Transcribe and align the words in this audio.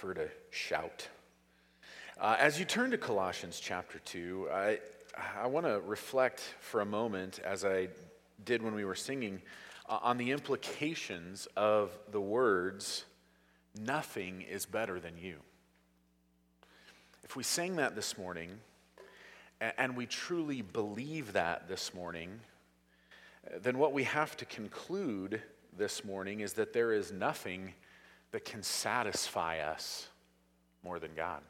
prefer 0.00 0.14
to 0.14 0.30
shout. 0.48 1.06
Uh, 2.18 2.34
as 2.38 2.58
you 2.58 2.64
turn 2.64 2.90
to 2.90 2.96
Colossians 2.96 3.60
chapter 3.60 3.98
2, 3.98 4.48
I, 4.50 4.78
I 5.38 5.46
want 5.46 5.66
to 5.66 5.78
reflect 5.80 6.40
for 6.60 6.80
a 6.80 6.86
moment, 6.86 7.38
as 7.44 7.66
I 7.66 7.88
did 8.42 8.62
when 8.62 8.74
we 8.74 8.86
were 8.86 8.94
singing, 8.94 9.42
uh, 9.90 9.98
on 10.00 10.16
the 10.16 10.30
implications 10.30 11.46
of 11.54 11.90
the 12.12 12.20
words, 12.20 13.04
Nothing 13.78 14.42
is 14.50 14.64
better 14.64 14.98
than 14.98 15.18
you. 15.18 15.36
If 17.22 17.36
we 17.36 17.42
sang 17.42 17.76
that 17.76 17.94
this 17.94 18.16
morning, 18.16 18.50
and 19.60 19.96
we 19.96 20.06
truly 20.06 20.62
believe 20.62 21.34
that 21.34 21.68
this 21.68 21.92
morning, 21.92 22.40
then 23.60 23.76
what 23.76 23.92
we 23.92 24.04
have 24.04 24.34
to 24.38 24.46
conclude 24.46 25.42
this 25.76 26.06
morning 26.06 26.40
is 26.40 26.54
that 26.54 26.72
there 26.72 26.92
is 26.92 27.12
nothing 27.12 27.74
that 28.32 28.44
can 28.44 28.62
satisfy 28.62 29.58
us 29.58 30.08
more 30.84 30.98
than 30.98 31.10
God. 31.14 31.42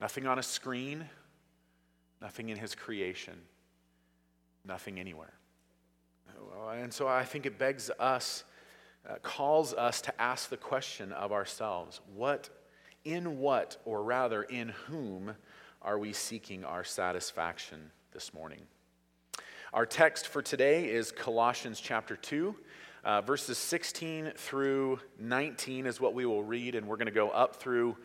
Nothing 0.00 0.26
on 0.26 0.38
a 0.38 0.42
screen, 0.42 1.08
nothing 2.20 2.48
in 2.48 2.58
His 2.58 2.74
creation, 2.74 3.34
nothing 4.64 4.98
anywhere. 4.98 5.34
And 6.72 6.92
so 6.92 7.06
I 7.06 7.24
think 7.24 7.46
it 7.46 7.58
begs 7.58 7.90
us, 7.98 8.44
uh, 9.08 9.14
calls 9.22 9.74
us 9.74 10.00
to 10.02 10.20
ask 10.20 10.48
the 10.48 10.56
question 10.56 11.12
of 11.12 11.32
ourselves 11.32 12.00
what, 12.14 12.50
in 13.04 13.38
what, 13.38 13.76
or 13.84 14.02
rather, 14.02 14.42
in 14.42 14.70
whom 14.86 15.34
are 15.82 15.98
we 15.98 16.12
seeking 16.12 16.64
our 16.64 16.84
satisfaction 16.84 17.90
this 18.12 18.32
morning? 18.32 18.60
Our 19.72 19.86
text 19.86 20.28
for 20.28 20.42
today 20.42 20.88
is 20.88 21.10
Colossians 21.10 21.80
chapter 21.80 22.16
2. 22.16 22.54
Uh, 23.04 23.20
verses 23.20 23.58
16 23.58 24.32
through 24.36 25.00
19 25.18 25.86
is 25.86 26.00
what 26.00 26.14
we 26.14 26.24
will 26.24 26.44
read, 26.44 26.76
and 26.76 26.86
we're 26.86 26.96
going 26.96 27.06
to 27.06 27.12
go 27.12 27.30
up 27.30 27.56
through 27.56 27.96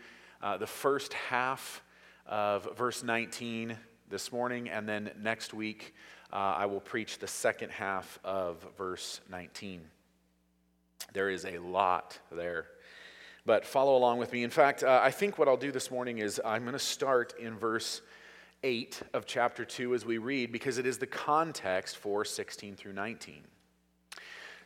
uh, 0.42 0.58
the 0.58 0.66
first 0.66 1.14
half 1.14 1.84
of 2.26 2.67
verse 2.76 3.04
19 3.04 3.78
this 4.09 4.31
morning, 4.31 4.70
and 4.70 4.89
then 4.89 5.12
next 5.22 5.54
week 5.54 5.94
uh, 6.34 6.36
I 6.36 6.66
will 6.66 6.80
preach 6.80 7.20
the 7.20 7.28
second 7.28 7.70
half 7.70 8.17
of 8.23 8.66
verse 8.76 9.22
19. 9.30 9.81
There 11.14 11.30
is 11.30 11.45
a 11.45 11.59
lot 11.59 12.17
there, 12.32 12.66
but 13.45 13.67
follow 13.67 13.98
along 13.98 14.17
with 14.17 14.34
me. 14.34 14.44
In 14.44 14.50
fact, 14.50 14.84
uh, 14.84 15.00
I 15.04 15.11
think 15.11 15.38
what 15.38 15.48
I'll 15.48 15.58
do 15.58 15.72
this 15.72 15.92
morning 15.92 16.17
is 16.17 16.42
I'm 16.44 16.64
going 16.64 16.73
to 16.73 16.80
start 16.80 17.36
in 17.39 17.56
verse 17.56 18.02
8 18.64 19.00
of 19.14 19.28
chapter 19.28 19.64
2 19.64 19.94
as 19.94 20.08
we 20.08 20.17
read, 20.17 20.52
because 20.52 20.80
it 20.80 20.88
is 20.88 20.98
the 20.98 21.06
context 21.06 21.98
for 21.98 22.26
16 22.26 22.76
through 22.76 22.94
19. 22.94 23.44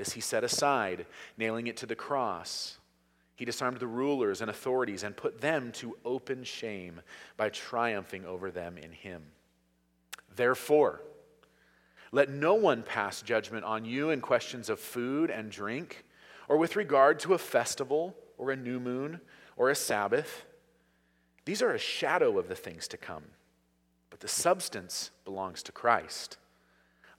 This 0.00 0.14
he 0.14 0.22
set 0.22 0.44
aside, 0.44 1.04
nailing 1.36 1.66
it 1.66 1.76
to 1.76 1.86
the 1.86 1.94
cross. 1.94 2.78
He 3.36 3.44
disarmed 3.44 3.80
the 3.80 3.86
rulers 3.86 4.40
and 4.40 4.50
authorities 4.50 5.02
and 5.02 5.14
put 5.14 5.42
them 5.42 5.72
to 5.72 5.94
open 6.06 6.42
shame 6.42 7.02
by 7.36 7.50
triumphing 7.50 8.24
over 8.24 8.50
them 8.50 8.78
in 8.78 8.92
him. 8.92 9.22
Therefore, 10.34 11.02
let 12.12 12.30
no 12.30 12.54
one 12.54 12.82
pass 12.82 13.20
judgment 13.20 13.66
on 13.66 13.84
you 13.84 14.08
in 14.08 14.22
questions 14.22 14.70
of 14.70 14.80
food 14.80 15.28
and 15.28 15.50
drink, 15.50 16.06
or 16.48 16.56
with 16.56 16.76
regard 16.76 17.18
to 17.18 17.34
a 17.34 17.38
festival, 17.38 18.16
or 18.38 18.50
a 18.50 18.56
new 18.56 18.80
moon, 18.80 19.20
or 19.58 19.68
a 19.68 19.74
Sabbath. 19.74 20.46
These 21.44 21.60
are 21.60 21.74
a 21.74 21.78
shadow 21.78 22.38
of 22.38 22.48
the 22.48 22.56
things 22.56 22.88
to 22.88 22.96
come, 22.96 23.24
but 24.08 24.20
the 24.20 24.28
substance 24.28 25.10
belongs 25.26 25.62
to 25.64 25.72
Christ. 25.72 26.38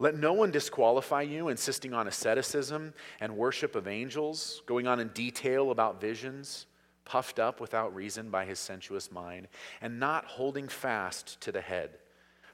Let 0.02 0.18
no 0.18 0.34
one 0.34 0.50
disqualify 0.50 1.22
you, 1.22 1.50
insisting 1.50 1.94
on 1.94 2.08
asceticism 2.08 2.96
and 3.20 3.38
worship 3.38 3.76
of 3.76 3.88
angels, 3.88 4.64
going 4.66 4.88
on 4.88 5.00
in 5.00 5.10
detail 5.10 5.70
about 5.70 6.02
visions, 6.02 6.66
puffed 7.06 7.38
up 7.38 7.62
without 7.62 7.94
reason 7.94 8.32
by 8.32 8.46
his 8.46 8.58
sensuous 8.58 9.12
mind, 9.12 9.48
and 9.80 10.00
not 10.00 10.26
holding 10.26 10.68
fast 10.68 11.40
to 11.42 11.52
the 11.52 11.62
head, 11.62 11.92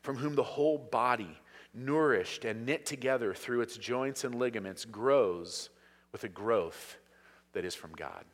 from 0.02 0.18
whom 0.18 0.36
the 0.36 0.44
whole 0.44 0.78
body, 0.78 1.40
nourished 1.74 2.44
and 2.44 2.66
knit 2.66 2.86
together 2.86 3.34
through 3.34 3.62
its 3.62 3.78
joints 3.78 4.26
and 4.26 4.36
ligaments, 4.36 4.84
grows 4.84 5.70
with 6.12 6.26
a 6.26 6.30
growth 6.30 6.98
that 7.54 7.64
is 7.64 7.74
from 7.74 7.94
God. 7.94 8.26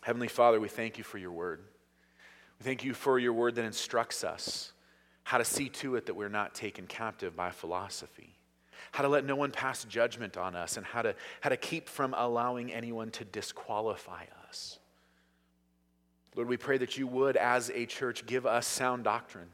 Heavenly 0.00 0.28
Father, 0.28 0.58
we 0.58 0.68
thank 0.68 0.96
you 0.96 1.04
for 1.04 1.18
your 1.18 1.32
word. 1.32 1.60
We 2.58 2.64
thank 2.64 2.82
you 2.82 2.94
for 2.94 3.18
your 3.18 3.34
word 3.34 3.56
that 3.56 3.66
instructs 3.66 4.24
us 4.24 4.72
how 5.28 5.36
to 5.36 5.44
see 5.44 5.68
to 5.68 5.94
it 5.96 6.06
that 6.06 6.14
we're 6.14 6.30
not 6.30 6.54
taken 6.54 6.86
captive 6.86 7.36
by 7.36 7.50
philosophy, 7.50 8.34
how 8.92 9.02
to 9.02 9.10
let 9.10 9.26
no 9.26 9.36
one 9.36 9.50
pass 9.50 9.84
judgment 9.84 10.38
on 10.38 10.56
us, 10.56 10.78
and 10.78 10.86
how 10.86 11.02
to, 11.02 11.14
how 11.42 11.50
to 11.50 11.56
keep 11.58 11.86
from 11.86 12.14
allowing 12.16 12.72
anyone 12.72 13.10
to 13.10 13.26
disqualify 13.26 14.24
us. 14.48 14.78
Lord, 16.34 16.48
we 16.48 16.56
pray 16.56 16.78
that 16.78 16.96
you 16.96 17.06
would, 17.06 17.36
as 17.36 17.70
a 17.74 17.84
church, 17.84 18.24
give 18.24 18.46
us 18.46 18.66
sound 18.66 19.04
doctrine, 19.04 19.50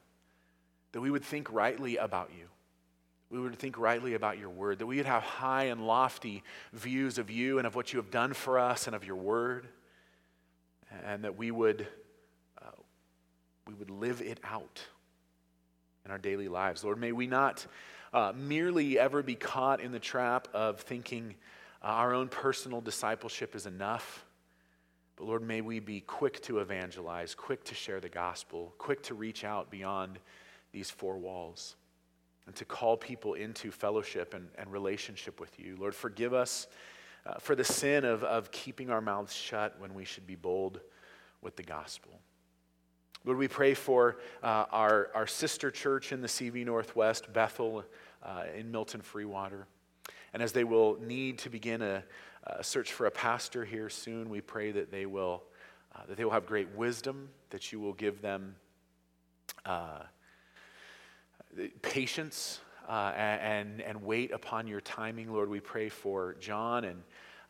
that 0.93 1.01
we 1.01 1.11
would 1.11 1.25
think 1.25 1.53
rightly 1.53 1.97
about 1.97 2.31
you. 2.39 2.47
We 3.29 3.41
would 3.41 3.59
think 3.59 3.77
rightly 3.77 4.15
about 4.15 4.39
your 4.39 4.51
word, 4.51 4.79
that 4.79 4.87
we 4.87 4.99
would 4.99 5.07
have 5.07 5.25
high 5.25 5.65
and 5.65 5.85
lofty 5.85 6.45
views 6.73 7.19
of 7.19 7.33
you 7.33 7.59
and 7.59 7.67
of 7.67 7.75
what 7.75 7.93
you 7.93 7.97
have 7.97 8.13
done 8.13 8.33
for 8.33 8.61
us 8.61 8.87
and 8.87 8.95
of 8.95 9.05
your 9.05 9.17
word, 9.17 9.67
and 11.05 11.25
that 11.25 11.37
we 11.37 11.51
would, 11.51 11.89
uh, 12.63 12.71
we 13.67 13.75
would 13.75 13.91
live 13.91 14.23
it 14.23 14.39
out 14.45 14.81
in 16.05 16.11
our 16.11 16.19
daily 16.19 16.49
lives. 16.49 16.85
Lord, 16.85 16.99
may 16.99 17.13
we 17.13 17.27
not 17.27 17.67
uh, 18.13 18.33
merely 18.37 18.99
ever 18.99 19.23
be 19.23 19.35
caught 19.35 19.81
in 19.81 19.93
the 19.93 19.99
trap 19.99 20.49
of 20.53 20.81
thinking 20.81 21.35
uh, 21.83 21.87
our 21.87 22.15
own 22.15 22.29
personal 22.29 22.81
discipleship 22.81 23.55
is 23.55 23.67
enough. 23.67 24.25
But 25.17 25.27
Lord, 25.27 25.43
may 25.43 25.61
we 25.61 25.81
be 25.81 26.01
quick 26.01 26.43
to 26.43 26.59
evangelize, 26.59 27.35
quick 27.35 27.65
to 27.65 27.75
share 27.75 28.01
the 28.01 28.09
gospel, 28.09 28.75
quick 28.79 29.03
to 29.05 29.15
reach 29.15 29.45
out 29.45 29.71
beyond 29.71 30.19
these 30.73 30.91
four 30.91 31.19
walls 31.19 31.77
and 32.47 32.55
to 32.57 32.65
call 32.65 32.97
people 32.97 33.35
into 33.35 33.71
fellowship 33.71 34.35
and, 34.35 34.49
and 34.59 34.71
relationship 34.73 35.41
with 35.41 35.59
you. 35.59 35.77
Lord, 35.79 35.95
forgive 35.95 36.35
us 36.35 36.67
uh, 37.27 37.35
for 37.39 37.55
the 37.55 37.65
sin 37.65 38.05
of, 38.05 38.23
of 38.25 38.51
keeping 38.51 38.91
our 38.91 39.01
mouths 39.01 39.33
shut 39.33 39.77
when 39.79 39.95
we 39.95 40.05
should 40.05 40.27
be 40.27 40.35
bold 40.35 40.81
with 41.41 41.57
the 41.57 41.63
gospel. 41.63 42.21
Lord, 43.27 43.39
we 43.39 43.49
pray 43.49 43.73
for 43.73 44.19
uh, 44.43 44.67
our, 44.71 45.09
our 45.15 45.27
sister 45.27 45.71
church 45.71 46.13
in 46.13 46.21
the 46.21 46.29
CB 46.29 46.67
Northwest, 46.67 47.33
Bethel 47.33 47.83
uh, 48.23 48.45
in 48.55 48.71
Milton 48.71 49.01
Freewater. 49.01 49.65
And 50.35 50.43
as 50.43 50.53
they 50.53 50.65
will 50.65 50.99
need 51.01 51.39
to 51.39 51.49
begin 51.49 51.81
a, 51.81 52.05
a, 52.43 52.63
search 52.63 52.93
for 52.93 53.07
a 53.07 53.11
pastor 53.11 53.65
here 53.65 53.89
soon, 53.89 54.29
we 54.29 54.43
pray 54.43 54.73
that 54.73 54.91
they 54.91 55.07
will, 55.07 55.43
uh, 55.97 56.01
that 56.07 56.19
they 56.19 56.25
will 56.25 56.33
have 56.33 56.45
great 56.45 56.69
wisdom, 56.77 57.31
that 57.49 57.73
you 57.73 57.81
will 57.81 57.95
give 57.95 58.21
them 58.21 58.57
uh, 59.65 60.01
patience 61.81 62.61
uh, 62.87 63.13
and, 63.17 63.81
and 63.81 64.03
wait 64.03 64.33
upon 64.33 64.67
your 64.67 64.83
timing. 64.83 65.33
Lord, 65.33 65.49
we 65.49 65.61
pray 65.61 65.89
for 65.89 66.37
John 66.41 66.85
and 66.85 67.03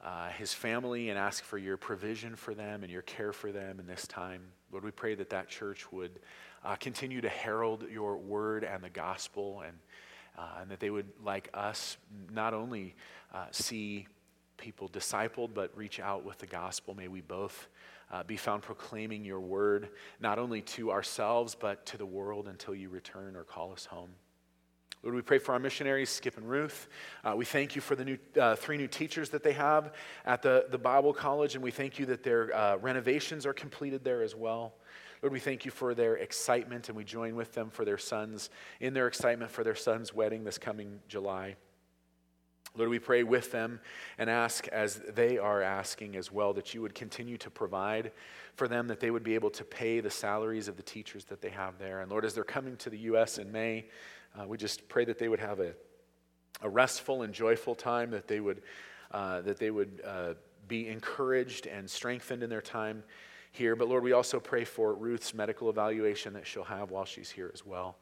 uh, 0.04 0.28
his 0.28 0.52
family 0.54 1.08
and 1.08 1.18
ask 1.18 1.42
for 1.42 1.58
your 1.58 1.76
provision 1.76 2.36
for 2.36 2.54
them 2.54 2.84
and 2.84 2.92
your 2.92 3.02
care 3.02 3.32
for 3.32 3.50
them 3.50 3.80
in 3.80 3.88
this 3.88 4.06
time. 4.06 4.42
Lord, 4.74 4.82
we 4.82 4.90
pray 4.90 5.14
that 5.14 5.30
that 5.30 5.48
church 5.48 5.92
would 5.92 6.18
uh, 6.64 6.74
continue 6.74 7.20
to 7.20 7.28
herald 7.28 7.84
your 7.88 8.16
word 8.16 8.64
and 8.64 8.82
the 8.82 8.90
gospel, 8.90 9.62
and, 9.64 9.78
uh, 10.36 10.62
and 10.62 10.70
that 10.72 10.80
they 10.80 10.90
would, 10.90 11.06
like 11.24 11.48
us, 11.54 11.96
not 12.32 12.54
only 12.54 12.96
uh, 13.32 13.46
see 13.52 14.08
people 14.56 14.88
discipled, 14.88 15.50
but 15.54 15.70
reach 15.76 16.00
out 16.00 16.24
with 16.24 16.38
the 16.38 16.46
gospel. 16.46 16.92
May 16.92 17.06
we 17.06 17.20
both 17.20 17.68
uh, 18.10 18.24
be 18.24 18.36
found 18.36 18.62
proclaiming 18.62 19.24
your 19.24 19.38
word, 19.38 19.90
not 20.18 20.40
only 20.40 20.60
to 20.62 20.90
ourselves, 20.90 21.54
but 21.54 21.86
to 21.86 21.96
the 21.96 22.04
world 22.04 22.48
until 22.48 22.74
you 22.74 22.88
return 22.88 23.36
or 23.36 23.44
call 23.44 23.72
us 23.72 23.86
home. 23.86 24.10
Lord, 25.04 25.16
we 25.16 25.20
pray 25.20 25.36
for 25.36 25.52
our 25.52 25.58
missionaries, 25.58 26.08
Skip 26.08 26.38
and 26.38 26.48
Ruth. 26.48 26.88
Uh, 27.22 27.34
we 27.36 27.44
thank 27.44 27.74
you 27.76 27.82
for 27.82 27.94
the 27.94 28.06
new, 28.06 28.18
uh, 28.40 28.56
three 28.56 28.78
new 28.78 28.86
teachers 28.88 29.28
that 29.30 29.42
they 29.42 29.52
have 29.52 29.92
at 30.24 30.40
the, 30.40 30.64
the 30.70 30.78
Bible 30.78 31.12
College, 31.12 31.54
and 31.54 31.62
we 31.62 31.70
thank 31.70 31.98
you 31.98 32.06
that 32.06 32.22
their 32.22 32.56
uh, 32.56 32.78
renovations 32.78 33.44
are 33.44 33.52
completed 33.52 34.02
there 34.02 34.22
as 34.22 34.34
well. 34.34 34.72
Lord, 35.20 35.34
we 35.34 35.40
thank 35.40 35.66
you 35.66 35.70
for 35.70 35.94
their 35.94 36.16
excitement, 36.16 36.88
and 36.88 36.96
we 36.96 37.04
join 37.04 37.36
with 37.36 37.52
them 37.52 37.68
for 37.68 37.84
their 37.84 37.98
sons, 37.98 38.48
in 38.80 38.94
their 38.94 39.06
excitement 39.06 39.50
for 39.50 39.62
their 39.62 39.74
son's 39.74 40.14
wedding 40.14 40.42
this 40.42 40.56
coming 40.56 41.00
July. 41.06 41.56
Lord, 42.74 42.88
we 42.88 42.98
pray 42.98 43.24
with 43.24 43.52
them 43.52 43.80
and 44.18 44.30
ask, 44.30 44.66
as 44.68 45.02
they 45.14 45.36
are 45.36 45.62
asking 45.62 46.16
as 46.16 46.32
well, 46.32 46.54
that 46.54 46.72
you 46.72 46.80
would 46.80 46.94
continue 46.94 47.36
to 47.38 47.50
provide 47.50 48.10
for 48.56 48.68
them, 48.68 48.88
that 48.88 49.00
they 49.00 49.10
would 49.10 49.22
be 49.22 49.34
able 49.34 49.50
to 49.50 49.64
pay 49.64 50.00
the 50.00 50.10
salaries 50.10 50.66
of 50.66 50.76
the 50.76 50.82
teachers 50.82 51.24
that 51.26 51.40
they 51.40 51.50
have 51.50 51.78
there. 51.78 52.00
And 52.00 52.10
Lord, 52.10 52.24
as 52.24 52.34
they're 52.34 52.42
coming 52.42 52.76
to 52.78 52.90
the 52.90 52.98
U.S. 52.98 53.38
in 53.38 53.52
May, 53.52 53.84
uh, 54.38 54.46
we 54.46 54.56
just 54.56 54.88
pray 54.88 55.04
that 55.04 55.18
they 55.18 55.28
would 55.28 55.40
have 55.40 55.60
a, 55.60 55.72
a 56.62 56.68
restful 56.68 57.22
and 57.22 57.32
joyful 57.32 57.74
time, 57.74 58.10
that 58.10 58.28
they 58.28 58.40
would, 58.40 58.62
uh, 59.10 59.40
that 59.42 59.58
they 59.58 59.70
would 59.70 60.00
uh, 60.06 60.34
be 60.68 60.88
encouraged 60.88 61.66
and 61.66 61.88
strengthened 61.88 62.42
in 62.42 62.50
their 62.50 62.62
time 62.62 63.02
here. 63.52 63.76
But 63.76 63.88
Lord, 63.88 64.02
we 64.02 64.12
also 64.12 64.40
pray 64.40 64.64
for 64.64 64.94
Ruth's 64.94 65.34
medical 65.34 65.70
evaluation 65.70 66.32
that 66.34 66.46
she'll 66.46 66.64
have 66.64 66.90
while 66.90 67.04
she's 67.04 67.30
here 67.30 67.50
as 67.54 67.64
well. 67.64 67.96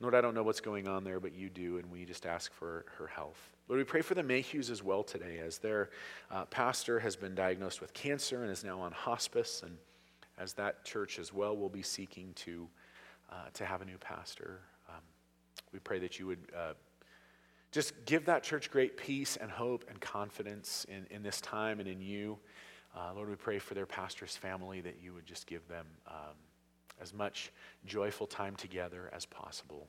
Lord, 0.00 0.14
I 0.14 0.20
don't 0.20 0.34
know 0.34 0.42
what's 0.42 0.60
going 0.60 0.88
on 0.88 1.04
there, 1.04 1.20
but 1.20 1.34
you 1.34 1.48
do, 1.48 1.78
and 1.78 1.90
we 1.90 2.04
just 2.04 2.26
ask 2.26 2.52
for 2.52 2.84
her 2.98 3.06
health. 3.06 3.50
Lord, 3.68 3.78
we 3.78 3.84
pray 3.84 4.02
for 4.02 4.14
the 4.14 4.22
Mayhews 4.22 4.70
as 4.70 4.82
well 4.82 5.02
today, 5.02 5.38
as 5.38 5.58
their 5.58 5.90
uh, 6.30 6.44
pastor 6.46 6.98
has 6.98 7.16
been 7.16 7.34
diagnosed 7.34 7.80
with 7.80 7.94
cancer 7.94 8.42
and 8.42 8.50
is 8.50 8.64
now 8.64 8.80
on 8.80 8.92
hospice, 8.92 9.62
and 9.64 9.76
as 10.36 10.52
that 10.54 10.84
church 10.84 11.18
as 11.18 11.32
well 11.32 11.56
will 11.56 11.68
be 11.68 11.82
seeking 11.82 12.32
to, 12.34 12.68
uh, 13.30 13.48
to 13.54 13.64
have 13.64 13.82
a 13.82 13.84
new 13.84 13.98
pastor. 13.98 14.60
We 15.74 15.80
pray 15.80 15.98
that 15.98 16.20
you 16.20 16.28
would 16.28 16.38
uh, 16.56 16.74
just 17.72 17.92
give 18.06 18.26
that 18.26 18.44
church 18.44 18.70
great 18.70 18.96
peace 18.96 19.36
and 19.36 19.50
hope 19.50 19.84
and 19.90 20.00
confidence 20.00 20.86
in, 20.88 21.04
in 21.10 21.24
this 21.24 21.40
time 21.40 21.80
and 21.80 21.88
in 21.88 22.00
you. 22.00 22.38
Uh, 22.96 23.12
Lord, 23.16 23.28
we 23.28 23.34
pray 23.34 23.58
for 23.58 23.74
their 23.74 23.84
pastor's 23.84 24.36
family 24.36 24.80
that 24.82 24.98
you 25.02 25.12
would 25.12 25.26
just 25.26 25.48
give 25.48 25.66
them 25.66 25.84
um, 26.06 26.36
as 27.02 27.12
much 27.12 27.50
joyful 27.84 28.28
time 28.28 28.54
together 28.54 29.10
as 29.12 29.26
possible. 29.26 29.88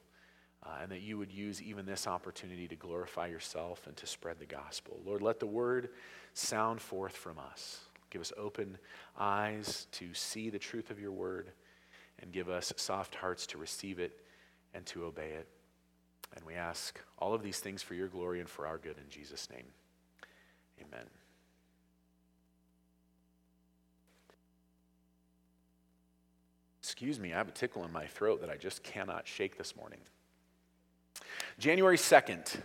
Uh, 0.64 0.70
and 0.82 0.92
that 0.92 1.02
you 1.02 1.20
would 1.20 1.32
use 1.32 1.62
even 1.62 1.86
this 1.86 2.08
opportunity 2.08 2.68
to 2.68 2.76
glorify 2.76 3.28
yourself 3.28 3.86
and 3.86 3.96
to 3.98 4.08
spread 4.08 4.40
the 4.40 4.46
gospel. 4.48 5.00
Lord, 5.06 5.22
let 5.22 5.40
the 5.40 5.46
word 5.46 5.90
sound 6.34 6.82
forth 6.82 7.16
from 7.16 7.38
us. 7.38 7.82
Give 8.10 8.22
us 8.22 8.34
open 8.36 8.80
eyes 9.20 9.86
to 9.92 10.12
see 10.16 10.50
the 10.50 10.58
truth 10.58 10.90
of 10.90 11.00
your 11.00 11.12
word, 11.12 11.52
and 12.20 12.32
give 12.32 12.50
us 12.50 12.74
soft 12.78 13.14
hearts 13.14 13.46
to 13.48 13.60
receive 13.60 14.00
it 14.00 14.22
and 14.74 14.86
to 14.88 15.06
obey 15.06 15.30
it. 15.30 15.48
And 16.34 16.46
we 16.46 16.54
ask 16.54 17.00
all 17.18 17.34
of 17.34 17.44
these 17.44 17.60
things 17.60 17.82
for 17.82 17.94
your 17.94 18.08
glory 18.08 18.40
and 18.40 18.50
for 18.50 18.66
our 18.68 18.78
good 18.78 18.98
in 18.98 19.10
Jesus' 19.10 19.50
name. 19.50 19.66
Amen. 20.82 21.06
Excuse 26.80 27.20
me, 27.20 27.34
I 27.34 27.38
have 27.38 27.48
a 27.48 27.52
tickle 27.52 27.84
in 27.84 27.92
my 27.92 28.06
throat 28.06 28.42
that 28.42 28.50
I 28.50 28.58
just 28.58 28.84
cannot 28.84 29.28
shake 29.28 29.58
this 29.58 29.76
morning. 29.76 30.00
January 31.58 31.98
2nd, 31.98 32.62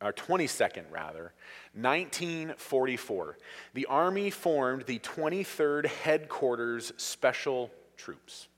or 0.00 0.12
22nd 0.12 0.84
rather, 0.90 1.32
1944, 1.74 3.36
the 3.74 3.86
Army 3.86 4.30
formed 4.30 4.86
the 4.86 4.98
23rd 5.00 5.86
Headquarters 5.86 6.92
Special 6.96 7.70
Troops. 7.96 8.48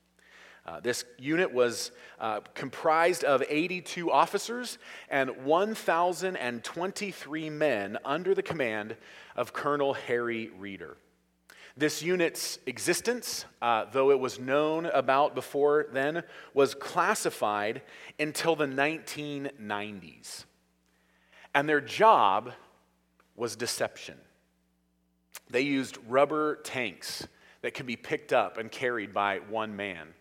Uh, 0.70 0.78
this 0.78 1.04
unit 1.18 1.52
was 1.52 1.90
uh, 2.20 2.38
comprised 2.54 3.24
of 3.24 3.42
82 3.48 4.12
officers 4.12 4.78
and 5.08 5.44
1,023 5.44 7.50
men 7.50 7.98
under 8.04 8.36
the 8.36 8.42
command 8.42 8.94
of 9.34 9.52
Colonel 9.52 9.94
Harry 9.94 10.52
Reeder. 10.60 10.96
This 11.76 12.04
unit's 12.04 12.60
existence, 12.66 13.46
uh, 13.60 13.86
though 13.90 14.12
it 14.12 14.20
was 14.20 14.38
known 14.38 14.86
about 14.86 15.34
before 15.34 15.88
then, 15.92 16.22
was 16.54 16.76
classified 16.76 17.82
until 18.20 18.54
the 18.54 18.66
1990s. 18.66 20.44
And 21.52 21.68
their 21.68 21.80
job 21.80 22.52
was 23.34 23.56
deception. 23.56 24.18
They 25.50 25.62
used 25.62 25.98
rubber 26.06 26.60
tanks 26.62 27.26
that 27.62 27.74
could 27.74 27.86
be 27.86 27.96
picked 27.96 28.32
up 28.32 28.56
and 28.56 28.70
carried 28.70 29.12
by 29.12 29.40
one 29.48 29.74
man. 29.74 30.14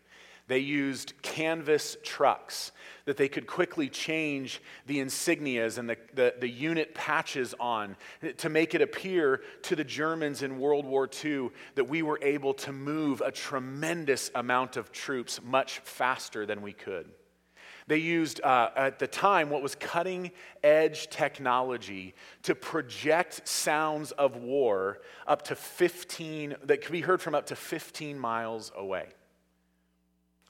They 0.50 0.58
used 0.58 1.14
canvas 1.22 1.96
trucks 2.04 2.72
that 3.06 3.18
they 3.18 3.30
could 3.30 3.46
quickly 3.46 3.88
change 3.88 4.64
the 4.88 4.98
insignias 4.98 5.78
and 5.78 5.88
the, 5.88 5.98
the, 6.16 6.34
the, 6.40 6.50
unit 6.50 6.96
patches 6.96 7.54
on 7.60 7.96
to 8.38 8.50
make 8.50 8.74
it 8.74 8.82
appear 8.82 9.42
to 9.62 9.76
the 9.76 9.84
Germans 9.84 10.42
in 10.42 10.60
World 10.60 10.86
War 10.88 11.08
II 11.24 11.52
that 11.76 11.88
we 11.88 12.02
were 12.02 12.18
able 12.24 12.56
to 12.56 12.72
move 12.72 13.22
a 13.22 13.32
tremendous 13.32 14.32
amount 14.34 14.76
of 14.76 14.92
troops 14.92 15.40
much 15.44 15.80
faster 15.80 16.48
than 16.48 16.64
we 16.64 16.74
could. 16.74 17.08
They 17.86 17.98
used, 17.98 18.42
uh, 18.42 18.72
at 18.76 18.98
the 18.98 19.08
time, 19.08 19.52
what 19.52 19.62
was 19.62 19.76
cutting 19.76 20.32
edge 20.64 21.12
technology 21.12 22.16
to 22.44 22.56
project 22.56 23.48
sounds 23.48 24.12
of 24.14 24.36
war 24.36 25.02
up 25.28 25.44
to 25.44 25.56
15, 25.56 26.56
that 26.64 26.82
could 26.82 26.92
be 26.92 27.02
heard 27.02 27.22
from 27.22 27.36
up 27.36 27.46
to 27.48 27.56
15 27.56 28.18
miles 28.18 28.72
away. 28.76 29.10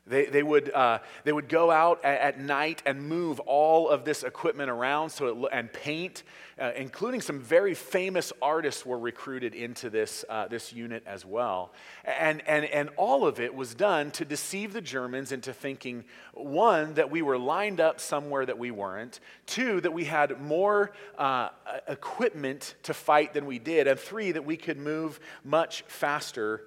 They, 0.10 0.26
they, 0.26 0.42
would, 0.42 0.72
uh, 0.72 1.00
they 1.24 1.32
would 1.32 1.48
go 1.48 1.70
out 1.70 2.04
at, 2.04 2.20
at, 2.20 2.40
night 2.40 2.82
and 2.88 3.08
move 3.08 3.40
all 3.42 3.90
of 3.90 4.06
this 4.06 4.24
equipment 4.24 4.72
around 4.72 5.12
so 5.12 5.28
it, 5.28 5.50
and 5.52 5.72
paint, 5.72 6.24
uh, 6.60 6.72
including 6.76 7.22
some 7.22 7.40
very 7.40 7.76
famous 7.76 8.34
artists 8.42 8.84
were 8.84 8.98
recruited 8.98 9.54
into 9.54 9.92
this, 9.92 10.26
uh, 10.28 10.48
this 10.48 10.74
unit 10.74 11.04
as 11.06 11.26
well. 11.26 11.74
And, 12.06 12.42
and, 12.48 12.66
and 12.66 12.90
all 12.98 13.28
of 13.28 13.40
it 13.40 13.54
was 13.54 13.76
done 13.76 14.10
to 14.12 14.26
deceive 14.26 14.74
the 14.74 14.82
Germans 14.82 15.32
into 15.32 15.54
thinking 15.54 16.06
one, 16.34 16.96
that 16.96 17.12
we 17.12 17.22
were 17.22 17.38
lined 17.38 17.80
up 17.80 18.00
somewhere 18.00 18.48
that 18.48 18.58
we 18.58 18.72
weren't, 18.72 19.20
two, 19.46 19.80
that 19.82 19.94
we 19.94 20.06
had 20.06 20.42
more 20.42 20.92
uh, 21.20 21.50
equipment 21.88 22.74
to 22.82 22.96
fight 22.96 23.36
than 23.36 23.46
we 23.46 23.60
did, 23.60 23.86
and 23.86 24.00
three, 24.00 24.32
that 24.32 24.44
we 24.44 24.58
could 24.58 24.78
move 24.78 25.20
much 25.44 25.84
faster 25.84 26.64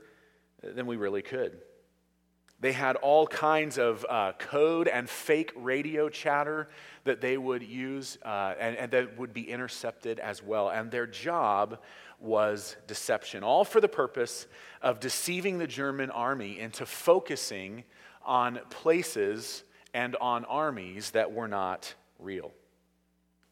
than 0.63 0.87
we 0.87 0.95
really 0.95 1.23
could. 1.23 1.59
They 2.63 2.71
had 2.71 2.95
all 2.95 3.27
kinds 3.27 3.77
of 3.77 4.07
uh, 4.09 4.33
code 4.39 4.87
and 4.87 5.11
fake 5.11 5.53
radio 5.57 6.09
chatter 6.09 6.69
that 7.03 7.21
they 7.21 7.37
would 7.37 7.65
use 7.65 8.19
uh, 8.25 8.55
and, 8.59 8.77
and 8.77 8.93
that 8.93 9.19
would 9.19 9.35
be 9.35 9.51
intercepted 9.51 10.21
as 10.21 10.45
well. 10.45 10.69
And 10.69 10.89
their 10.89 11.09
job 11.09 11.81
was 12.21 12.77
deception, 12.87 13.43
all 13.43 13.65
for 13.65 13.81
the 13.81 13.89
purpose 13.89 14.47
of 14.81 15.01
deceiving 15.01 15.59
the 15.59 15.67
German 15.67 16.09
army 16.11 16.61
into 16.61 16.87
focusing 16.87 17.83
on 18.25 18.61
places 18.71 19.65
and 19.93 20.15
on 20.21 20.45
armies 20.45 21.11
that 21.11 21.33
were 21.33 21.49
not 21.49 21.93
real. 22.21 22.53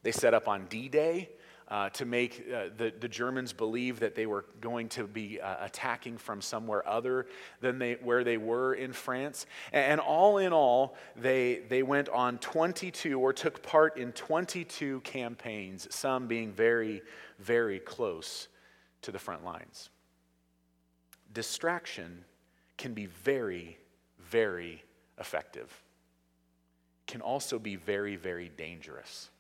They 0.05 0.13
set 0.13 0.35
up 0.35 0.47
on 0.47 0.67
D 0.67 0.89
Day 0.89 1.31
uh, 1.71 1.89
to 1.91 2.05
make 2.05 2.47
uh, 2.53 2.65
the, 2.77 2.93
the 2.99 3.09
Germans 3.09 3.53
believe 3.53 4.01
that 4.01 4.15
they 4.15 4.27
were 4.27 4.45
going 4.61 4.89
to 4.89 5.07
be 5.07 5.41
uh, 5.41 5.65
attacking 5.65 6.19
from 6.19 6.41
somewhere 6.41 6.87
other 6.89 7.27
than 7.61 7.79
they, 7.79 7.95
where 7.95 8.25
they 8.25 8.37
were 8.37 8.75
in 8.75 8.93
France. 8.93 9.47
And, 9.73 9.93
and 9.93 10.01
all 10.01 10.39
in 10.39 10.53
all, 10.53 10.97
they, 11.17 11.63
they 11.69 11.83
went 11.83 12.09
on 12.09 12.39
22 12.39 13.19
or 13.21 13.33
took 13.33 13.63
part 13.63 13.97
in 13.97 14.13
22 14.13 15.01
campaigns, 15.01 15.87
some 15.95 16.27
being 16.27 16.53
very, 16.53 17.03
very 17.39 17.79
close 17.79 18.49
to 19.03 19.13
the 19.13 19.19
front 19.19 19.45
lines. 19.45 19.91
Distraction 21.33 22.25
can 22.77 22.95
be 22.95 23.07
very, 23.07 23.79
very 24.19 24.83
effective, 25.19 25.83
can 27.07 27.21
also 27.21 27.59
be 27.59 27.77
very, 27.77 28.17
very 28.17 28.51
dangerous. 28.57 29.31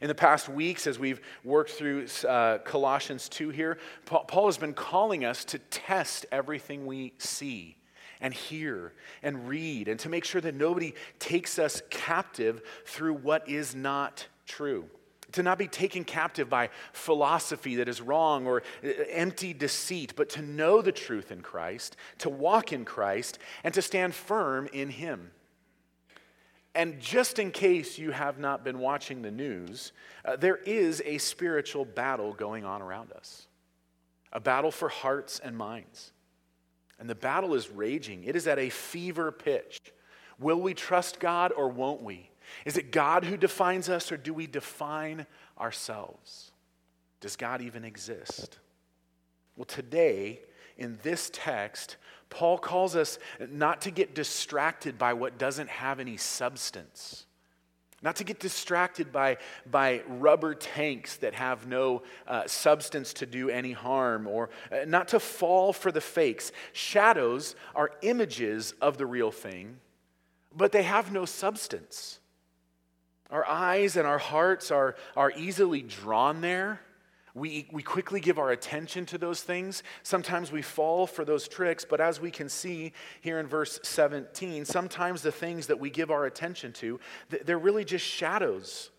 In 0.00 0.08
the 0.08 0.14
past 0.14 0.48
weeks, 0.48 0.86
as 0.86 0.98
we've 0.98 1.20
worked 1.44 1.70
through 1.70 2.06
uh, 2.28 2.58
Colossians 2.58 3.28
2 3.28 3.50
here, 3.50 3.78
Paul 4.06 4.46
has 4.46 4.58
been 4.58 4.74
calling 4.74 5.24
us 5.24 5.44
to 5.46 5.58
test 5.58 6.26
everything 6.32 6.86
we 6.86 7.12
see 7.18 7.76
and 8.20 8.34
hear 8.34 8.92
and 9.22 9.48
read, 9.48 9.88
and 9.88 9.98
to 10.00 10.08
make 10.08 10.24
sure 10.24 10.40
that 10.40 10.54
nobody 10.54 10.94
takes 11.18 11.58
us 11.58 11.82
captive 11.90 12.62
through 12.84 13.14
what 13.14 13.48
is 13.48 13.74
not 13.74 14.26
true. 14.46 14.86
To 15.32 15.42
not 15.42 15.58
be 15.58 15.68
taken 15.68 16.04
captive 16.04 16.50
by 16.50 16.70
philosophy 16.92 17.76
that 17.76 17.88
is 17.88 18.00
wrong 18.00 18.46
or 18.46 18.62
uh, 18.84 18.88
empty 19.10 19.54
deceit, 19.54 20.14
but 20.16 20.28
to 20.30 20.42
know 20.42 20.82
the 20.82 20.92
truth 20.92 21.30
in 21.30 21.40
Christ, 21.40 21.96
to 22.18 22.28
walk 22.28 22.72
in 22.72 22.84
Christ, 22.84 23.38
and 23.62 23.72
to 23.74 23.82
stand 23.82 24.14
firm 24.14 24.68
in 24.72 24.90
Him. 24.90 25.30
And 26.74 27.00
just 27.00 27.38
in 27.38 27.50
case 27.50 27.98
you 27.98 28.12
have 28.12 28.38
not 28.38 28.64
been 28.64 28.78
watching 28.78 29.22
the 29.22 29.30
news, 29.30 29.92
uh, 30.24 30.36
there 30.36 30.56
is 30.56 31.02
a 31.04 31.18
spiritual 31.18 31.84
battle 31.84 32.32
going 32.32 32.64
on 32.64 32.82
around 32.82 33.12
us 33.12 33.46
a 34.32 34.38
battle 34.38 34.70
for 34.70 34.88
hearts 34.88 35.40
and 35.42 35.56
minds. 35.56 36.12
And 37.00 37.10
the 37.10 37.16
battle 37.16 37.54
is 37.54 37.68
raging, 37.68 38.24
it 38.24 38.36
is 38.36 38.46
at 38.46 38.58
a 38.58 38.70
fever 38.70 39.32
pitch. 39.32 39.80
Will 40.38 40.60
we 40.60 40.72
trust 40.72 41.20
God 41.20 41.52
or 41.52 41.68
won't 41.68 42.02
we? 42.02 42.30
Is 42.64 42.76
it 42.76 42.92
God 42.92 43.24
who 43.24 43.36
defines 43.36 43.88
us 43.88 44.10
or 44.10 44.16
do 44.16 44.32
we 44.32 44.46
define 44.46 45.26
ourselves? 45.58 46.52
Does 47.20 47.36
God 47.36 47.60
even 47.60 47.84
exist? 47.84 48.58
Well, 49.56 49.66
today, 49.66 50.40
in 50.78 50.98
this 51.02 51.30
text, 51.32 51.96
Paul 52.30 52.58
calls 52.58 52.96
us 52.96 53.18
not 53.50 53.82
to 53.82 53.90
get 53.90 54.14
distracted 54.14 54.96
by 54.96 55.12
what 55.12 55.36
doesn't 55.36 55.68
have 55.68 56.00
any 56.00 56.16
substance, 56.16 57.26
not 58.02 58.16
to 58.16 58.24
get 58.24 58.40
distracted 58.40 59.12
by, 59.12 59.36
by 59.70 60.02
rubber 60.08 60.54
tanks 60.54 61.16
that 61.16 61.34
have 61.34 61.66
no 61.66 62.02
uh, 62.26 62.46
substance 62.46 63.12
to 63.14 63.26
do 63.26 63.50
any 63.50 63.72
harm, 63.72 64.26
or 64.26 64.48
uh, 64.72 64.84
not 64.86 65.08
to 65.08 65.20
fall 65.20 65.72
for 65.72 65.92
the 65.92 66.00
fakes. 66.00 66.52
Shadows 66.72 67.56
are 67.74 67.90
images 68.02 68.74
of 68.80 68.96
the 68.96 69.06
real 69.06 69.32
thing, 69.32 69.76
but 70.56 70.72
they 70.72 70.84
have 70.84 71.12
no 71.12 71.24
substance. 71.24 72.20
Our 73.30 73.46
eyes 73.46 73.96
and 73.96 74.06
our 74.06 74.18
hearts 74.18 74.70
are, 74.70 74.96
are 75.16 75.32
easily 75.36 75.82
drawn 75.82 76.40
there. 76.40 76.80
We, 77.34 77.68
we 77.70 77.82
quickly 77.82 78.20
give 78.20 78.38
our 78.38 78.50
attention 78.50 79.06
to 79.06 79.18
those 79.18 79.42
things. 79.42 79.82
Sometimes 80.02 80.50
we 80.50 80.62
fall 80.62 81.06
for 81.06 81.24
those 81.24 81.46
tricks, 81.46 81.86
but 81.88 82.00
as 82.00 82.20
we 82.20 82.30
can 82.30 82.48
see 82.48 82.92
here 83.20 83.38
in 83.38 83.46
verse 83.46 83.78
17, 83.82 84.64
sometimes 84.64 85.22
the 85.22 85.30
things 85.32 85.68
that 85.68 85.78
we 85.78 85.90
give 85.90 86.10
our 86.10 86.26
attention 86.26 86.72
to, 86.74 86.98
they're 87.44 87.58
really 87.58 87.84
just 87.84 88.04
shadows 88.04 88.90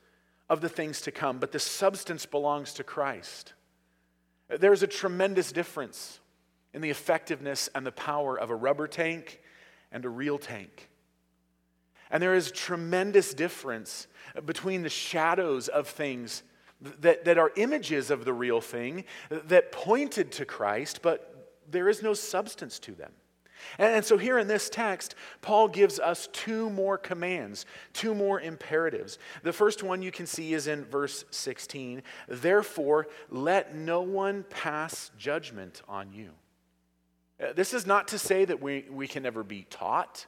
of 0.50 0.62
the 0.62 0.70
things 0.70 1.02
to 1.02 1.12
come, 1.12 1.40
but 1.40 1.52
the 1.52 1.60
substance 1.60 2.26
belongs 2.26 2.74
to 2.74 2.84
Christ. 2.84 3.54
There's 4.50 4.84
a 4.84 4.88
tremendous 4.88 5.52
difference 5.52 6.20
in 6.74 6.82
the 6.82 6.90
effectiveness 6.90 7.70
and 7.76 7.86
the 7.86 7.92
power 7.92 8.38
of 8.38 8.50
a 8.50 8.56
rubber 8.56 8.88
tank 8.88 9.42
and 9.92 10.06
a 10.06 10.10
real 10.10 10.38
tank. 10.38 10.90
And 12.10 12.22
there 12.22 12.34
is 12.34 12.52
tremendous 12.52 13.34
difference 13.34 14.08
between 14.46 14.84
the 14.84 14.90
shadows 14.90 15.70
of 15.70 15.88
things 15.88 16.44
that, 17.00 17.26
that 17.26 17.38
are 17.38 17.52
images 17.56 18.10
of 18.12 18.26
the 18.26 18.34
real 18.34 18.62
thing 18.62 19.06
that 19.30 19.72
pointed 19.72 20.32
to 20.34 20.46
Christ, 20.46 21.02
but 21.02 21.54
there 21.70 21.90
is 21.90 22.02
no 22.02 22.14
substance 22.14 22.80
to 22.80 22.94
them. 22.94 23.12
And, 23.78 23.96
and 23.96 24.06
so, 24.06 24.18
here 24.18 24.40
in 24.40 24.48
this 24.48 24.70
text, 24.70 25.16
Paul 25.42 25.68
gives 25.68 26.00
us 26.00 26.28
two 26.34 26.70
more 26.70 26.98
commands, 26.98 27.66
two 27.94 28.16
more 28.16 28.42
imperatives. 28.42 29.20
The 29.44 29.54
first 29.54 29.84
one 29.84 30.02
you 30.02 30.12
can 30.12 30.26
see 30.26 30.54
is 30.54 30.68
in 30.68 30.86
verse 30.86 31.26
16 31.32 32.02
Therefore, 32.28 33.08
let 33.30 33.76
no 33.76 34.02
one 34.02 34.44
pass 34.50 35.12
judgment 35.18 35.82
on 35.88 36.12
you. 36.12 36.32
Uh, 37.42 37.54
this 37.54 37.74
is 37.74 37.86
not 37.86 38.08
to 38.10 38.20
say 38.20 38.46
that 38.46 38.62
we, 38.62 38.86
we 38.90 39.08
can 39.08 39.24
never 39.24 39.44
be 39.44 39.66
taught. 39.70 40.26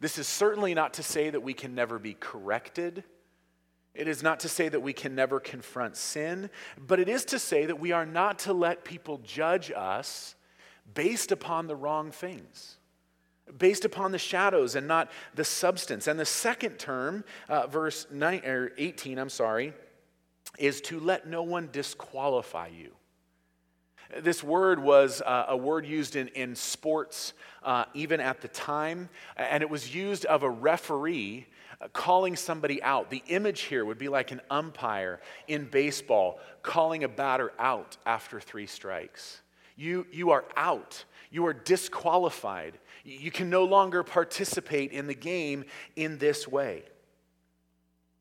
This 0.00 0.18
is 0.18 0.26
certainly 0.26 0.72
not 0.74 0.94
to 0.94 1.02
say 1.02 1.28
that 1.28 1.42
we 1.42 1.52
can 1.52 1.74
never 1.74 1.98
be 1.98 2.14
corrected. 2.14 3.04
It 3.94 4.06
is 4.06 4.22
not 4.22 4.40
to 4.40 4.48
say 4.48 4.68
that 4.68 4.80
we 4.80 4.92
can 4.92 5.14
never 5.14 5.40
confront 5.40 5.96
sin, 5.96 6.50
but 6.78 7.00
it 7.00 7.08
is 7.08 7.24
to 7.26 7.38
say 7.38 7.66
that 7.66 7.80
we 7.80 7.92
are 7.92 8.06
not 8.06 8.38
to 8.40 8.52
let 8.52 8.84
people 8.84 9.18
judge 9.18 9.72
us 9.74 10.36
based 10.94 11.32
upon 11.32 11.66
the 11.66 11.74
wrong 11.74 12.10
things, 12.10 12.78
based 13.58 13.84
upon 13.84 14.12
the 14.12 14.18
shadows 14.18 14.76
and 14.76 14.86
not 14.86 15.10
the 15.34 15.44
substance. 15.44 16.06
And 16.06 16.20
the 16.20 16.24
second 16.24 16.78
term, 16.78 17.24
uh, 17.48 17.66
verse 17.66 18.06
nine, 18.10 18.44
or 18.44 18.72
18, 18.78 19.18
I'm 19.18 19.28
sorry, 19.28 19.72
is 20.58 20.80
to 20.82 21.00
let 21.00 21.26
no 21.26 21.42
one 21.42 21.68
disqualify 21.72 22.68
you. 22.68 22.92
This 24.18 24.42
word 24.42 24.82
was 24.82 25.22
uh, 25.22 25.46
a 25.48 25.56
word 25.56 25.86
used 25.86 26.16
in, 26.16 26.28
in 26.28 26.56
sports 26.56 27.32
uh, 27.62 27.84
even 27.94 28.20
at 28.20 28.40
the 28.40 28.48
time, 28.48 29.08
and 29.36 29.62
it 29.62 29.70
was 29.70 29.94
used 29.94 30.24
of 30.24 30.42
a 30.42 30.50
referee 30.50 31.46
calling 31.88 32.36
somebody 32.36 32.82
out. 32.82 33.10
The 33.10 33.22
image 33.28 33.62
here 33.62 33.84
would 33.84 33.98
be 33.98 34.08
like 34.08 34.30
an 34.30 34.40
umpire 34.50 35.20
in 35.48 35.64
baseball 35.64 36.38
calling 36.62 37.04
a 37.04 37.08
batter 37.08 37.52
out 37.58 37.96
after 38.04 38.40
three 38.40 38.66
strikes. 38.66 39.40
You, 39.76 40.06
you 40.12 40.30
are 40.30 40.44
out, 40.56 41.04
you 41.30 41.46
are 41.46 41.54
disqualified. 41.54 42.78
You 43.02 43.30
can 43.30 43.48
no 43.48 43.64
longer 43.64 44.02
participate 44.02 44.92
in 44.92 45.06
the 45.06 45.14
game 45.14 45.64
in 45.96 46.18
this 46.18 46.46
way. 46.46 46.84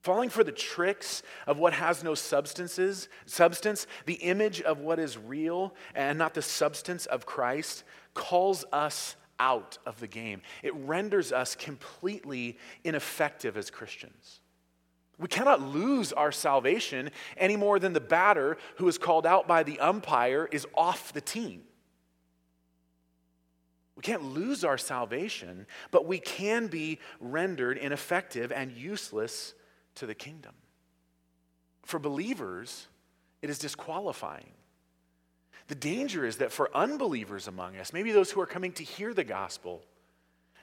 Falling 0.04 0.30
for 0.30 0.46
the 0.46 0.54
tricks 0.54 1.22
of 1.46 1.60
what 1.60 1.74
has 1.74 2.02
no 2.02 2.16
substances, 2.16 3.10
substance, 3.26 3.86
the 4.06 4.14
image 4.14 4.62
of 4.62 4.80
what 4.80 4.98
is 4.98 5.18
real 5.18 5.76
and 5.94 6.18
not 6.18 6.34
the 6.34 6.42
substance 6.42 7.06
of 7.08 7.26
Christ 7.26 7.84
calls 8.14 8.64
us 8.72 9.18
out 9.40 9.78
of 9.86 10.00
the 10.00 10.08
game. 10.08 10.42
It 10.64 10.74
renders 10.76 11.32
us 11.32 11.56
completely 11.56 12.58
ineffective 12.84 13.58
as 13.58 13.70
Christians. 13.70 14.42
We 15.18 15.28
cannot 15.28 15.62
lose 15.62 16.14
our 16.14 16.32
salvation 16.32 17.12
any 17.36 17.58
more 17.58 17.78
than 17.78 17.94
the 17.94 18.00
batter 18.00 18.58
who 18.78 18.88
is 18.88 18.98
called 18.98 19.26
out 19.26 19.48
by 19.48 19.64
the 19.64 19.80
umpire 19.80 20.48
is 20.52 20.66
off 20.74 21.12
the 21.12 21.22
team. 21.22 21.64
We 23.98 24.02
can't 24.02 24.24
lose 24.24 24.64
our 24.64 24.78
salvation, 24.78 25.68
but 25.92 26.06
we 26.06 26.20
can 26.20 26.68
be 26.68 27.00
rendered 27.20 27.78
ineffective 27.78 28.50
and 28.50 28.72
useless 28.72 29.54
to 29.96 30.06
the 30.06 30.16
kingdom. 30.16 30.54
For 31.84 32.00
believers, 32.00 32.88
it 33.42 33.50
is 33.50 33.60
disqualifying. 33.60 34.52
The 35.70 35.76
danger 35.76 36.26
is 36.26 36.38
that 36.38 36.52
for 36.52 36.76
unbelievers 36.76 37.48
among 37.48 37.78
us, 37.78 37.94
maybe 37.94 38.12
those 38.12 38.32
who 38.32 38.42
are 38.42 38.48
coming 38.48 38.72
to 38.74 38.84
hear 38.84 39.14
the 39.14 39.24
gospel, 39.24 39.84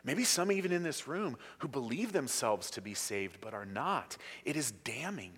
maybe 0.04 0.24
some 0.24 0.50
even 0.50 0.72
in 0.72 0.82
this 0.82 1.06
room 1.06 1.36
who 1.58 1.68
believe 1.68 2.12
themselves 2.12 2.70
to 2.72 2.82
be 2.82 2.92
saved 2.92 3.38
but 3.40 3.54
are 3.54 3.64
not, 3.64 4.16
it 4.44 4.56
is 4.56 4.72
damning 4.72 5.32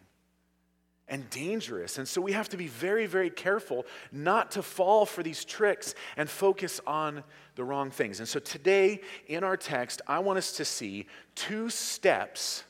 and 1.06 1.28
dangerous. 1.28 1.98
And 1.98 2.08
so 2.08 2.22
we 2.22 2.32
have 2.32 2.48
to 2.48 2.56
be 2.56 2.66
very, 2.66 3.04
very 3.04 3.28
careful 3.28 3.84
not 4.10 4.52
to 4.52 4.62
fall 4.62 5.04
for 5.04 5.22
these 5.22 5.44
tricks 5.44 5.94
and 6.16 6.30
focus 6.30 6.80
on 6.86 7.22
the 7.54 7.64
wrong 7.64 7.90
things. 7.90 8.20
And 8.20 8.28
so 8.28 8.40
today 8.40 9.02
in 9.26 9.44
our 9.44 9.56
text, 9.58 10.00
I 10.06 10.20
want 10.20 10.38
us 10.38 10.52
to 10.52 10.64
see 10.64 11.06
two 11.34 11.68
steps 11.68 12.64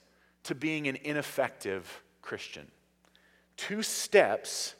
to 0.44 0.54
being 0.54 0.88
an 0.88 0.98
ineffective 1.04 2.02
Christian. 2.22 2.66
Two 3.56 3.84
steps 3.84 4.74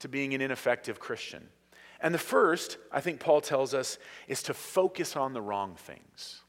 to 0.00 0.08
being 0.08 0.34
an 0.34 0.40
ineffective 0.40 0.98
Christian. 0.98 1.48
And 2.00 2.14
the 2.14 2.18
first, 2.18 2.78
I 2.92 3.00
think 3.00 3.20
Paul 3.20 3.40
tells 3.40 3.74
us, 3.74 3.98
is 4.28 4.42
to 4.44 4.54
focus 4.54 5.16
on 5.16 5.32
the 5.32 5.42
wrong 5.42 5.74
things 5.74 6.42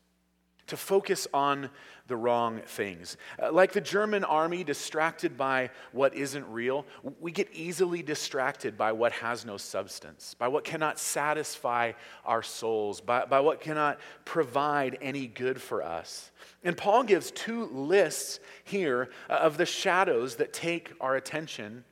to 0.70 0.78
focus 0.78 1.28
on 1.34 1.70
the 2.08 2.16
wrong 2.16 2.62
things. 2.66 3.18
Uh, 3.42 3.52
like 3.52 3.74
the 3.74 3.82
German 3.82 4.24
army 4.24 4.64
distracted 4.64 5.36
by 5.36 5.70
what 5.92 6.14
isn't 6.16 6.48
real, 6.48 6.86
we 7.20 7.32
get 7.32 7.50
easily 7.54 8.02
distracted 8.02 8.78
by 8.78 8.92
what 8.92 9.12
has 9.12 9.46
no 9.46 9.58
substance, 9.58 10.36
by 10.36 10.48
what 10.48 10.64
cannot 10.64 11.00
satisfy 11.00 11.92
our 12.24 12.42
souls, 12.42 13.02
by, 13.02 13.26
by 13.26 13.40
what 13.40 13.62
cannot 13.62 14.00
provide 14.26 14.98
any 15.02 15.28
good 15.28 15.62
for 15.62 15.84
us. 15.84 16.32
And 16.64 16.78
Paul 16.78 17.04
gives 17.04 17.32
two 17.32 17.66
lists 17.66 18.40
here 18.64 19.10
uh, 19.30 19.34
of 19.34 19.58
the 19.58 19.66
shadows 19.66 20.36
that 20.36 20.54
take 20.54 20.94
our 21.02 21.16
attention 21.16 21.84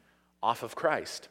off 0.41 0.63
of 0.63 0.75
Christ. 0.75 1.29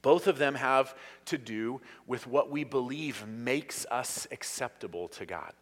Both 0.00 0.26
of 0.26 0.38
them 0.38 0.54
have 0.54 0.94
to 1.26 1.36
do 1.36 1.82
with 2.06 2.26
what 2.26 2.50
we 2.50 2.64
believe 2.64 3.26
makes 3.26 3.84
us 3.90 4.26
acceptable 4.30 5.08
to 5.08 5.26
God. 5.26 5.52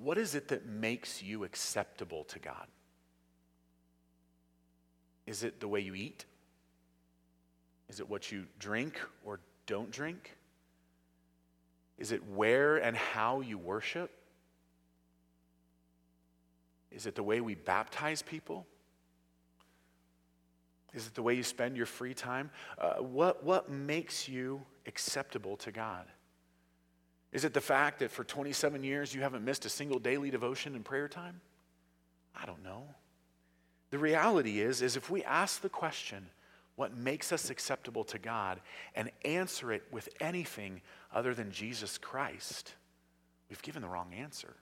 What 0.00 0.16
is 0.16 0.34
it 0.34 0.48
that 0.48 0.66
makes 0.66 1.22
you 1.22 1.42
acceptable 1.42 2.24
to 2.24 2.38
God? 2.38 2.66
Is 5.26 5.42
it 5.42 5.60
the 5.60 5.68
way 5.68 5.80
you 5.80 5.94
eat? 5.94 6.26
Is 7.88 7.98
it 7.98 8.08
what 8.08 8.30
you 8.30 8.46
drink 8.58 9.00
or 9.24 9.40
don't 9.66 9.90
drink? 9.90 10.36
Is 11.98 12.12
it 12.12 12.24
where 12.28 12.76
and 12.76 12.96
how 12.96 13.40
you 13.40 13.58
worship? 13.58 14.10
Is 16.90 17.06
it 17.06 17.14
the 17.14 17.22
way 17.22 17.40
we 17.40 17.54
baptize 17.54 18.22
people? 18.22 18.66
Is 20.92 21.06
it 21.06 21.14
the 21.14 21.22
way 21.22 21.34
you 21.34 21.42
spend 21.42 21.76
your 21.76 21.86
free 21.86 22.14
time? 22.14 22.50
Uh, 22.78 22.94
what, 22.94 23.44
what 23.44 23.70
makes 23.70 24.28
you 24.28 24.62
acceptable 24.86 25.56
to 25.58 25.70
God? 25.70 26.06
Is 27.32 27.44
it 27.44 27.54
the 27.54 27.60
fact 27.60 28.00
that 28.00 28.10
for 28.10 28.24
27 28.24 28.82
years 28.82 29.14
you 29.14 29.20
haven't 29.20 29.44
missed 29.44 29.64
a 29.64 29.68
single 29.68 29.98
daily 29.98 30.30
devotion 30.30 30.74
and 30.74 30.84
prayer 30.84 31.08
time? 31.08 31.40
I 32.34 32.44
don't 32.44 32.62
know. 32.64 32.82
The 33.90 33.98
reality 33.98 34.60
is 34.60 34.82
is 34.82 34.96
if 34.96 35.10
we 35.10 35.22
ask 35.24 35.60
the 35.60 35.68
question, 35.68 36.26
what 36.76 36.96
makes 36.96 37.30
us 37.30 37.50
acceptable 37.50 38.04
to 38.04 38.18
God 38.18 38.60
and 38.94 39.10
answer 39.24 39.70
it 39.70 39.82
with 39.92 40.08
anything 40.20 40.80
other 41.12 41.34
than 41.34 41.52
Jesus 41.52 41.98
Christ, 41.98 42.74
we've 43.48 43.60
given 43.62 43.82
the 43.82 43.88
wrong 43.88 44.14
answer. 44.14 44.54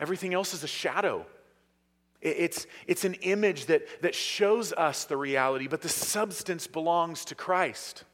Everything 0.00 0.34
else 0.34 0.52
is 0.52 0.64
a 0.64 0.68
shadow. 0.68 1.24
It's, 2.22 2.68
it's 2.86 3.04
an 3.04 3.14
image 3.14 3.66
that, 3.66 3.82
that 4.02 4.14
shows 4.14 4.72
us 4.72 5.04
the 5.04 5.16
reality, 5.16 5.66
but 5.66 5.82
the 5.82 5.88
substance 5.88 6.68
belongs 6.68 7.24
to 7.26 7.34
Christ. 7.34 8.04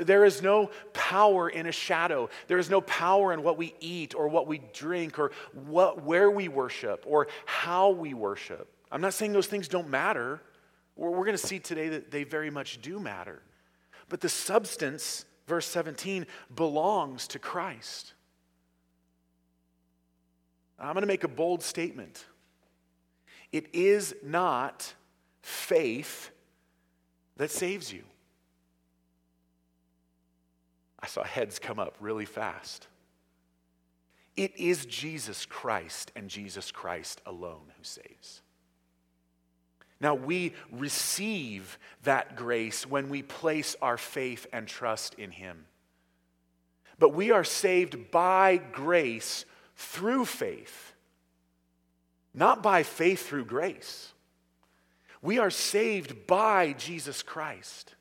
There 0.00 0.24
is 0.24 0.42
no 0.42 0.70
power 0.92 1.48
in 1.48 1.66
a 1.66 1.72
shadow. 1.72 2.28
There 2.46 2.58
is 2.58 2.68
no 2.68 2.82
power 2.82 3.32
in 3.32 3.42
what 3.42 3.56
we 3.56 3.74
eat 3.80 4.14
or 4.14 4.28
what 4.28 4.46
we 4.46 4.60
drink 4.74 5.18
or 5.18 5.32
what, 5.52 6.04
where 6.04 6.30
we 6.30 6.48
worship 6.48 7.04
or 7.06 7.28
how 7.46 7.90
we 7.90 8.12
worship. 8.12 8.68
I'm 8.92 9.00
not 9.00 9.14
saying 9.14 9.32
those 9.32 9.46
things 9.46 9.66
don't 9.66 9.88
matter. 9.88 10.42
We're, 10.94 11.10
we're 11.10 11.24
going 11.24 11.36
to 11.36 11.46
see 11.46 11.58
today 11.58 11.88
that 11.88 12.10
they 12.10 12.24
very 12.24 12.50
much 12.50 12.82
do 12.82 13.00
matter. 13.00 13.42
But 14.10 14.20
the 14.20 14.28
substance, 14.28 15.24
verse 15.46 15.66
17, 15.66 16.26
belongs 16.54 17.28
to 17.28 17.38
Christ. 17.38 18.12
I'm 20.78 20.92
going 20.92 21.02
to 21.02 21.08
make 21.08 21.24
a 21.24 21.28
bold 21.28 21.62
statement. 21.62 22.26
It 23.52 23.74
is 23.74 24.14
not 24.22 24.94
faith 25.42 26.30
that 27.36 27.50
saves 27.50 27.92
you. 27.92 28.04
I 30.98 31.06
saw 31.06 31.24
heads 31.24 31.58
come 31.58 31.78
up 31.78 31.96
really 32.00 32.26
fast. 32.26 32.86
It 34.36 34.56
is 34.56 34.86
Jesus 34.86 35.46
Christ 35.46 36.12
and 36.14 36.28
Jesus 36.28 36.70
Christ 36.70 37.20
alone 37.26 37.72
who 37.76 37.84
saves. 37.84 38.42
Now, 40.00 40.14
we 40.14 40.54
receive 40.72 41.78
that 42.04 42.36
grace 42.36 42.86
when 42.86 43.10
we 43.10 43.22
place 43.22 43.76
our 43.82 43.98
faith 43.98 44.46
and 44.52 44.66
trust 44.66 45.14
in 45.14 45.30
Him. 45.30 45.66
But 46.98 47.12
we 47.12 47.30
are 47.30 47.44
saved 47.44 48.10
by 48.10 48.56
grace 48.56 49.44
through 49.76 50.24
faith, 50.24 50.89
not 52.34 52.62
by 52.62 52.82
faith 52.82 53.26
through 53.26 53.44
grace. 53.44 54.12
We 55.22 55.38
are 55.38 55.50
saved 55.50 56.26
by 56.26 56.72
Jesus 56.72 57.22
Christ. 57.22 57.94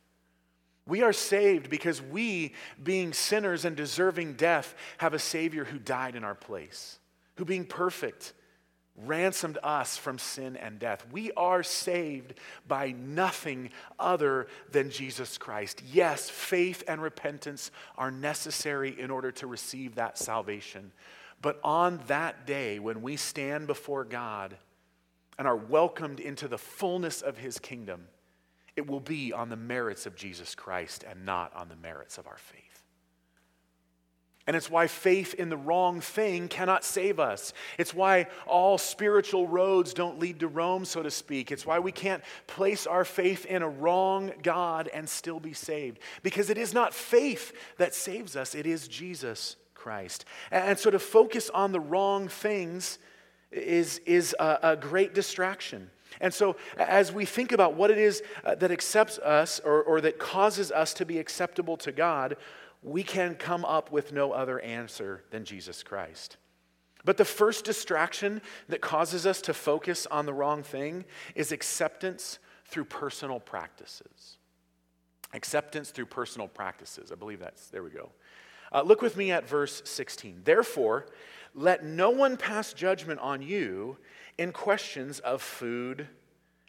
We 0.85 1.03
are 1.03 1.13
saved 1.13 1.69
because 1.69 2.01
we, 2.01 2.53
being 2.81 3.13
sinners 3.13 3.65
and 3.65 3.75
deserving 3.75 4.33
death, 4.33 4.73
have 4.97 5.13
a 5.13 5.19
Savior 5.19 5.65
who 5.65 5.77
died 5.77 6.15
in 6.15 6.23
our 6.23 6.35
place, 6.35 6.99
who, 7.35 7.45
being 7.45 7.65
perfect, 7.65 8.33
ransomed 8.95 9.57
us 9.63 9.97
from 9.97 10.17
sin 10.17 10.57
and 10.57 10.79
death. 10.79 11.05
We 11.11 11.31
are 11.33 11.63
saved 11.63 12.33
by 12.67 12.91
nothing 12.91 13.69
other 13.97 14.47
than 14.71 14.89
Jesus 14.89 15.37
Christ. 15.37 15.83
Yes, 15.85 16.29
faith 16.29 16.83
and 16.87 17.01
repentance 17.01 17.71
are 17.97 18.11
necessary 18.11 18.99
in 18.99 19.11
order 19.11 19.31
to 19.33 19.47
receive 19.47 19.95
that 19.95 20.17
salvation. 20.17 20.91
But 21.41 21.59
on 21.63 22.01
that 22.07 22.45
day, 22.45 22.79
when 22.79 23.01
we 23.01 23.15
stand 23.15 23.67
before 23.67 24.03
God 24.03 24.57
and 25.37 25.47
are 25.47 25.55
welcomed 25.55 26.19
into 26.19 26.47
the 26.47 26.57
fullness 26.57 27.21
of 27.21 27.37
His 27.37 27.59
kingdom, 27.59 28.07
it 28.75 28.87
will 28.87 28.99
be 28.99 29.33
on 29.33 29.49
the 29.49 29.55
merits 29.55 30.05
of 30.05 30.15
Jesus 30.15 30.55
Christ 30.55 31.03
and 31.09 31.25
not 31.25 31.53
on 31.55 31.69
the 31.69 31.75
merits 31.75 32.17
of 32.17 32.27
our 32.27 32.37
faith. 32.37 32.63
And 34.47 34.55
it's 34.55 34.69
why 34.69 34.87
faith 34.87 35.35
in 35.35 35.49
the 35.49 35.57
wrong 35.57 36.01
thing 36.01 36.47
cannot 36.47 36.83
save 36.83 37.19
us. 37.19 37.53
It's 37.77 37.93
why 37.93 38.25
all 38.47 38.79
spiritual 38.79 39.47
roads 39.47 39.93
don't 39.93 40.17
lead 40.17 40.39
to 40.39 40.47
Rome, 40.47 40.85
so 40.85 41.03
to 41.03 41.11
speak. 41.11 41.51
It's 41.51 41.67
why 41.67 41.77
we 41.77 41.91
can't 41.91 42.23
place 42.47 42.87
our 42.87 43.05
faith 43.05 43.45
in 43.45 43.61
a 43.61 43.69
wrong 43.69 44.31
God 44.41 44.89
and 44.91 45.07
still 45.07 45.39
be 45.39 45.53
saved. 45.53 45.99
Because 46.23 46.49
it 46.49 46.57
is 46.57 46.73
not 46.73 46.95
faith 46.95 47.53
that 47.77 47.93
saves 47.93 48.35
us, 48.35 48.55
it 48.55 48.65
is 48.65 48.87
Jesus 48.87 49.55
Christ. 49.79 50.25
And 50.51 50.77
so 50.77 50.91
to 50.91 50.99
focus 50.99 51.49
on 51.49 51.71
the 51.71 51.79
wrong 51.79 52.27
things 52.27 52.99
is, 53.51 53.99
is 54.05 54.35
a, 54.39 54.59
a 54.61 54.75
great 54.75 55.13
distraction. 55.13 55.89
And 56.19 56.33
so, 56.33 56.55
as 56.77 57.13
we 57.13 57.23
think 57.23 57.51
about 57.51 57.75
what 57.75 57.91
it 57.91 57.97
is 57.97 58.23
uh, 58.43 58.55
that 58.55 58.71
accepts 58.71 59.19
us 59.19 59.59
or, 59.63 59.83
or 59.83 60.01
that 60.01 60.19
causes 60.19 60.71
us 60.71 60.93
to 60.95 61.05
be 61.05 61.19
acceptable 61.19 61.77
to 61.77 61.91
God, 61.91 62.35
we 62.81 63.03
can 63.03 63.35
come 63.35 63.63
up 63.63 63.91
with 63.91 64.11
no 64.11 64.31
other 64.31 64.59
answer 64.59 65.23
than 65.31 65.45
Jesus 65.45 65.83
Christ. 65.83 66.37
But 67.05 67.17
the 67.17 67.25
first 67.25 67.63
distraction 67.63 68.41
that 68.67 68.81
causes 68.81 69.25
us 69.25 69.41
to 69.43 69.53
focus 69.53 70.07
on 70.07 70.25
the 70.25 70.33
wrong 70.33 70.63
thing 70.63 71.05
is 71.35 71.51
acceptance 71.51 72.39
through 72.65 72.85
personal 72.85 73.39
practices. 73.39 74.37
Acceptance 75.33 75.91
through 75.91 76.07
personal 76.07 76.47
practices. 76.47 77.11
I 77.11 77.15
believe 77.15 77.39
that's, 77.39 77.67
there 77.67 77.83
we 77.83 77.91
go. 77.91 78.09
Uh, 78.71 78.81
look 78.81 79.01
with 79.01 79.17
me 79.17 79.31
at 79.31 79.47
verse 79.47 79.81
16. 79.85 80.41
Therefore, 80.43 81.07
let 81.55 81.83
no 81.83 82.09
one 82.11 82.37
pass 82.37 82.73
judgment 82.73 83.19
on 83.19 83.41
you 83.41 83.97
in 84.37 84.51
questions 84.51 85.19
of 85.19 85.41
food 85.41 86.07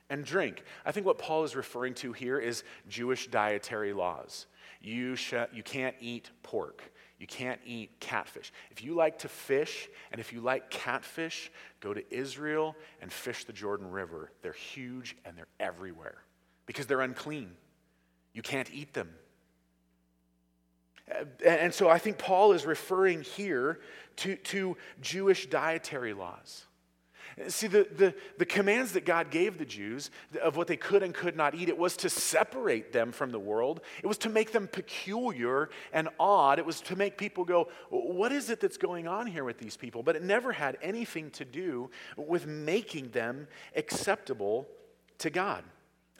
and 0.09 0.25
drink. 0.25 0.65
I 0.85 0.93
think 0.93 1.07
what 1.07 1.19
Paul 1.19 1.45
is 1.45 1.55
referring 1.55 1.95
to 1.95 2.13
here 2.13 2.39
is 2.39 2.65
Jewish 2.89 3.29
dietary 3.29 3.93
laws. 3.93 4.47
You, 4.81 5.15
sh- 5.15 5.35
you 5.53 5.63
can't 5.63 5.95
eat 6.01 6.31
pork. 6.43 6.83
You 7.19 7.27
can't 7.27 7.61
eat 7.67 8.01
catfish. 8.01 8.51
If 8.71 8.83
you 8.83 8.95
like 8.95 9.19
to 9.19 9.29
fish 9.29 9.89
and 10.11 10.21
if 10.21 10.33
you 10.33 10.41
like 10.41 10.71
catfish, 10.71 11.53
go 11.81 11.93
to 11.93 12.03
Israel 12.13 12.75
and 13.03 13.13
fish 13.13 13.45
the 13.45 13.53
Jordan 13.53 13.91
River. 13.91 14.33
They're 14.41 14.53
huge 14.53 15.17
and 15.27 15.37
they're 15.37 15.47
everywhere 15.61 16.23
because 16.65 16.87
they're 16.87 17.03
unclean. 17.03 17.53
You 18.33 18.41
can't 18.41 18.73
eat 18.73 18.95
them. 18.95 19.11
Uh, 21.09 21.25
and 21.45 21.73
so 21.73 21.89
I 21.89 21.99
think 21.99 22.19
Paul 22.19 22.53
is 22.53 22.67
referring 22.67 23.23
here 23.23 23.81
to, 24.17 24.37
to 24.37 24.77
Jewish 25.01 25.49
dietary 25.49 26.13
laws. 26.13 26.67
See, 27.49 27.69
the, 27.69 27.87
the, 27.97 28.15
the 28.39 28.45
commands 28.45 28.93
that 28.93 29.07
God 29.07 29.31
gave 29.31 29.57
the 29.57 29.65
Jews 29.65 30.11
of 30.43 30.57
what 30.57 30.67
they 30.67 30.77
could 30.77 31.03
and 31.03 31.15
could 31.15 31.37
not 31.37 31.55
eat, 31.55 31.69
it 31.69 31.79
was 31.79 31.97
to 31.99 32.11
separate 32.11 32.93
them 32.93 33.13
from 33.13 33.31
the 33.31 33.39
world. 33.39 33.81
It 34.03 34.07
was 34.07 34.19
to 34.19 34.29
make 34.29 34.53
them 34.53 34.69
peculiar 34.69 35.71
and 35.93 36.09
odd. 36.19 36.59
It 36.59 36.67
was 36.67 36.81
to 36.83 36.97
make 36.97 37.17
people 37.17 37.45
go, 37.45 37.69
What 37.89 38.33
is 38.33 38.51
it 38.51 38.61
that's 38.61 38.77
going 38.77 39.09
on 39.09 39.27
here 39.27 39.45
with 39.45 39.59
these 39.59 39.77
people? 39.77 40.03
But 40.03 40.17
it 40.17 40.23
never 40.23 40.53
had 40.53 40.77
anything 40.83 41.31
to 41.33 41.45
do 41.45 41.91
with 42.17 42.47
making 42.47 43.11
them 43.11 43.47
acceptable 43.75 44.67
to 45.19 45.31
God. 45.31 45.65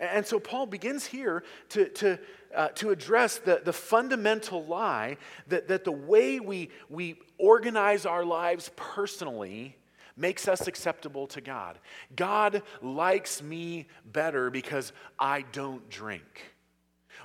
And 0.01 0.27
so 0.27 0.41
Paul 0.41 0.67
begins 0.67 1.05
here 1.05 1.45
to, 1.71 1.89
to, 1.91 2.19
uh, 2.55 2.69
to 2.69 2.91
address 2.91 3.39
the, 3.39 3.61
the 3.63 3.73
fundamental 3.73 4.65
lie 4.65 5.19
that, 5.49 5.69
that 5.69 5.85
the 5.85 5.93
way 5.93 6.41
we, 6.41 6.71
we 6.89 7.21
organize 7.39 8.07
our 8.07 8.25
lives 8.25 8.71
personally 8.77 9.77
makes 10.17 10.49
us 10.49 10.67
acceptable 10.67 11.27
to 11.29 11.41
God. 11.41 11.79
God 12.17 12.63
likes 12.81 13.43
me 13.43 13.87
better 14.05 14.51
because 14.51 14.93
I 15.19 15.43
don't 15.53 15.89
drink. 15.91 16.53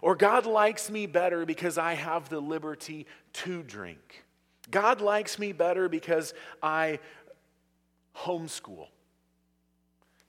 Or 0.02 0.16
God 0.16 0.46
likes 0.46 0.90
me 0.90 1.06
better 1.06 1.46
because 1.46 1.78
I 1.78 1.94
have 1.94 2.30
the 2.30 2.40
liberty 2.40 3.06
to 3.34 3.64
drink. 3.64 4.26
God 4.70 5.00
likes 5.00 5.40
me 5.40 5.54
better 5.54 5.88
because 5.88 6.34
I 6.62 7.00
homeschool. 8.18 8.88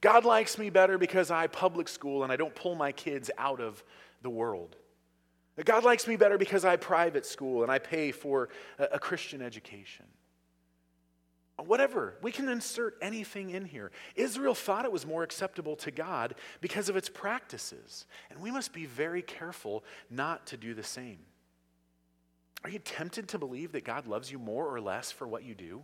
God 0.07 0.25
likes 0.25 0.57
me 0.57 0.71
better 0.71 0.99
because 0.99 1.33
I 1.33 1.49
public 1.49 1.89
school 1.89 2.23
and 2.23 2.31
I 2.31 2.37
don't 2.37 2.55
pull 2.55 2.77
my 2.77 2.93
kids 2.93 3.29
out 3.39 3.61
of 3.61 3.83
the 4.23 4.31
world. 4.31 4.77
God 5.65 5.83
likes 5.83 6.07
me 6.07 6.15
better 6.15 6.39
because 6.39 6.65
I 6.65 6.77
private 6.77 7.27
school 7.27 7.65
and 7.65 7.73
I 7.73 7.81
pay 7.81 8.13
for 8.13 8.49
a, 8.79 9.01
Christian 9.01 9.43
education. 9.43 10.05
Whatever, 11.59 12.15
we 12.23 12.31
can 12.31 12.49
insert 12.49 12.97
anything 13.03 13.51
in 13.51 13.65
here. 13.65 13.91
Israel 14.15 14.55
thought 14.55 14.85
it 14.85 14.93
was 14.93 15.05
more 15.05 15.25
acceptable 15.25 15.75
to 15.75 15.91
God 15.91 16.37
because 16.61 16.89
of 16.89 16.97
its 16.97 17.09
practices, 17.09 18.07
and 18.31 18.39
we 18.39 18.53
must 18.53 18.73
be 18.73 18.87
very 18.87 19.23
careful 19.23 19.83
not 20.09 20.47
to 20.47 20.57
do 20.57 20.73
the 20.73 20.85
same. 20.85 21.19
Are 22.63 22.71
you 22.71 22.79
tempted 22.79 23.27
to 23.31 23.39
believe 23.41 23.73
that 23.73 23.83
God 23.83 24.07
loves 24.07 24.31
you 24.31 24.39
more 24.39 24.73
or 24.73 24.81
less 24.81 25.11
for 25.11 25.27
what 25.27 25.43
you 25.43 25.57
do? 25.57 25.83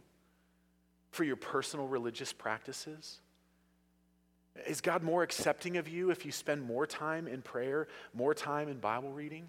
For 1.11 1.25
your 1.25 1.35
personal 1.35 1.89
religious 1.89 2.33
practices? 2.33 3.19
Is 4.67 4.81
God 4.81 5.03
more 5.03 5.23
accepting 5.23 5.77
of 5.77 5.89
you 5.89 6.11
if 6.11 6.27
you 6.27 6.33
spend 6.33 6.63
more 6.63 6.87
time 6.87 7.27
in 7.27 7.43
prayer, 7.43 7.89
more 8.13 8.35
time 8.35 8.69
in 8.69 8.79
Bible 8.79 9.11
reading? 9.11 9.49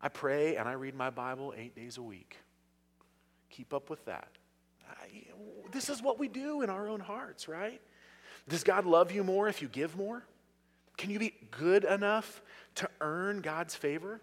I 0.00 0.08
pray 0.08 0.56
and 0.56 0.68
I 0.68 0.72
read 0.72 0.94
my 0.94 1.10
Bible 1.10 1.52
eight 1.56 1.74
days 1.74 1.98
a 1.98 2.02
week. 2.02 2.38
Keep 3.50 3.74
up 3.74 3.90
with 3.90 4.04
that. 4.06 4.28
This 5.70 5.88
is 5.88 6.02
what 6.02 6.18
we 6.18 6.28
do 6.28 6.62
in 6.62 6.70
our 6.70 6.88
own 6.88 7.00
hearts, 7.00 7.48
right? 7.48 7.80
Does 8.48 8.64
God 8.64 8.86
love 8.86 9.12
you 9.12 9.22
more 9.22 9.48
if 9.48 9.60
you 9.60 9.68
give 9.68 9.96
more? 9.96 10.24
Can 10.96 11.10
you 11.10 11.18
be 11.18 11.34
good 11.50 11.84
enough 11.84 12.42
to 12.76 12.88
earn 13.00 13.40
God's 13.40 13.74
favor? 13.74 14.20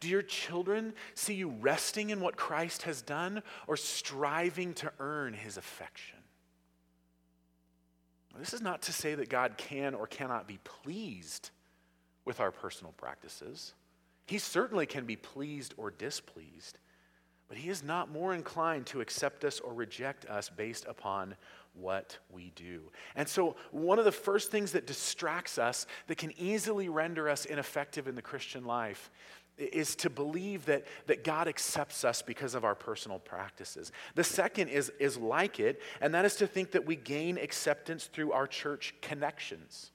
Do 0.00 0.08
your 0.08 0.22
children 0.22 0.94
see 1.14 1.34
you 1.34 1.50
resting 1.60 2.10
in 2.10 2.20
what 2.20 2.36
Christ 2.36 2.82
has 2.82 3.02
done 3.02 3.42
or 3.66 3.76
striving 3.76 4.74
to 4.74 4.92
earn 4.98 5.34
his 5.34 5.56
affection? 5.56 6.18
This 8.38 8.52
is 8.52 8.60
not 8.60 8.82
to 8.82 8.92
say 8.92 9.14
that 9.14 9.28
God 9.28 9.56
can 9.56 9.94
or 9.94 10.06
cannot 10.06 10.46
be 10.48 10.58
pleased 10.64 11.50
with 12.24 12.40
our 12.40 12.50
personal 12.50 12.92
practices. 12.96 13.74
He 14.26 14.38
certainly 14.38 14.86
can 14.86 15.04
be 15.04 15.16
pleased 15.16 15.74
or 15.76 15.90
displeased. 15.90 16.78
but 17.46 17.58
he 17.58 17.68
is 17.68 17.82
not 17.84 18.10
more 18.10 18.34
inclined 18.34 18.86
to 18.86 19.02
accept 19.02 19.44
us 19.44 19.60
or 19.60 19.74
reject 19.74 20.24
us 20.26 20.48
based 20.48 20.86
upon 20.88 21.36
what 21.74 22.18
we 22.30 22.52
do. 22.56 22.90
And 23.16 23.28
so, 23.28 23.56
one 23.70 23.98
of 23.98 24.04
the 24.04 24.12
first 24.12 24.50
things 24.50 24.72
that 24.72 24.86
distracts 24.86 25.58
us, 25.58 25.86
that 26.06 26.16
can 26.16 26.32
easily 26.38 26.88
render 26.88 27.28
us 27.28 27.44
ineffective 27.44 28.08
in 28.08 28.14
the 28.14 28.22
Christian 28.22 28.64
life, 28.64 29.10
is 29.56 29.94
to 29.96 30.10
believe 30.10 30.66
that, 30.66 30.84
that 31.06 31.24
God 31.24 31.48
accepts 31.48 32.04
us 32.04 32.22
because 32.22 32.54
of 32.54 32.64
our 32.64 32.74
personal 32.74 33.18
practices. 33.18 33.92
The 34.14 34.24
second 34.24 34.68
is, 34.68 34.90
is 34.98 35.16
like 35.16 35.60
it, 35.60 35.80
and 36.00 36.14
that 36.14 36.24
is 36.24 36.36
to 36.36 36.46
think 36.46 36.72
that 36.72 36.86
we 36.86 36.96
gain 36.96 37.38
acceptance 37.38 38.06
through 38.06 38.32
our 38.32 38.46
church 38.46 38.94
connections 39.00 39.90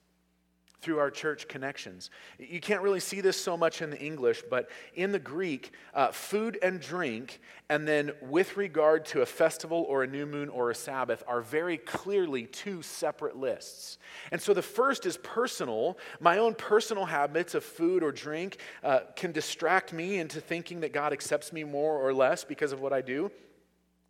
through 0.81 0.99
our 0.99 1.11
church 1.11 1.47
connections. 1.47 2.09
You 2.37 2.59
can't 2.59 2.81
really 2.81 2.99
see 2.99 3.21
this 3.21 3.39
so 3.41 3.57
much 3.57 3.81
in 3.81 3.89
the 3.89 3.99
English, 3.99 4.43
but 4.49 4.69
in 4.95 5.11
the 5.11 5.19
Greek, 5.19 5.73
uh, 5.93 6.11
food 6.11 6.57
and 6.61 6.79
drink, 6.79 7.41
and 7.69 7.87
then 7.87 8.11
with 8.21 8.57
regard 8.57 9.05
to 9.07 9.21
a 9.21 9.25
festival 9.25 9.85
or 9.89 10.03
a 10.03 10.07
new 10.07 10.25
moon 10.25 10.49
or 10.49 10.71
a 10.71 10.75
Sabbath, 10.75 11.23
are 11.27 11.41
very 11.41 11.77
clearly 11.77 12.45
two 12.45 12.81
separate 12.81 13.35
lists. 13.35 13.97
And 14.31 14.41
so 14.41 14.53
the 14.53 14.61
first 14.61 15.05
is 15.05 15.17
personal. 15.17 15.97
My 16.19 16.37
own 16.37 16.55
personal 16.55 17.05
habits 17.05 17.55
of 17.55 17.63
food 17.63 18.01
or 18.01 18.11
drink 18.11 18.57
uh, 18.83 19.01
can 19.15 19.31
distract 19.31 19.93
me 19.93 20.19
into 20.19 20.39
thinking 20.39 20.79
that 20.81 20.93
God 20.93 21.13
accepts 21.13 21.51
me 21.51 21.63
more 21.63 21.97
or 21.97 22.13
less 22.13 22.43
because 22.43 22.71
of 22.71 22.79
what 22.79 22.93
I 22.93 23.01
do. 23.01 23.31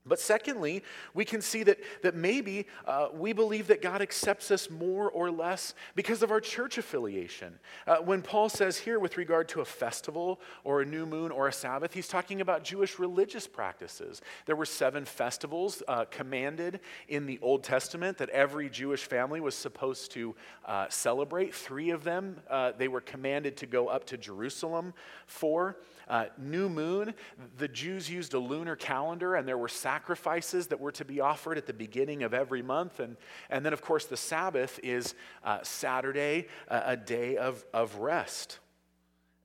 But 0.05 0.19
secondly, 0.19 0.83
we 1.13 1.25
can 1.25 1.41
see 1.41 1.63
that, 1.63 1.77
that 2.01 2.15
maybe 2.15 2.67
uh, 2.87 3.09
we 3.13 3.33
believe 3.33 3.67
that 3.67 3.81
God 3.81 4.01
accepts 4.01 4.49
us 4.49 4.69
more 4.69 5.09
or 5.11 5.29
less 5.29 5.73
because 5.93 6.23
of 6.23 6.31
our 6.31 6.39
church 6.39 6.77
affiliation. 6.77 7.59
Uh, 7.85 7.97
when 7.97 8.21
Paul 8.21 8.47
says 8.47 8.77
here, 8.77 8.97
with 8.97 9.17
regard 9.17 9.49
to 9.49 9.61
a 9.61 9.65
festival 9.65 10.39
or 10.63 10.81
a 10.81 10.85
new 10.85 11.05
moon 11.05 11.31
or 11.31 11.47
a 11.47 11.53
Sabbath, 11.53 11.93
he's 11.93 12.07
talking 12.07 12.39
about 12.39 12.63
Jewish 12.63 12.97
religious 12.97 13.45
practices. 13.45 14.21
There 14.45 14.55
were 14.55 14.65
seven 14.65 15.03
festivals 15.03 15.83
uh, 15.87 16.05
commanded 16.05 16.79
in 17.09 17.25
the 17.25 17.37
Old 17.41 17.63
Testament 17.63 18.17
that 18.19 18.29
every 18.29 18.69
Jewish 18.69 19.03
family 19.03 19.41
was 19.41 19.53
supposed 19.53 20.11
to 20.11 20.33
uh, 20.65 20.87
celebrate. 20.89 21.53
Three 21.53 21.89
of 21.89 22.05
them 22.05 22.37
uh, 22.49 22.71
they 22.77 22.87
were 22.87 23.01
commanded 23.01 23.57
to 23.57 23.65
go 23.65 23.87
up 23.87 24.05
to 24.05 24.17
Jerusalem 24.17 24.93
for. 25.27 25.77
Uh, 26.09 26.25
new 26.39 26.67
moon, 26.67 27.13
the 27.57 27.67
Jews 27.67 28.09
used 28.09 28.33
a 28.33 28.39
lunar 28.39 28.75
calendar, 28.75 29.35
and 29.35 29.47
there 29.47 29.57
were 29.57 29.67
sacrifices 29.67 30.67
that 30.67 30.79
were 30.79 30.91
to 30.93 31.05
be 31.05 31.19
offered 31.19 31.57
at 31.57 31.67
the 31.67 31.73
beginning 31.73 32.23
of 32.23 32.33
every 32.33 32.63
month. 32.63 32.99
And, 32.99 33.15
and 33.51 33.63
then, 33.63 33.73
of 33.73 33.81
course, 33.83 34.05
the 34.05 34.17
Sabbath 34.17 34.79
is 34.81 35.13
uh, 35.43 35.59
Saturday, 35.61 36.47
uh, 36.67 36.81
a 36.83 36.97
day 36.97 37.37
of, 37.37 37.63
of 37.73 37.95
rest. 37.97 38.57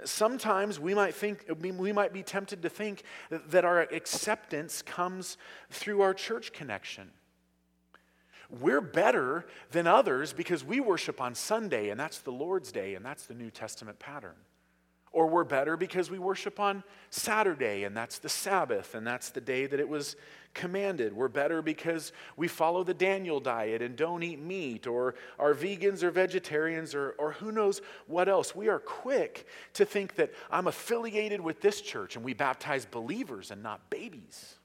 Sometimes 0.04 0.80
we 0.80 0.94
might 0.94 1.14
think 1.14 1.46
we 1.60 1.92
might 1.92 2.12
be 2.12 2.22
tempted 2.22 2.62
to 2.62 2.68
think 2.68 3.04
that 3.30 3.64
our 3.64 3.80
acceptance 3.80 4.82
comes 4.82 5.36
through 5.70 6.00
our 6.00 6.12
church 6.12 6.52
connection. 6.52 7.10
We're 8.60 8.80
better 8.80 9.46
than 9.70 9.86
others 9.86 10.32
because 10.32 10.64
we 10.64 10.80
worship 10.80 11.20
on 11.20 11.34
Sunday 11.34 11.90
and 11.90 11.98
that's 11.98 12.18
the 12.18 12.32
Lord's 12.32 12.72
day 12.72 12.94
and 12.94 13.04
that's 13.04 13.26
the 13.26 13.34
New 13.34 13.50
Testament 13.50 13.98
pattern. 13.98 14.34
Or 15.14 15.28
we're 15.28 15.44
better 15.44 15.76
because 15.76 16.10
we 16.10 16.18
worship 16.18 16.58
on 16.58 16.82
Saturday, 17.08 17.84
and 17.84 17.96
that's 17.96 18.18
the 18.18 18.28
Sabbath, 18.28 18.96
and 18.96 19.06
that's 19.06 19.30
the 19.30 19.40
day 19.40 19.64
that 19.64 19.78
it 19.78 19.88
was 19.88 20.16
commanded. 20.54 21.12
We're 21.12 21.28
better 21.28 21.62
because 21.62 22.12
we 22.36 22.48
follow 22.48 22.82
the 22.82 22.94
Daniel 22.94 23.38
diet 23.38 23.80
and 23.80 23.94
don't 23.94 24.24
eat 24.24 24.40
meat, 24.40 24.88
or 24.88 25.14
are 25.38 25.54
vegans 25.54 26.02
or 26.02 26.10
vegetarians, 26.10 26.96
or, 26.96 27.10
or 27.16 27.30
who 27.30 27.52
knows 27.52 27.80
what 28.08 28.28
else. 28.28 28.56
We 28.56 28.68
are 28.68 28.80
quick 28.80 29.46
to 29.74 29.84
think 29.84 30.16
that 30.16 30.32
I'm 30.50 30.66
affiliated 30.66 31.40
with 31.40 31.60
this 31.60 31.80
church, 31.80 32.16
and 32.16 32.24
we 32.24 32.34
baptize 32.34 32.84
believers 32.84 33.52
and 33.52 33.62
not 33.62 33.88
babies. 33.90 34.56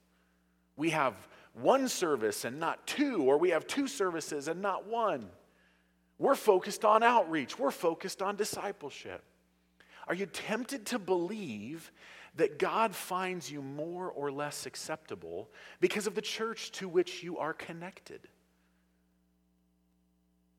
We 0.76 0.90
have 0.90 1.14
one 1.54 1.88
service 1.88 2.44
and 2.44 2.60
not 2.60 2.88
two, 2.88 3.22
or 3.22 3.38
we 3.38 3.52
have 3.52 3.68
two 3.68 3.88
services 3.88 4.48
and 4.48 4.64
not 4.64 4.88
one. 4.88 5.30
We're 6.18 6.34
focused 6.34 6.84
on 6.86 7.04
outreach, 7.04 7.60
we're 7.60 7.70
focused 7.70 8.24
on 8.24 8.36
discipleship. 8.36 9.24
Are 10.10 10.16
you 10.16 10.26
tempted 10.26 10.88
to 10.88 11.00
believe 11.00 11.92
that 12.36 12.58
God 12.58 12.96
finds 12.96 13.52
you 13.52 13.62
more 13.62 14.10
or 14.10 14.32
less 14.32 14.66
acceptable 14.66 15.50
because 15.80 16.08
of 16.08 16.16
the 16.16 16.22
church 16.22 16.72
to 16.74 16.90
which 16.90 17.22
you 17.24 17.38
are 17.38 17.54
connected? 17.54 18.28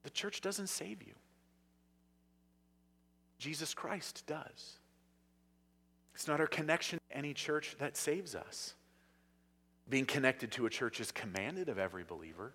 The 0.04 0.10
church 0.10 0.40
doesn't 0.40 0.68
save 0.68 1.02
you, 1.02 1.14
Jesus 3.38 3.74
Christ 3.74 4.22
does. 4.26 4.78
It's 6.14 6.28
not 6.28 6.40
our 6.40 6.46
connection 6.46 7.00
to 7.10 7.16
any 7.16 7.34
church 7.34 7.76
that 7.78 7.96
saves 7.96 8.34
us. 8.36 8.74
Being 9.88 10.06
connected 10.06 10.52
to 10.52 10.66
a 10.66 10.70
church 10.70 11.00
is 11.00 11.10
commanded 11.10 11.68
of 11.68 11.78
every 11.78 12.04
believer. 12.04 12.54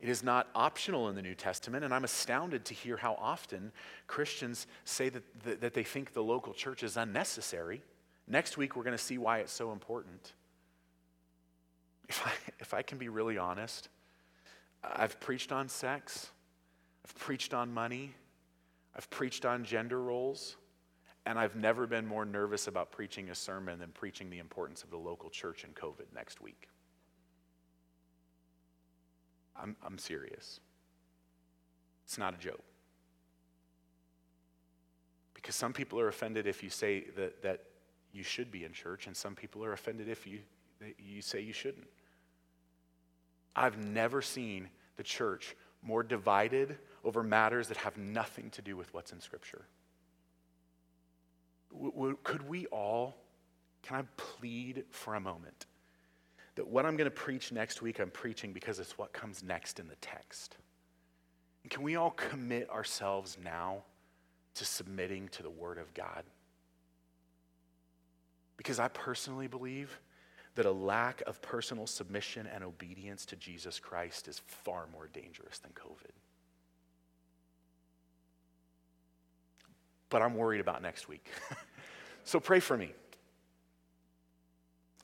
It 0.00 0.08
is 0.08 0.22
not 0.22 0.48
optional 0.54 1.08
in 1.10 1.14
the 1.14 1.22
New 1.22 1.34
Testament, 1.34 1.84
and 1.84 1.92
I'm 1.92 2.04
astounded 2.04 2.64
to 2.66 2.74
hear 2.74 2.96
how 2.96 3.14
often 3.20 3.70
Christians 4.06 4.66
say 4.84 5.10
that, 5.10 5.60
that 5.60 5.74
they 5.74 5.82
think 5.82 6.14
the 6.14 6.22
local 6.22 6.54
church 6.54 6.82
is 6.82 6.96
unnecessary. 6.96 7.82
Next 8.26 8.56
week, 8.56 8.76
we're 8.76 8.82
going 8.82 8.96
to 8.96 9.02
see 9.02 9.18
why 9.18 9.38
it's 9.38 9.52
so 9.52 9.72
important. 9.72 10.32
If 12.08 12.26
I, 12.26 12.30
if 12.60 12.72
I 12.72 12.82
can 12.82 12.96
be 12.96 13.08
really 13.08 13.36
honest, 13.36 13.88
I've 14.82 15.20
preached 15.20 15.52
on 15.52 15.68
sex, 15.68 16.30
I've 17.04 17.14
preached 17.16 17.52
on 17.52 17.72
money, 17.72 18.14
I've 18.96 19.08
preached 19.10 19.44
on 19.44 19.64
gender 19.64 20.00
roles, 20.00 20.56
and 21.26 21.38
I've 21.38 21.56
never 21.56 21.86
been 21.86 22.06
more 22.06 22.24
nervous 22.24 22.66
about 22.66 22.90
preaching 22.90 23.28
a 23.28 23.34
sermon 23.34 23.78
than 23.78 23.90
preaching 23.90 24.30
the 24.30 24.38
importance 24.38 24.82
of 24.82 24.90
the 24.90 24.96
local 24.96 25.28
church 25.28 25.64
in 25.64 25.70
COVID 25.70 26.06
next 26.14 26.40
week. 26.40 26.68
I'm, 29.60 29.76
I'm 29.84 29.98
serious. 29.98 30.60
It's 32.04 32.18
not 32.18 32.34
a 32.34 32.38
joke. 32.38 32.62
Because 35.34 35.54
some 35.54 35.72
people 35.72 36.00
are 36.00 36.08
offended 36.08 36.46
if 36.46 36.62
you 36.62 36.70
say 36.70 37.06
that, 37.16 37.42
that 37.42 37.64
you 38.12 38.22
should 38.22 38.50
be 38.50 38.64
in 38.64 38.72
church, 38.72 39.06
and 39.06 39.16
some 39.16 39.34
people 39.34 39.64
are 39.64 39.72
offended 39.72 40.08
if 40.08 40.26
you, 40.26 40.40
you 40.98 41.22
say 41.22 41.40
you 41.40 41.52
shouldn't. 41.52 41.86
I've 43.54 43.78
never 43.78 44.22
seen 44.22 44.68
the 44.96 45.02
church 45.02 45.56
more 45.82 46.02
divided 46.02 46.76
over 47.04 47.22
matters 47.22 47.68
that 47.68 47.76
have 47.78 47.96
nothing 47.96 48.50
to 48.50 48.62
do 48.62 48.76
with 48.76 48.92
what's 48.92 49.12
in 49.12 49.20
Scripture. 49.20 49.64
W- 51.72 51.92
w- 51.92 52.18
could 52.22 52.46
we 52.48 52.66
all, 52.66 53.16
can 53.82 53.96
I 53.96 54.02
plead 54.16 54.84
for 54.90 55.14
a 55.14 55.20
moment? 55.20 55.66
That 56.56 56.66
what 56.66 56.84
I'm 56.84 56.96
going 56.96 57.06
to 57.06 57.10
preach 57.10 57.52
next 57.52 57.82
week, 57.82 58.00
I'm 58.00 58.10
preaching 58.10 58.52
because 58.52 58.78
it's 58.78 58.98
what 58.98 59.12
comes 59.12 59.42
next 59.42 59.78
in 59.78 59.88
the 59.88 59.96
text. 59.96 60.56
And 61.62 61.70
can 61.70 61.82
we 61.82 61.96
all 61.96 62.10
commit 62.10 62.68
ourselves 62.70 63.38
now 63.42 63.82
to 64.54 64.64
submitting 64.64 65.28
to 65.28 65.42
the 65.42 65.50
Word 65.50 65.78
of 65.78 65.92
God? 65.94 66.24
Because 68.56 68.78
I 68.78 68.88
personally 68.88 69.46
believe 69.46 70.00
that 70.56 70.66
a 70.66 70.72
lack 70.72 71.22
of 71.26 71.40
personal 71.40 71.86
submission 71.86 72.46
and 72.52 72.64
obedience 72.64 73.24
to 73.26 73.36
Jesus 73.36 73.78
Christ 73.78 74.28
is 74.28 74.42
far 74.46 74.86
more 74.92 75.08
dangerous 75.12 75.58
than 75.58 75.70
COVID. 75.72 76.10
But 80.08 80.22
I'm 80.22 80.34
worried 80.34 80.60
about 80.60 80.82
next 80.82 81.08
week. 81.08 81.28
so 82.24 82.40
pray 82.40 82.60
for 82.60 82.76
me. 82.76 82.92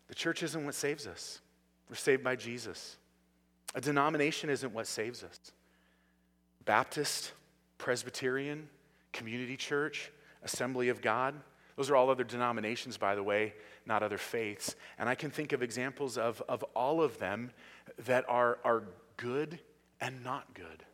The 0.08 0.14
church 0.14 0.42
isn't 0.42 0.64
what 0.64 0.74
saves 0.74 1.06
us, 1.06 1.40
we're 1.88 1.96
saved 1.96 2.24
by 2.24 2.36
Jesus. 2.36 2.96
A 3.74 3.80
denomination 3.80 4.48
isn't 4.48 4.72
what 4.72 4.86
saves 4.86 5.22
us. 5.22 5.38
Baptist, 6.64 7.32
Presbyterian, 7.76 8.68
Community 9.12 9.56
Church, 9.56 10.10
Assembly 10.42 10.88
of 10.88 11.02
God, 11.02 11.34
those 11.76 11.90
are 11.90 11.96
all 11.96 12.08
other 12.08 12.24
denominations, 12.24 12.96
by 12.96 13.14
the 13.14 13.22
way, 13.22 13.52
not 13.84 14.02
other 14.02 14.18
faiths. 14.18 14.74
And 14.98 15.08
I 15.08 15.14
can 15.14 15.30
think 15.30 15.52
of 15.52 15.62
examples 15.62 16.16
of, 16.16 16.42
of 16.48 16.62
all 16.74 17.02
of 17.02 17.18
them 17.18 17.50
that 18.06 18.24
are, 18.28 18.58
are 18.64 18.84
good 19.18 19.60
and 20.00 20.24
not 20.24 20.54
good. 20.54 20.84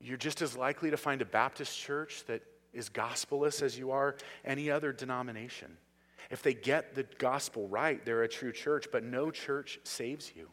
You're 0.00 0.18
just 0.18 0.42
as 0.42 0.56
likely 0.56 0.90
to 0.90 0.96
find 0.96 1.22
a 1.22 1.24
Baptist 1.24 1.78
church 1.78 2.24
that 2.26 2.42
is 2.74 2.88
gospelless 2.90 3.62
as 3.62 3.78
you 3.78 3.90
are 3.90 4.16
any 4.44 4.70
other 4.70 4.92
denomination. 4.92 5.76
If 6.30 6.42
they 6.42 6.54
get 6.54 6.94
the 6.94 7.04
gospel 7.18 7.68
right, 7.68 8.04
they're 8.04 8.22
a 8.22 8.28
true 8.28 8.52
church, 8.52 8.88
but 8.90 9.04
no 9.04 9.30
church 9.30 9.78
saves 9.84 10.32
you. 10.34 10.48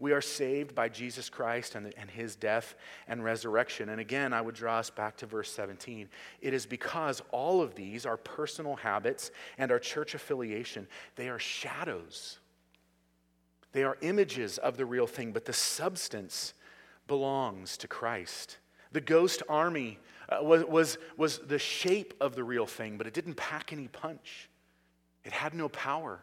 We 0.00 0.12
are 0.12 0.20
saved 0.20 0.76
by 0.76 0.88
Jesus 0.88 1.28
Christ 1.28 1.74
and, 1.74 1.92
and 1.96 2.08
his 2.08 2.36
death 2.36 2.76
and 3.08 3.24
resurrection. 3.24 3.88
And 3.88 4.00
again, 4.00 4.32
I 4.32 4.40
would 4.40 4.54
draw 4.54 4.78
us 4.78 4.90
back 4.90 5.16
to 5.18 5.26
verse 5.26 5.50
17. 5.50 6.08
It 6.40 6.54
is 6.54 6.66
because 6.66 7.20
all 7.32 7.60
of 7.60 7.74
these, 7.74 8.06
our 8.06 8.16
personal 8.16 8.76
habits 8.76 9.32
and 9.58 9.72
our 9.72 9.80
church 9.80 10.14
affiliation, 10.14 10.86
they 11.16 11.28
are 11.28 11.40
shadows. 11.40 12.38
They 13.72 13.82
are 13.82 13.98
images 14.00 14.58
of 14.58 14.76
the 14.76 14.86
real 14.86 15.08
thing, 15.08 15.32
but 15.32 15.44
the 15.44 15.52
substance 15.52 16.54
belongs 17.08 17.76
to 17.78 17.88
Christ. 17.88 18.58
The 18.92 19.00
ghost 19.00 19.42
army 19.48 19.98
uh, 20.28 20.38
was, 20.42 20.64
was, 20.64 20.98
was 21.16 21.38
the 21.38 21.58
shape 21.58 22.14
of 22.20 22.36
the 22.36 22.44
real 22.44 22.66
thing, 22.66 22.98
but 22.98 23.06
it 23.08 23.14
didn't 23.14 23.34
pack 23.34 23.72
any 23.72 23.88
punch. 23.88 24.48
It 25.28 25.34
had 25.34 25.52
no 25.52 25.68
power. 25.68 26.20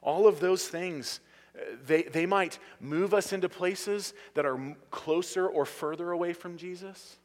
All 0.00 0.26
of 0.26 0.40
those 0.40 0.66
things, 0.66 1.20
uh, 1.54 1.76
they, 1.86 2.04
they 2.04 2.24
might 2.24 2.58
move 2.80 3.12
us 3.12 3.34
into 3.34 3.50
places 3.50 4.14
that 4.32 4.46
are 4.46 4.74
closer 4.90 5.46
or 5.46 5.66
further 5.66 6.12
away 6.12 6.32
from 6.32 6.56
Jesus. 6.56 7.18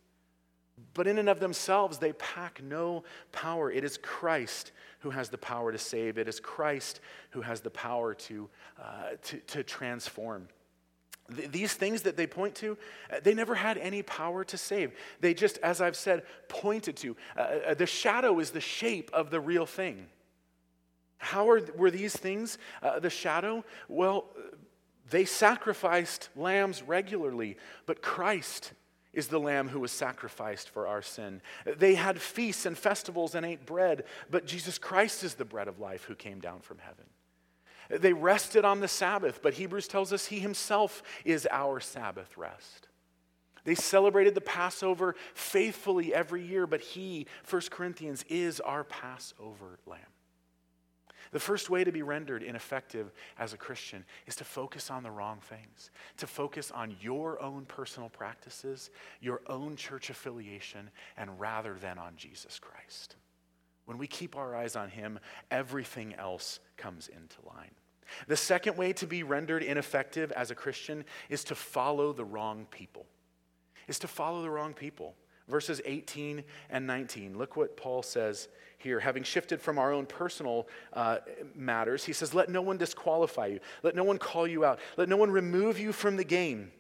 But 0.93 1.07
in 1.07 1.17
and 1.17 1.29
of 1.29 1.39
themselves, 1.39 1.99
they 1.99 2.11
pack 2.11 2.61
no 2.61 3.05
power. 3.31 3.71
It 3.71 3.85
is 3.85 3.97
Christ 3.97 4.73
who 4.99 5.09
has 5.09 5.29
the 5.29 5.37
power 5.37 5.71
to 5.71 5.77
save. 5.77 6.17
It 6.17 6.27
is 6.27 6.41
Christ 6.41 6.99
who 7.29 7.39
has 7.39 7.61
the 7.61 7.69
power 7.69 8.13
to, 8.13 8.49
uh, 8.77 9.11
to, 9.21 9.37
to 9.37 9.63
transform. 9.63 10.49
These 11.29 11.75
things 11.75 12.01
that 12.01 12.17
they 12.17 12.27
point 12.27 12.55
to, 12.55 12.77
uh, 13.09 13.21
they 13.23 13.33
never 13.33 13.55
had 13.55 13.77
any 13.77 14.03
power 14.03 14.43
to 14.43 14.57
save. 14.57 14.91
They 15.21 15.33
just, 15.33 15.59
as 15.59 15.79
I've 15.79 15.95
said, 15.95 16.23
pointed 16.49 16.97
to. 16.97 17.15
Uh, 17.37 17.39
uh 17.39 17.73
the 17.73 17.85
shadow 17.85 18.37
is 18.39 18.51
the 18.51 18.59
shape 18.59 19.09
of 19.13 19.29
the 19.29 19.39
real 19.39 19.65
thing. 19.65 20.07
How 21.17 21.49
are, 21.49 21.61
were 21.75 21.91
these 21.91 22.15
things 22.15 22.57
uh, 22.81 22.99
the 22.99 23.09
shadow? 23.09 23.63
Well, 23.87 24.25
they 25.09 25.25
sacrificed 25.25 26.29
lambs 26.35 26.81
regularly, 26.81 27.57
but 27.85 28.01
Christ 28.01 28.73
is 29.13 29.27
the 29.27 29.39
lamb 29.39 29.69
who 29.69 29.79
was 29.79 29.91
sacrificed 29.91 30.69
for 30.69 30.87
our 30.87 31.01
sin. 31.01 31.41
They 31.77 31.95
had 31.95 32.21
feasts 32.21 32.65
and 32.65 32.77
festivals 32.77 33.33
and 33.33 33.45
ate 33.45 33.65
bread, 33.65 34.03
but 34.29 34.45
Jesus 34.45 34.77
Christ 34.77 35.23
is 35.23 35.35
the 35.35 35.45
bread 35.45 35.67
of 35.67 35.79
life 35.79 36.03
who 36.03 36.15
came 36.15 36.39
down 36.39 36.59
from 36.59 36.79
heaven. 36.79 37.05
They 37.89 38.13
rested 38.13 38.65
on 38.65 38.79
the 38.79 38.87
Sabbath, 38.87 39.41
but 39.41 39.53
Hebrews 39.53 39.87
tells 39.87 40.11
us 40.11 40.25
he 40.25 40.39
himself 40.39 41.03
is 41.23 41.47
our 41.51 41.79
Sabbath 41.79 42.35
rest. 42.35 42.87
They 43.63 43.75
celebrated 43.75 44.35
the 44.35 44.41
Passover 44.41 45.15
faithfully 45.33 46.13
every 46.13 46.43
year, 46.43 46.67
but 46.67 46.81
he, 46.81 47.27
1 47.49 47.61
Corinthians, 47.71 48.23
is 48.27 48.59
our 48.59 48.83
Passover 48.83 49.79
lamb. 49.85 49.99
The 51.35 51.41
first 51.41 51.69
way 51.69 51.83
to 51.83 51.91
be 51.91 52.01
rendered 52.01 52.43
ineffective 52.43 53.11
as 53.37 53.51
a 53.51 53.57
Christian 53.57 54.05
is 54.25 54.37
to 54.37 54.45
focus 54.45 54.89
on 54.89 55.03
the 55.03 55.11
wrong 55.11 55.39
things, 55.41 55.91
to 56.15 56.27
focus 56.27 56.71
on 56.71 56.95
your 57.01 57.43
own 57.43 57.65
personal 57.65 58.07
practices, 58.07 58.89
your 59.19 59.41
own 59.47 59.75
church 59.75 60.09
affiliation, 60.09 60.89
and 61.17 61.37
rather 61.37 61.73
than 61.73 61.97
on 61.97 62.13
Jesus 62.15 62.57
Christ. 62.57 63.17
When 63.83 63.97
we 63.97 64.07
keep 64.07 64.37
our 64.37 64.55
eyes 64.55 64.77
on 64.77 64.87
Him, 64.87 65.19
everything 65.51 66.15
else 66.15 66.61
comes 66.77 67.09
into 67.09 67.35
line. 67.45 67.75
The 68.29 68.37
second 68.37 68.77
way 68.77 68.93
to 68.93 69.05
be 69.05 69.23
rendered 69.23 69.61
ineffective 69.61 70.31
as 70.31 70.51
a 70.51 70.55
Christian 70.55 71.03
is 71.27 71.43
to 71.43 71.55
follow 71.55 72.13
the 72.13 72.23
wrong 72.23 72.65
people. 72.71 73.07
Is 73.89 73.99
to 73.99 74.07
follow 74.07 74.41
the 74.41 74.49
wrong 74.49 74.73
people. 74.73 75.15
Verses 75.49 75.81
18 75.83 76.45
and 76.69 76.87
19. 76.87 77.37
Look 77.37 77.57
what 77.57 77.75
Paul 77.75 78.03
says 78.03 78.47
here. 78.85 78.99
Having 79.01 79.23
shifted 79.23 79.61
from 79.61 79.77
our 79.77 79.91
own 79.91 80.05
personal 80.05 80.67
uh, 80.93 81.17
matters, 81.53 82.05
he 82.05 82.13
says, 82.13 82.33
Let 82.33 82.49
no 82.49 82.61
one 82.61 82.77
disqualify 82.77 83.47
you. 83.47 83.59
Let 83.83 83.95
no 83.95 84.05
one 84.05 84.17
call 84.17 84.47
you 84.47 84.63
out. 84.63 84.79
Let 84.95 85.09
no 85.09 85.17
one 85.17 85.29
remove 85.29 85.77
you 85.77 85.91
from 85.91 86.15
the 86.15 86.23
game. 86.23 86.71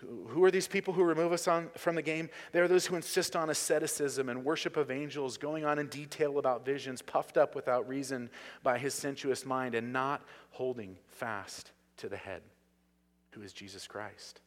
Who 0.00 0.44
are 0.44 0.50
these 0.50 0.68
people 0.68 0.92
who 0.92 1.04
remove 1.04 1.32
us 1.32 1.48
on, 1.48 1.70
from 1.76 1.94
the 1.94 2.02
game? 2.02 2.28
They 2.52 2.60
are 2.60 2.68
those 2.68 2.86
who 2.86 2.96
insist 2.96 3.34
on 3.34 3.48
asceticism 3.48 4.28
and 4.28 4.44
worship 4.44 4.76
of 4.76 4.90
angels, 4.90 5.38
going 5.38 5.64
on 5.64 5.78
in 5.78 5.86
detail 5.86 6.38
about 6.38 6.66
visions, 6.66 7.00
puffed 7.00 7.36
up 7.38 7.54
without 7.54 7.88
reason 7.88 8.28
by 8.62 8.78
his 8.78 8.92
sensuous 8.92 9.46
mind, 9.46 9.74
and 9.74 9.92
not 9.92 10.22
holding 10.50 10.96
fast 11.08 11.72
to 11.98 12.08
the 12.08 12.16
head, 12.16 12.42
who 13.30 13.42
is 13.42 13.52
Jesus 13.52 13.86
Christ. 13.86 14.40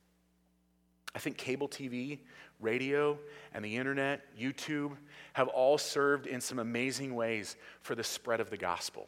I 1.15 1.19
think 1.19 1.37
cable 1.37 1.67
TV, 1.67 2.19
radio, 2.59 3.17
and 3.53 3.65
the 3.65 3.77
internet, 3.77 4.21
YouTube, 4.39 4.91
have 5.33 5.47
all 5.47 5.77
served 5.77 6.27
in 6.27 6.39
some 6.39 6.59
amazing 6.59 7.15
ways 7.15 7.55
for 7.81 7.95
the 7.95 8.03
spread 8.03 8.39
of 8.39 8.49
the 8.49 8.57
gospel. 8.57 9.07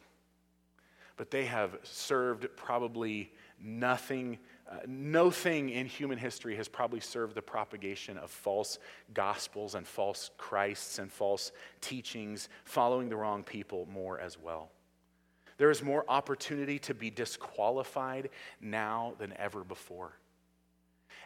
But 1.16 1.30
they 1.30 1.44
have 1.44 1.78
served 1.84 2.48
probably 2.56 3.30
nothing, 3.60 4.38
uh, 4.68 4.78
no 4.86 5.30
thing 5.30 5.70
in 5.70 5.86
human 5.86 6.18
history 6.18 6.56
has 6.56 6.66
probably 6.66 7.00
served 7.00 7.36
the 7.36 7.42
propagation 7.42 8.18
of 8.18 8.30
false 8.30 8.78
gospels 9.14 9.76
and 9.76 9.86
false 9.86 10.30
Christs 10.38 10.98
and 10.98 11.12
false 11.12 11.52
teachings, 11.80 12.48
following 12.64 13.08
the 13.08 13.16
wrong 13.16 13.44
people 13.44 13.86
more 13.92 14.18
as 14.18 14.38
well. 14.38 14.70
There 15.58 15.70
is 15.70 15.82
more 15.82 16.04
opportunity 16.08 16.80
to 16.80 16.94
be 16.94 17.10
disqualified 17.10 18.30
now 18.60 19.14
than 19.18 19.32
ever 19.36 19.62
before. 19.62 20.16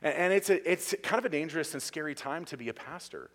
And, 0.03 0.33
it's, 0.33 0.51
a, 0.51 0.71
it's 0.71 0.95
kind 1.03 1.19
of 1.19 1.25
a 1.25 1.29
dangerous 1.29 1.73
and 1.73 1.83
scary 1.83 2.15
time 2.15 2.45
to 2.47 2.57
be 2.57 2.69
a 2.69 2.75
pastor 2.75 3.31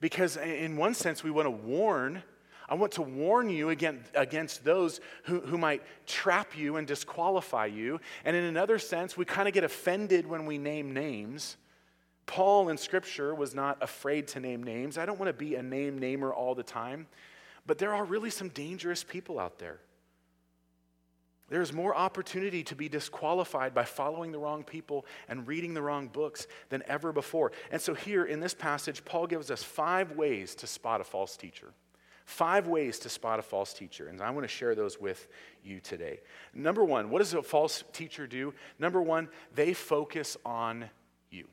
because, 0.00 0.36
in 0.36 0.76
one 0.76 0.94
sense, 0.94 1.22
we 1.22 1.30
want 1.30 1.46
to 1.46 1.50
warn. 1.50 2.22
I 2.68 2.74
want 2.74 2.92
to 2.92 3.02
warn 3.02 3.48
you 3.48 3.70
against, 3.70 4.10
against 4.14 4.64
those 4.64 5.00
who, 5.24 5.40
who 5.40 5.58
might 5.58 5.82
trap 6.06 6.56
you 6.56 6.76
and 6.76 6.86
disqualify 6.86 7.66
you. 7.66 8.00
And 8.24 8.34
in 8.34 8.44
another 8.44 8.78
sense, 8.78 9.16
we 9.16 9.24
kind 9.24 9.46
of 9.46 9.54
get 9.54 9.62
offended 9.62 10.26
when 10.26 10.46
we 10.46 10.58
name 10.58 10.92
names. 10.92 11.56
Paul 12.26 12.70
in 12.70 12.76
Scripture 12.76 13.34
was 13.34 13.54
not 13.54 13.78
afraid 13.80 14.26
to 14.28 14.40
name 14.40 14.62
names. 14.62 14.98
I 14.98 15.06
don't 15.06 15.18
want 15.18 15.28
to 15.28 15.32
be 15.32 15.54
a 15.54 15.62
name 15.62 15.98
namer 15.98 16.32
all 16.32 16.56
the 16.56 16.64
time, 16.64 17.06
but 17.66 17.78
there 17.78 17.94
are 17.94 18.04
really 18.04 18.30
some 18.30 18.48
dangerous 18.48 19.04
people 19.04 19.38
out 19.38 19.58
there. 19.58 19.78
There's 21.48 21.72
more 21.72 21.94
opportunity 21.94 22.64
to 22.64 22.74
be 22.74 22.88
disqualified 22.88 23.72
by 23.72 23.84
following 23.84 24.32
the 24.32 24.38
wrong 24.38 24.64
people 24.64 25.06
and 25.28 25.46
reading 25.46 25.74
the 25.74 25.82
wrong 25.82 26.08
books 26.08 26.48
than 26.70 26.82
ever 26.88 27.12
before. 27.12 27.52
And 27.70 27.80
so, 27.80 27.94
here 27.94 28.24
in 28.24 28.40
this 28.40 28.54
passage, 28.54 29.04
Paul 29.04 29.28
gives 29.28 29.50
us 29.50 29.62
five 29.62 30.12
ways 30.12 30.56
to 30.56 30.66
spot 30.66 31.00
a 31.00 31.04
false 31.04 31.36
teacher. 31.36 31.72
Five 32.24 32.66
ways 32.66 32.98
to 33.00 33.08
spot 33.08 33.38
a 33.38 33.42
false 33.42 33.72
teacher. 33.72 34.08
And 34.08 34.20
I 34.20 34.30
want 34.30 34.42
to 34.42 34.48
share 34.48 34.74
those 34.74 35.00
with 35.00 35.28
you 35.62 35.78
today. 35.78 36.18
Number 36.52 36.84
one, 36.84 37.10
what 37.10 37.20
does 37.20 37.32
a 37.34 37.42
false 37.42 37.84
teacher 37.92 38.26
do? 38.26 38.52
Number 38.80 39.00
one, 39.00 39.28
they 39.54 39.72
focus 39.72 40.36
on 40.44 40.90
you. 41.30 41.46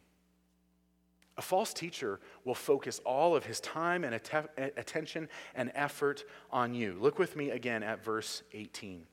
A 1.38 1.43
false 1.43 1.71
teacher 1.71 2.19
will 2.43 2.56
focus 2.56 2.99
all 3.06 3.36
of 3.36 3.45
his 3.45 3.60
time 3.60 4.03
and 4.03 4.15
attention 4.58 5.29
and 5.53 5.71
effort 5.75 6.25
on 6.49 6.73
you. 6.73 6.97
Look 6.99 7.19
with 7.19 7.36
me 7.36 7.51
again 7.51 7.84
at 7.84 8.03
verse 8.03 8.41
18. 8.53 9.06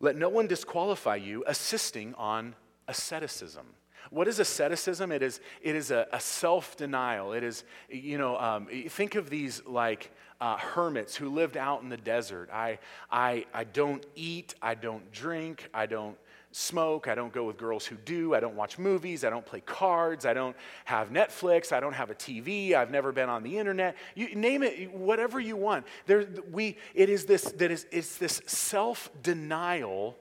Let 0.00 0.16
no 0.16 0.28
one 0.28 0.46
disqualify 0.46 1.16
you 1.16 1.44
assisting 1.46 2.14
on 2.14 2.54
asceticism. 2.86 3.66
What 4.10 4.28
is 4.28 4.38
asceticism? 4.38 5.12
It 5.12 5.22
is, 5.22 5.40
it 5.60 5.74
is 5.74 5.90
a, 5.90 6.06
a 6.12 6.20
self 6.20 6.76
denial. 6.76 7.32
It 7.32 7.42
is, 7.42 7.64
you 7.90 8.16
know, 8.16 8.38
um, 8.38 8.68
think 8.88 9.16
of 9.16 9.28
these 9.28 9.62
like 9.66 10.10
uh, 10.40 10.56
hermits 10.56 11.16
who 11.16 11.28
lived 11.28 11.56
out 11.56 11.82
in 11.82 11.88
the 11.88 11.96
desert. 11.96 12.48
I, 12.52 12.78
I, 13.10 13.46
I 13.52 13.64
don't 13.64 14.04
eat, 14.14 14.54
I 14.62 14.74
don't 14.74 15.10
drink, 15.12 15.68
I 15.74 15.86
don't 15.86 16.16
smoke. 16.52 17.08
I 17.08 17.14
don't 17.14 17.32
go 17.32 17.44
with 17.44 17.56
girls 17.56 17.84
who 17.86 17.96
do. 17.96 18.34
I 18.34 18.40
don't 18.40 18.54
watch 18.54 18.78
movies. 18.78 19.24
I 19.24 19.30
don't 19.30 19.44
play 19.44 19.60
cards. 19.60 20.24
I 20.24 20.34
don't 20.34 20.56
have 20.84 21.10
Netflix. 21.10 21.72
I 21.72 21.80
don't 21.80 21.92
have 21.92 22.10
a 22.10 22.14
TV. 22.14 22.74
I've 22.74 22.90
never 22.90 23.12
been 23.12 23.28
on 23.28 23.42
the 23.42 23.58
internet. 23.58 23.96
You 24.14 24.34
name 24.34 24.62
it, 24.62 24.92
whatever 24.92 25.40
you 25.40 25.56
want. 25.56 25.86
There, 26.06 26.26
we, 26.50 26.76
it 26.94 27.08
is 27.08 27.26
this, 27.26 27.42
that 27.42 27.70
is, 27.70 27.86
it's 27.90 28.16
this 28.16 28.40
self 28.46 29.10
denial 29.22 30.16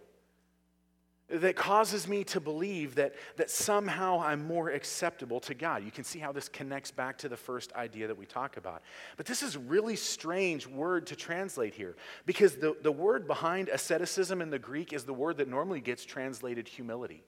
that 1.30 1.58
causes 1.58 2.08
me 2.08 2.24
to 2.24 2.40
believe 2.40 2.96
that, 2.96 3.16
that 3.36 3.50
somehow 3.50 4.22
I'm 4.22 4.48
more 4.48 4.70
acceptable 4.70 5.42
to 5.42 5.54
God. 5.54 5.84
You 5.84 5.92
can 5.92 6.06
see 6.06 6.20
how 6.20 6.32
this 6.32 6.48
connects 6.48 6.90
back 6.90 7.18
to 7.20 7.30
the 7.30 7.36
first 7.36 7.74
idea 7.74 8.08
that 8.08 8.18
we 8.18 8.26
talk 8.26 8.56
about. 8.56 8.82
But 9.18 9.26
this 9.26 9.44
is 9.44 9.58
really 9.58 9.98
strange 9.98 10.66
word 10.68 11.08
to 11.08 11.18
translate 11.18 11.74
here 11.74 11.98
because 12.26 12.56
the, 12.56 12.78
the 12.82 12.92
word 12.92 13.28
behind 13.28 13.68
asceticism 13.68 14.42
in 14.42 14.50
the 14.50 14.60
Greek 14.60 14.94
is 14.94 15.04
the 15.04 15.14
word 15.14 15.38
that 15.38 15.50
normally 15.50 15.82
gets 15.82 16.06
translated 16.06 16.68
humility. 16.68 17.24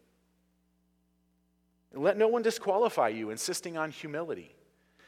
Let 1.94 2.18
no 2.18 2.28
one 2.28 2.42
disqualify 2.42 3.10
you, 3.10 3.32
insisting 3.32 3.76
on 3.76 3.92
humility. 3.92 4.56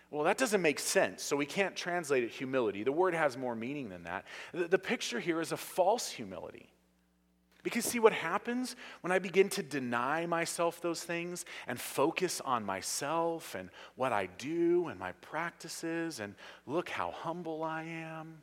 Well, 0.10 0.26
that 0.26 0.38
doesn't 0.38 0.62
make 0.62 0.80
sense, 0.80 1.24
so 1.24 1.38
we 1.38 1.46
can't 1.46 1.76
translate 1.76 2.24
it 2.26 2.32
humility. 2.32 2.84
The 2.84 2.92
word 2.92 3.14
has 3.14 3.38
more 3.38 3.56
meaning 3.56 3.88
than 3.88 4.04
that. 4.04 4.26
The, 4.52 4.68
the 4.68 4.80
picture 4.80 5.20
here 5.20 5.40
is 5.40 5.54
a 5.54 5.58
false 5.58 6.10
humility. 6.10 6.70
Because, 7.64 7.86
see, 7.86 8.00
what 8.00 8.14
happens 8.14 8.76
when 9.02 9.12
I 9.12 9.20
begin 9.20 9.48
to 9.50 9.64
deny 9.64 10.26
myself 10.26 10.82
those 10.82 11.04
things 11.04 11.46
and 11.68 11.80
focus 11.80 12.42
on 12.42 12.66
myself 12.66 13.54
and 13.54 13.70
what 13.96 14.12
I 14.12 14.26
do 14.26 14.88
and 14.88 15.00
my 15.00 15.12
practices 15.14 16.20
and 16.20 16.34
look 16.66 16.90
how 16.90 17.12
humble 17.12 17.64
I 17.64 17.84
am? 17.84 18.42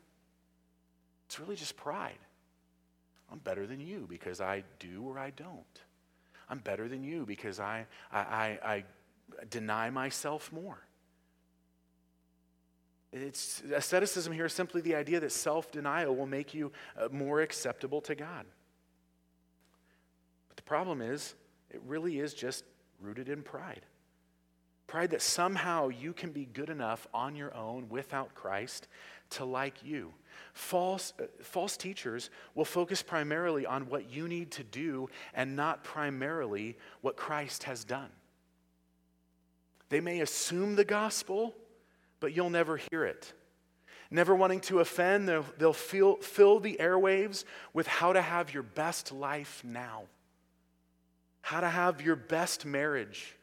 It's 1.27 1.39
really 1.39 1.57
just 1.57 1.75
pride. 1.75 2.17
I'm 3.31 3.39
better 3.39 3.67
than 3.67 3.79
you 3.79 4.07
because 4.09 4.39
I 4.41 4.63
do 4.79 5.03
or 5.03 5.19
I 5.19 5.31
don't. 5.31 5.81
I'm 6.49 6.59
better 6.59 6.87
than 6.87 7.03
you 7.03 7.25
because 7.25 7.59
I, 7.59 7.85
I, 8.11 8.19
I, 8.19 8.59
I 8.63 8.83
deny 9.49 9.89
myself 9.89 10.51
more. 10.51 10.79
It's, 13.11 13.63
asceticism 13.73 14.33
here 14.33 14.45
is 14.45 14.53
simply 14.53 14.81
the 14.81 14.95
idea 14.95 15.19
that 15.19 15.31
self 15.31 15.71
denial 15.71 16.15
will 16.15 16.27
make 16.27 16.53
you 16.53 16.71
uh, 16.97 17.09
more 17.11 17.41
acceptable 17.41 18.01
to 18.01 18.15
God. 18.15 18.45
Problem 20.69 21.01
is, 21.01 21.33
it 21.71 21.81
really 21.87 22.19
is 22.19 22.35
just 22.35 22.63
rooted 23.01 23.27
in 23.27 23.41
pride. 23.41 23.87
Pride 24.85 25.09
that 25.09 25.23
somehow 25.23 25.87
you 25.87 26.13
can 26.13 26.29
be 26.29 26.45
good 26.45 26.69
enough 26.69 27.07
on 27.11 27.35
your 27.35 27.51
own 27.55 27.89
without 27.89 28.35
Christ 28.35 28.87
to 29.31 29.45
like 29.45 29.83
you. 29.83 30.13
false, 30.53 31.13
uh, 31.19 31.23
false 31.41 31.75
teachers 31.75 32.29
will 32.53 32.65
focus 32.65 33.01
primarily 33.01 33.65
on 33.65 33.89
what 33.89 34.11
you 34.11 34.27
need 34.27 34.51
to 34.51 34.63
do 34.63 35.09
and 35.33 35.55
not 35.55 35.83
primarily 35.83 36.77
what 37.01 37.17
Christ 37.17 37.63
has 37.63 37.83
done. 37.83 38.11
They 39.89 40.01
may 40.01 40.19
assume 40.19 40.75
the 40.75 40.85
gospel, 40.85 41.55
but 42.19 42.35
you'll 42.35 42.51
never 42.51 42.79
hear 42.91 43.05
it. 43.05 43.33
Never 44.11 44.35
wanting 44.35 44.59
to 44.61 44.81
offend, 44.81 45.27
they'll, 45.27 45.47
they'll 45.57 45.73
feel, 45.73 46.17
fill 46.17 46.59
the 46.59 46.77
airwaves 46.79 47.43
with 47.73 47.87
how 47.87 48.13
to 48.13 48.21
have 48.21 48.53
your 48.53 48.61
best 48.61 49.11
life 49.11 49.63
now, 49.65 50.03
how 51.41 51.61
to 51.61 51.69
have 51.69 52.01
your 52.01 52.15
best 52.15 52.65
marriage, 52.65 53.35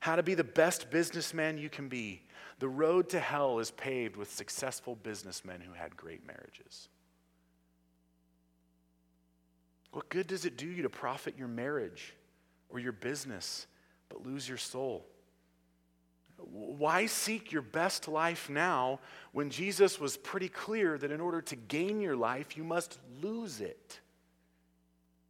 how 0.00 0.16
to 0.16 0.22
be 0.22 0.34
the 0.34 0.44
best 0.44 0.90
businessman 0.90 1.58
you 1.58 1.68
can 1.68 1.88
be. 1.88 2.22
The 2.58 2.68
road 2.68 3.08
to 3.10 3.20
hell 3.20 3.58
is 3.58 3.70
paved 3.70 4.16
with 4.16 4.32
successful 4.32 4.96
businessmen 4.96 5.60
who 5.60 5.72
had 5.72 5.96
great 5.96 6.26
marriages. 6.26 6.88
What 9.92 10.08
good 10.08 10.26
does 10.26 10.44
it 10.44 10.56
do 10.56 10.66
you 10.66 10.82
to 10.82 10.88
profit 10.88 11.34
your 11.36 11.48
marriage 11.48 12.14
or 12.70 12.78
your 12.78 12.92
business 12.92 13.66
but 14.08 14.26
lose 14.26 14.48
your 14.48 14.58
soul? 14.58 15.06
Why 16.38 17.06
seek 17.06 17.52
your 17.52 17.62
best 17.62 18.08
life 18.08 18.50
now 18.50 19.00
when 19.32 19.50
Jesus 19.50 20.00
was 20.00 20.16
pretty 20.16 20.48
clear 20.48 20.98
that 20.98 21.12
in 21.12 21.20
order 21.20 21.40
to 21.42 21.56
gain 21.56 22.00
your 22.00 22.16
life, 22.16 22.56
you 22.56 22.64
must 22.64 22.98
lose 23.20 23.60
it? 23.60 24.00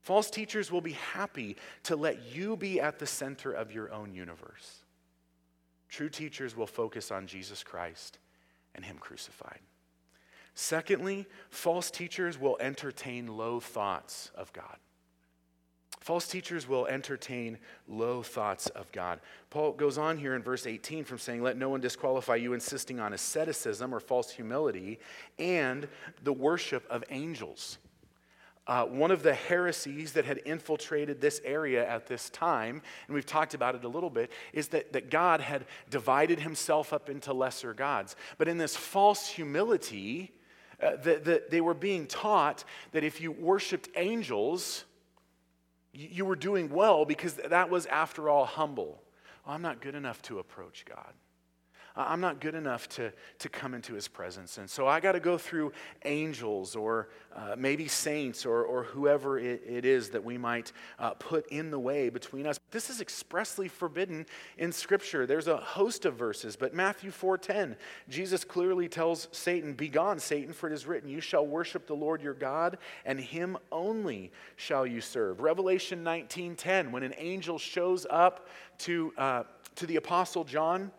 False 0.02 0.30
teachers 0.30 0.70
will 0.70 0.80
be 0.80 0.92
happy 0.92 1.56
to 1.84 1.94
let 1.94 2.34
you 2.34 2.56
be 2.56 2.80
at 2.80 2.98
the 2.98 3.06
center 3.06 3.52
of 3.52 3.72
your 3.72 3.92
own 3.92 4.12
universe. 4.12 4.82
True 5.88 6.08
teachers 6.08 6.56
will 6.56 6.66
focus 6.66 7.12
on 7.12 7.26
Jesus 7.28 7.62
Christ 7.62 8.18
and 8.74 8.84
Him 8.84 8.98
crucified. 8.98 9.60
Secondly, 10.54 11.26
false 11.50 11.90
teachers 11.90 12.38
will 12.38 12.56
entertain 12.60 13.26
low 13.26 13.60
thoughts 13.60 14.30
of 14.34 14.52
God. 14.52 14.76
False 16.00 16.26
teachers 16.26 16.66
will 16.66 16.86
entertain 16.88 17.58
low 17.86 18.24
thoughts 18.24 18.66
of 18.70 18.90
God. 18.90 19.20
Paul 19.50 19.72
goes 19.72 19.98
on 19.98 20.18
here 20.18 20.34
in 20.34 20.42
verse 20.42 20.66
18 20.66 21.04
from 21.04 21.18
saying, 21.18 21.44
Let 21.44 21.56
no 21.56 21.68
one 21.68 21.80
disqualify 21.80 22.36
you, 22.36 22.54
insisting 22.54 22.98
on 22.98 23.12
asceticism 23.12 23.94
or 23.94 24.00
false 24.00 24.32
humility 24.32 24.98
and 25.38 25.86
the 26.24 26.32
worship 26.32 26.84
of 26.90 27.04
angels. 27.10 27.78
Uh, 28.66 28.85
one 28.85 29.11
of 29.11 29.25
the 29.25 29.35
heresies 29.35 30.12
that 30.12 30.25
had 30.25 30.38
infiltrated 30.44 31.20
this 31.20 31.40
area 31.44 31.88
at 31.88 32.07
this 32.07 32.31
time, 32.31 32.81
and 33.09 33.14
we've 33.14 33.27
talked 33.27 33.55
about 33.55 33.75
it 33.75 33.83
a 33.83 33.88
little 33.88 34.11
bit, 34.11 34.31
is 34.53 34.68
that, 34.68 34.92
that 34.92 35.11
God 35.11 35.40
had 35.40 35.64
divided 35.90 36.38
himself 36.38 36.92
up 36.92 37.11
into 37.11 37.33
lesser 37.33 37.75
gods. 37.75 38.14
But 38.38 38.46
in 38.46 38.59
this 38.59 38.77
false 38.77 39.27
humility, 39.27 40.33
uh, 40.81 40.96
that 41.03 41.25
the, 41.25 41.42
they 41.51 41.61
were 41.61 41.75
being 41.75 42.07
taught 42.07 42.62
that 42.92 43.03
if 43.03 43.20
you 43.20 43.33
worshiped 43.33 43.88
angels, 43.96 44.85
you 45.92 46.25
were 46.25 46.37
doing 46.37 46.70
well 46.70 47.05
because 47.05 47.35
that 47.35 47.68
was, 47.68 47.87
after 47.87 48.29
all, 48.29 48.46
humble. 48.46 49.03
Well, 49.44 49.57
I'm 49.57 49.62
not 49.62 49.81
good 49.81 49.96
enough 49.96 50.22
to 50.22 50.38
approach 50.38 50.85
God. 50.85 51.12
I'm 51.94 52.20
not 52.20 52.40
good 52.40 52.55
enough 52.55 52.88
to, 52.90 53.12
to 53.40 53.48
come 53.48 53.74
into 53.74 53.92
his 53.92 54.09
presence. 54.09 54.57
And 54.59 54.68
so 54.68 54.87
I 54.87 55.00
got 55.00 55.12
to 55.12 55.20
go 55.20 55.37
through 55.37 55.72
angels 56.05 56.74
or 56.74 57.09
uh, 57.35 57.55
maybe 57.59 57.87
saints 57.88 58.46
or, 58.46 58.62
or 58.64 58.85
whoever 58.85 59.38
it, 59.38 59.62
it 59.66 59.85
is 59.85 60.11
that 60.11 60.24
we 60.24 60.38
might 60.38 60.72
uh, 60.98 61.11
put 61.11 61.46
in 61.48 61.70
the 61.70 61.78
way 61.78 62.09
between 62.09 62.46
us. 62.46 62.59
This 62.70 62.88
is 62.88 63.00
expressly 63.00 63.68
forbidden 63.68 64.26
in 64.57 64.72
Scripture. 64.72 65.26
There's 65.26 65.48
a 65.48 65.57
host 65.59 66.05
of 66.07 66.14
verses, 66.14 66.57
but 66.57 66.74
Matthew 66.74 67.11
4.10, 67.11 67.76
Jesus 68.09 68.44
clearly 68.44 68.88
tells 68.88 69.28
Satan, 69.33 69.74
Begone, 69.74 70.18
Satan, 70.18 70.52
for 70.52 70.68
it 70.68 70.72
is 70.72 70.87
written, 70.87 71.11
You 71.11 71.20
shall 71.20 71.46
worship 71.46 71.87
the 71.87 71.96
Lord 71.96 72.22
your 72.22 72.35
God, 72.35 72.78
and 73.05 73.20
him 73.20 73.59
only 73.70 74.33
shall 74.57 74.87
you 74.87 75.00
serve. 75.00 75.40
Revelation 75.40 76.02
19.10, 76.02 76.90
when 76.90 77.02
an 77.02 77.14
angel 77.18 77.59
shows 77.59 78.07
up 78.09 78.48
to, 78.78 79.12
uh, 79.18 79.42
to 79.76 79.87
the 79.87 79.96
Apostle 79.96 80.44
John, 80.44 80.90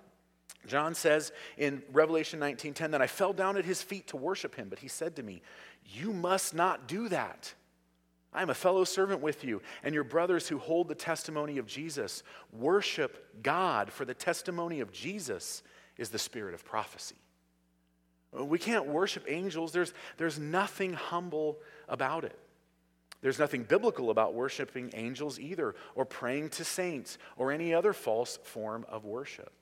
John 0.66 0.96
says 0.96 1.32
in 1.58 1.84
Revelation 1.92 2.40
19:10 2.40 2.92
that 2.92 3.02
I 3.02 3.08
fell 3.08 3.34
down 3.34 3.58
at 3.58 3.66
his 3.66 3.82
feet 3.82 4.08
to 4.08 4.18
worship 4.18 4.56
him, 4.56 4.70
but 4.70 4.80
he 4.80 4.88
said 4.88 5.16
to 5.18 5.24
me, 5.24 5.42
"You 5.86 6.14
must 6.14 6.54
not 6.54 6.88
do 6.88 7.10
that. 7.10 7.54
I 8.32 8.42
am 8.42 8.50
a 8.50 8.56
fellow 8.56 8.84
servant 8.84 9.22
with 9.22 9.44
you 9.44 9.62
and 9.84 9.94
your 9.94 10.04
brothers 10.04 10.48
who 10.48 10.58
hold 10.58 10.88
the 10.88 10.96
testimony 10.96 11.58
of 11.58 11.68
Jesus. 11.68 12.24
Worship 12.52 13.44
God, 13.44 13.92
for 13.92 14.06
the 14.06 14.14
testimony 14.14 14.80
of 14.80 14.92
Jesus 14.92 15.64
is 15.98 16.10
the 16.10 16.20
spirit 16.20 16.54
of 16.54 16.66
prophecy." 16.66 17.18
We 18.32 18.58
can't 18.58 18.88
worship 18.88 19.26
angels. 19.28 19.74
There's, 19.74 19.94
there's 20.18 20.40
nothing 20.40 20.94
humble 20.94 21.62
about 21.88 22.24
it. 22.24 22.40
There's 23.22 23.38
nothing 23.38 23.64
biblical 23.64 24.10
about 24.10 24.34
worshiping 24.34 24.90
angels 24.96 25.40
either, 25.40 25.76
or 25.94 26.04
praying 26.04 26.50
to 26.52 26.66
saints, 26.66 27.20
or 27.38 27.52
any 27.52 27.74
other 27.74 27.94
false 27.94 28.38
form 28.38 28.86
of 28.90 29.06
worship 29.06 29.54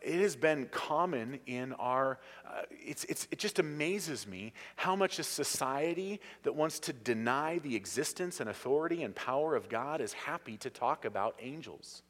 it 0.00 0.20
has 0.20 0.36
been 0.36 0.66
common 0.70 1.40
in 1.46 1.72
our 1.74 2.18
uh, 2.46 2.62
it's, 2.70 3.04
it's, 3.04 3.26
it 3.30 3.38
just 3.38 3.58
amazes 3.58 4.26
me 4.26 4.52
how 4.76 4.94
much 4.94 5.18
a 5.18 5.24
society 5.24 6.20
that 6.44 6.54
wants 6.54 6.78
to 6.78 6.92
deny 6.92 7.58
the 7.58 7.74
existence 7.74 8.40
and 8.40 8.48
authority 8.48 9.02
and 9.02 9.14
power 9.14 9.54
of 9.56 9.68
god 9.68 10.00
is 10.00 10.12
happy 10.12 10.56
to 10.56 10.70
talk 10.70 11.04
about 11.04 11.34
angels. 11.40 12.02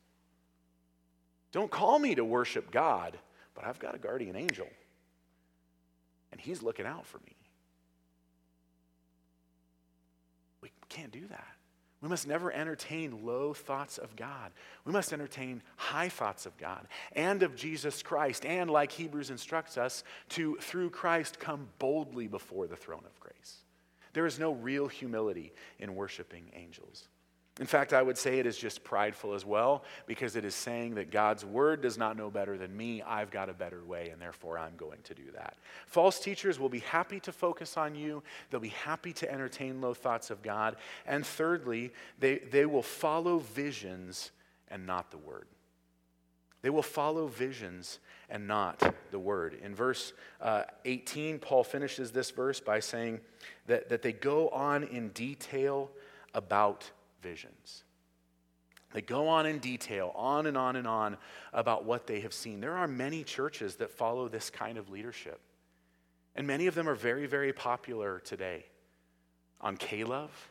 Don't 1.51 1.71
call 1.71 1.99
me 1.99 2.15
to 2.15 2.25
worship 2.25 2.71
god 2.71 3.19
but 3.55 3.65
i've 3.65 3.79
got 3.79 3.95
a 3.95 3.99
guardian 3.99 4.37
angel 4.37 4.69
and 6.31 6.41
he's 6.41 6.63
looking 6.63 6.87
out 6.87 7.07
for 7.07 7.19
me. 7.19 7.37
We 10.63 10.71
can't 10.89 11.13
do 11.13 11.27
that 11.29 11.57
we 12.03 12.09
must 12.09 12.27
never 12.27 12.53
entertain 12.53 13.25
low 13.25 13.55
thoughts 13.55 13.97
of 13.97 14.17
God. 14.17 14.51
We 14.85 14.93
must 14.93 15.13
entertain 15.13 15.63
high 15.77 16.09
thoughts 16.09 16.47
of 16.47 16.57
God 16.59 16.89
and 17.13 17.45
of 17.45 17.55
Jesus 17.55 18.03
Christ, 18.03 18.45
and 18.45 18.69
like 18.69 18.91
Hebrews 18.91 19.31
instructs 19.31 19.79
us, 19.79 20.03
to, 20.31 20.57
through 20.61 20.91
Christ, 20.91 21.39
come 21.39 21.69
boldly 21.79 22.27
before 22.27 22.67
the 22.67 22.77
throne 22.77 23.05
of 23.07 23.21
grace. 23.21 23.59
There 24.15 24.27
is 24.27 24.39
no 24.39 24.53
real 24.53 24.89
humility 24.89 25.53
in 25.79 25.95
worshiping 25.95 26.51
angels. 26.55 27.09
In 27.61 27.67
fact, 27.67 27.93
I 27.93 28.01
would 28.01 28.17
say 28.17 28.39
it 28.39 28.47
is 28.47 28.57
just 28.57 28.83
prideful 28.83 29.35
as 29.35 29.45
well 29.45 29.85
because 30.07 30.37
it 30.37 30.45
is 30.45 30.55
saying 30.55 30.95
that 30.95 31.11
God's 31.11 31.45
word 31.45 31.83
does 31.83 31.99
not 31.99 32.17
know 32.17 32.31
better 32.31 32.57
than 32.57 32.75
me. 32.75 33.03
I've 33.03 33.31
got 33.31 33.51
a 33.51 33.53
better 33.53 33.85
way, 33.85 34.09
and 34.09 34.21
therefore 34.21 34.59
I'm 34.59 34.75
going 34.79 35.01
to 35.05 35.15
do 35.15 35.31
that. 35.35 35.59
False 35.87 36.19
teachers 36.19 36.59
will 36.59 36.71
be 36.71 36.79
happy 36.79 37.21
to 37.21 37.33
focus 37.33 37.77
on 37.77 37.95
you, 37.95 38.23
they'll 38.51 38.61
be 38.61 38.69
happy 38.69 39.13
to 39.15 39.31
entertain 39.31 39.83
low 39.83 39.93
thoughts 39.93 40.31
of 40.31 40.43
God. 40.43 40.77
And 41.07 41.27
thirdly, 41.27 41.93
they, 42.19 42.39
they 42.39 42.65
will 42.65 42.83
follow 42.83 43.39
visions 43.39 44.31
and 44.69 44.87
not 44.87 45.11
the 45.11 45.19
word. 45.19 45.47
They 46.63 46.71
will 46.71 46.83
follow 46.83 47.27
visions 47.27 47.99
and 48.31 48.49
not 48.49 48.95
the 49.11 49.19
word. 49.19 49.59
In 49.63 49.75
verse 49.75 50.15
uh, 50.41 50.63
18, 50.87 51.39
Paul 51.39 51.65
finishes 51.65 52.13
this 52.13 52.31
verse 52.31 52.61
by 52.61 52.81
saying 52.81 53.21
that, 53.67 53.91
that 53.91 54.01
they 54.01 54.13
go 54.13 54.49
on 54.49 54.85
in 54.85 55.09
detail 55.11 55.91
about 56.33 56.91
visions. 57.23 57.85
They 58.93 59.01
go 59.01 59.29
on 59.29 59.47
in 59.47 59.59
detail, 59.59 60.13
on 60.15 60.47
and 60.47 60.57
on 60.57 60.77
and 60.77 60.87
on 60.87 61.17
about 61.53 61.85
what 61.85 62.07
they 62.07 62.21
have 62.21 62.35
seen. 62.35 62.61
There 62.61 62.77
are 62.77 62.89
many 62.89 63.25
churches 63.25 63.77
that 63.77 63.91
follow 63.91 64.29
this 64.29 64.51
kind 64.51 64.77
of 64.77 64.91
leadership. 64.91 65.41
And 66.37 66.47
many 66.47 66.67
of 66.67 66.75
them 66.75 66.89
are 66.89 66.95
very, 66.95 67.27
very 67.27 67.53
popular 67.53 68.21
today. 68.21 68.67
On 69.61 69.77
K-Love 69.77 70.51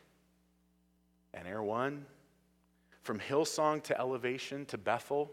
and 1.34 1.46
Air 1.46 1.62
One, 1.62 2.06
from 3.02 3.20
Hillsong 3.20 3.82
to 3.84 3.98
Elevation 3.98 4.64
to 4.66 4.78
Bethel, 4.78 5.30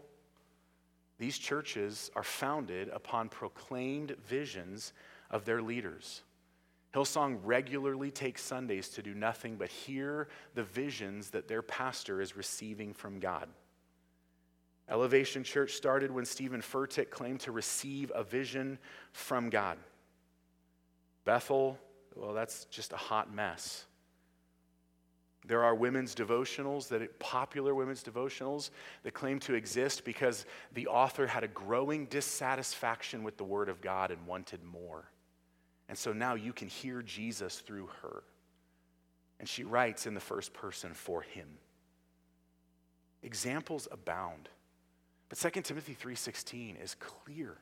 these 1.18 1.38
churches 1.38 2.10
are 2.16 2.22
founded 2.22 2.88
upon 2.88 3.28
proclaimed 3.28 4.16
visions 4.26 4.92
of 5.30 5.44
their 5.44 5.62
leaders. 5.62 6.22
Hillsong 6.94 7.38
regularly 7.44 8.10
takes 8.10 8.42
Sundays 8.42 8.88
to 8.90 9.02
do 9.02 9.14
nothing 9.14 9.56
but 9.56 9.68
hear 9.68 10.28
the 10.54 10.64
visions 10.64 11.30
that 11.30 11.46
their 11.46 11.62
pastor 11.62 12.20
is 12.20 12.36
receiving 12.36 12.92
from 12.92 13.20
God. 13.20 13.48
Elevation 14.88 15.44
Church 15.44 15.74
started 15.74 16.10
when 16.10 16.24
Stephen 16.24 16.60
Furtick 16.60 17.10
claimed 17.10 17.40
to 17.40 17.52
receive 17.52 18.10
a 18.12 18.24
vision 18.24 18.76
from 19.12 19.48
God. 19.48 19.78
Bethel, 21.24 21.78
well, 22.16 22.34
that's 22.34 22.64
just 22.66 22.92
a 22.92 22.96
hot 22.96 23.32
mess. 23.32 23.84
There 25.46 25.62
are 25.62 25.74
women's 25.76 26.14
devotionals 26.14 26.88
that 26.88 27.18
popular 27.20 27.74
women's 27.74 28.02
devotionals 28.02 28.70
that 29.04 29.14
claim 29.14 29.38
to 29.40 29.54
exist 29.54 30.04
because 30.04 30.44
the 30.74 30.88
author 30.88 31.26
had 31.26 31.44
a 31.44 31.48
growing 31.48 32.06
dissatisfaction 32.06 33.22
with 33.22 33.36
the 33.36 33.44
word 33.44 33.68
of 33.68 33.80
God 33.80 34.10
and 34.10 34.26
wanted 34.26 34.62
more. 34.64 35.04
And 35.90 35.98
so 35.98 36.12
now 36.12 36.34
you 36.34 36.52
can 36.52 36.68
hear 36.68 37.02
Jesus 37.02 37.58
through 37.58 37.88
her. 38.02 38.22
And 39.40 39.48
she 39.48 39.64
writes 39.64 40.06
in 40.06 40.14
the 40.14 40.20
first 40.20 40.54
person 40.54 40.94
for 40.94 41.22
him. 41.22 41.48
Examples 43.24 43.88
abound. 43.90 44.48
But 45.28 45.38
2 45.38 45.64
Timothy 45.64 45.94
3:16 45.94 46.76
is 46.76 46.94
clear. 46.94 47.58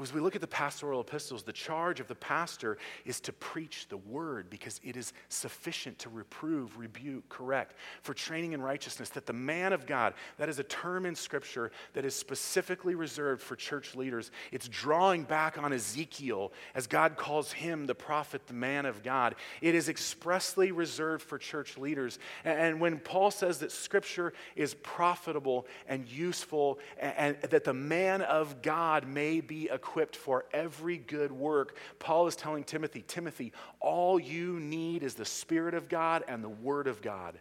As 0.00 0.14
we 0.14 0.20
look 0.22 0.34
at 0.34 0.40
the 0.40 0.46
pastoral 0.46 1.02
epistles, 1.02 1.42
the 1.42 1.52
charge 1.52 2.00
of 2.00 2.08
the 2.08 2.14
pastor 2.14 2.78
is 3.04 3.20
to 3.20 3.34
preach 3.34 3.86
the 3.88 3.98
word 3.98 4.48
because 4.48 4.80
it 4.82 4.96
is 4.96 5.12
sufficient 5.28 5.98
to 6.00 6.08
reprove, 6.08 6.78
rebuke, 6.78 7.28
correct, 7.28 7.74
for 8.00 8.14
training 8.14 8.52
in 8.52 8.62
righteousness. 8.62 9.10
That 9.10 9.26
the 9.26 9.34
man 9.34 9.74
of 9.74 9.86
God, 9.86 10.14
that 10.38 10.48
is 10.48 10.58
a 10.58 10.64
term 10.64 11.04
in 11.04 11.14
Scripture 11.14 11.70
that 11.92 12.06
is 12.06 12.16
specifically 12.16 12.94
reserved 12.94 13.42
for 13.42 13.56
church 13.56 13.94
leaders. 13.94 14.30
It's 14.52 14.68
drawing 14.68 15.24
back 15.24 15.62
on 15.62 15.74
Ezekiel 15.74 16.52
as 16.74 16.86
God 16.86 17.18
calls 17.18 17.52
him 17.52 17.84
the 17.84 17.94
prophet, 17.94 18.46
the 18.46 18.54
man 18.54 18.86
of 18.86 19.02
God. 19.02 19.34
It 19.60 19.74
is 19.74 19.90
expressly 19.90 20.72
reserved 20.72 21.22
for 21.22 21.36
church 21.36 21.76
leaders. 21.76 22.18
And 22.42 22.80
when 22.80 23.00
Paul 23.00 23.30
says 23.30 23.58
that 23.58 23.70
Scripture 23.70 24.32
is 24.56 24.72
profitable 24.72 25.66
and 25.86 26.08
useful, 26.08 26.78
and 26.98 27.36
that 27.42 27.64
the 27.64 27.74
man 27.74 28.22
of 28.22 28.62
God 28.62 29.06
may 29.06 29.42
be 29.42 29.68
equipped 29.74 30.16
for 30.16 30.46
every 30.52 30.96
good 30.96 31.32
work. 31.32 31.76
Paul 31.98 32.26
is 32.26 32.36
telling 32.36 32.64
Timothy, 32.64 33.04
Timothy, 33.06 33.52
all 33.80 34.18
you 34.18 34.60
need 34.60 35.02
is 35.02 35.14
the 35.14 35.24
Spirit 35.24 35.74
of 35.74 35.88
God 35.88 36.24
and 36.28 36.42
the 36.42 36.48
Word 36.48 36.86
of 36.86 37.02
God. 37.02 37.38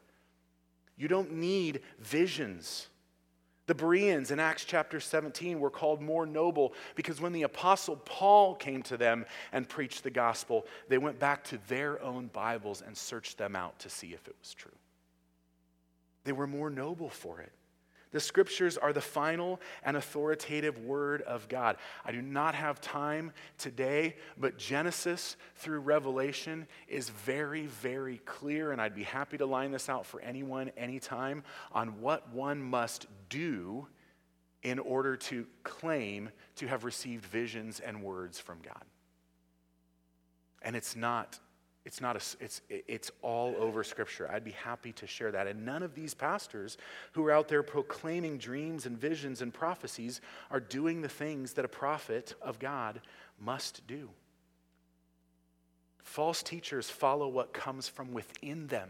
You 0.97 1.07
don't 1.07 1.33
need 1.33 1.81
visions. 1.99 2.87
The 3.65 3.75
Bereans 3.75 4.31
in 4.31 4.39
Acts 4.39 4.65
chapter 4.65 4.99
17 4.99 5.59
were 5.59 5.69
called 5.69 6.01
more 6.01 6.25
noble 6.25 6.73
because 6.95 7.21
when 7.21 7.31
the 7.31 7.43
apostle 7.43 7.95
Paul 7.95 8.55
came 8.55 8.83
to 8.83 8.97
them 8.97 9.25
and 9.53 9.69
preached 9.69 10.03
the 10.03 10.09
gospel, 10.09 10.65
they 10.89 10.97
went 10.97 11.17
back 11.17 11.45
to 11.45 11.59
their 11.69 12.01
own 12.01 12.27
Bibles 12.27 12.81
and 12.81 12.95
searched 12.95 13.37
them 13.37 13.55
out 13.55 13.79
to 13.79 13.89
see 13.89 14.07
if 14.07 14.27
it 14.27 14.35
was 14.41 14.53
true. 14.53 14.71
They 16.25 16.33
were 16.33 16.47
more 16.47 16.69
noble 16.69 17.09
for 17.09 17.39
it. 17.39 17.53
The 18.13 18.19
scriptures 18.19 18.77
are 18.77 18.93
the 18.93 19.01
final 19.01 19.59
and 19.83 19.97
authoritative 19.97 20.77
word 20.77 21.23
of 21.23 21.49
God. 21.49 21.77
I 22.05 22.11
do 22.11 22.21
not 22.21 22.55
have 22.55 22.79
time 22.79 23.33
today, 23.57 24.15
but 24.37 24.57
Genesis 24.57 25.35
through 25.55 25.79
Revelation 25.79 26.67
is 26.87 27.09
very, 27.09 27.65
very 27.65 28.19
clear, 28.19 28.71
and 28.71 28.79
I'd 28.79 28.95
be 28.95 29.03
happy 29.03 29.37
to 29.39 29.47
line 29.47 29.71
this 29.71 29.89
out 29.89 30.05
for 30.05 30.21
anyone, 30.21 30.71
anytime, 30.77 31.43
on 31.71 31.99
what 31.99 32.31
one 32.31 32.61
must 32.61 33.07
do 33.29 33.87
in 34.61 34.77
order 34.77 35.17
to 35.17 35.47
claim 35.63 36.29
to 36.55 36.67
have 36.67 36.83
received 36.83 37.25
visions 37.25 37.79
and 37.79 38.03
words 38.03 38.39
from 38.39 38.59
God. 38.63 38.85
And 40.61 40.75
it's 40.75 40.95
not 40.95 41.39
it's 41.85 41.99
not 41.99 42.15
a, 42.15 42.43
it's, 42.43 42.61
it's 42.69 43.11
all 43.21 43.55
over 43.57 43.83
Scripture. 43.83 44.29
I'd 44.31 44.45
be 44.45 44.51
happy 44.51 44.93
to 44.93 45.07
share 45.07 45.31
that. 45.31 45.47
And 45.47 45.65
none 45.65 45.83
of 45.83 45.93
these 45.93 46.13
pastors 46.13 46.77
who 47.11 47.25
are 47.25 47.31
out 47.31 47.49
there 47.49 47.61
proclaiming 47.61 48.37
dreams 48.37 48.85
and 48.85 48.97
visions 48.97 49.41
and 49.41 49.53
prophecies 49.53 50.21
are 50.49 50.61
doing 50.61 51.01
the 51.01 51.09
things 51.09 51.53
that 51.53 51.65
a 51.65 51.69
prophet 51.69 52.35
of 52.41 52.57
God 52.57 53.01
must 53.39 53.85
do. 53.85 54.09
False 56.03 56.41
teachers 56.41 56.89
follow 56.89 57.27
what 57.27 57.53
comes 57.53 57.89
from 57.89 58.13
within 58.13 58.67
them, 58.67 58.89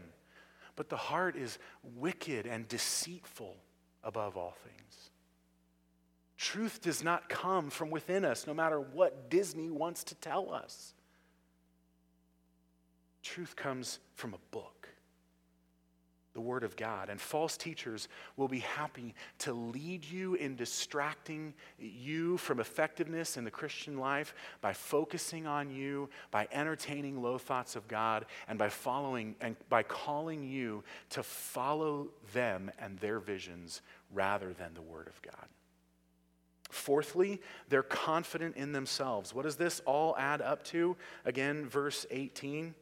but 0.76 0.88
the 0.88 0.96
heart 0.96 1.36
is 1.36 1.58
wicked 1.96 2.46
and 2.46 2.68
deceitful 2.68 3.56
above 4.04 4.36
all 4.36 4.54
things. 4.64 5.10
Truth 6.36 6.82
does 6.82 7.02
not 7.02 7.28
come 7.28 7.70
from 7.70 7.90
within 7.90 8.24
us, 8.24 8.46
no 8.46 8.54
matter 8.54 8.78
what 8.78 9.30
Disney 9.30 9.70
wants 9.70 10.04
to 10.04 10.14
tell 10.16 10.52
us. 10.52 10.94
Truth 13.24 13.56
comes 13.56 14.00
from 14.14 14.34
a 14.34 14.38
book, 14.50 14.86
the 16.34 16.42
Word 16.42 16.62
of 16.62 16.76
God. 16.76 17.08
And 17.08 17.18
false 17.18 17.56
teachers 17.56 18.06
will 18.36 18.48
be 18.48 18.58
happy 18.58 19.14
to 19.38 19.54
lead 19.54 20.04
you 20.04 20.34
in 20.34 20.56
distracting 20.56 21.54
you 21.78 22.36
from 22.36 22.60
effectiveness 22.60 23.38
in 23.38 23.44
the 23.44 23.50
Christian 23.50 23.96
life 23.96 24.34
by 24.60 24.74
focusing 24.74 25.46
on 25.46 25.70
you, 25.70 26.10
by 26.30 26.46
entertaining 26.52 27.22
low 27.22 27.38
thoughts 27.38 27.76
of 27.76 27.88
God, 27.88 28.26
and 28.46 28.58
by 28.58 28.68
following 28.68 29.36
and 29.40 29.56
by 29.70 29.82
calling 29.82 30.44
you 30.44 30.84
to 31.08 31.22
follow 31.22 32.08
them 32.34 32.70
and 32.78 32.98
their 32.98 33.20
visions 33.20 33.80
rather 34.12 34.52
than 34.52 34.74
the 34.74 34.82
Word 34.82 35.08
of 35.08 35.22
God. 35.22 35.48
Fourthly, 36.70 37.40
they're 37.70 37.82
confident 37.82 38.56
in 38.56 38.72
themselves. 38.72 39.32
What 39.32 39.44
does 39.44 39.56
this 39.56 39.80
all 39.86 40.14
add 40.18 40.42
up 40.42 40.62
to? 40.64 40.96
Again, 41.24 41.66
verse 41.66 42.04
18 42.10 42.74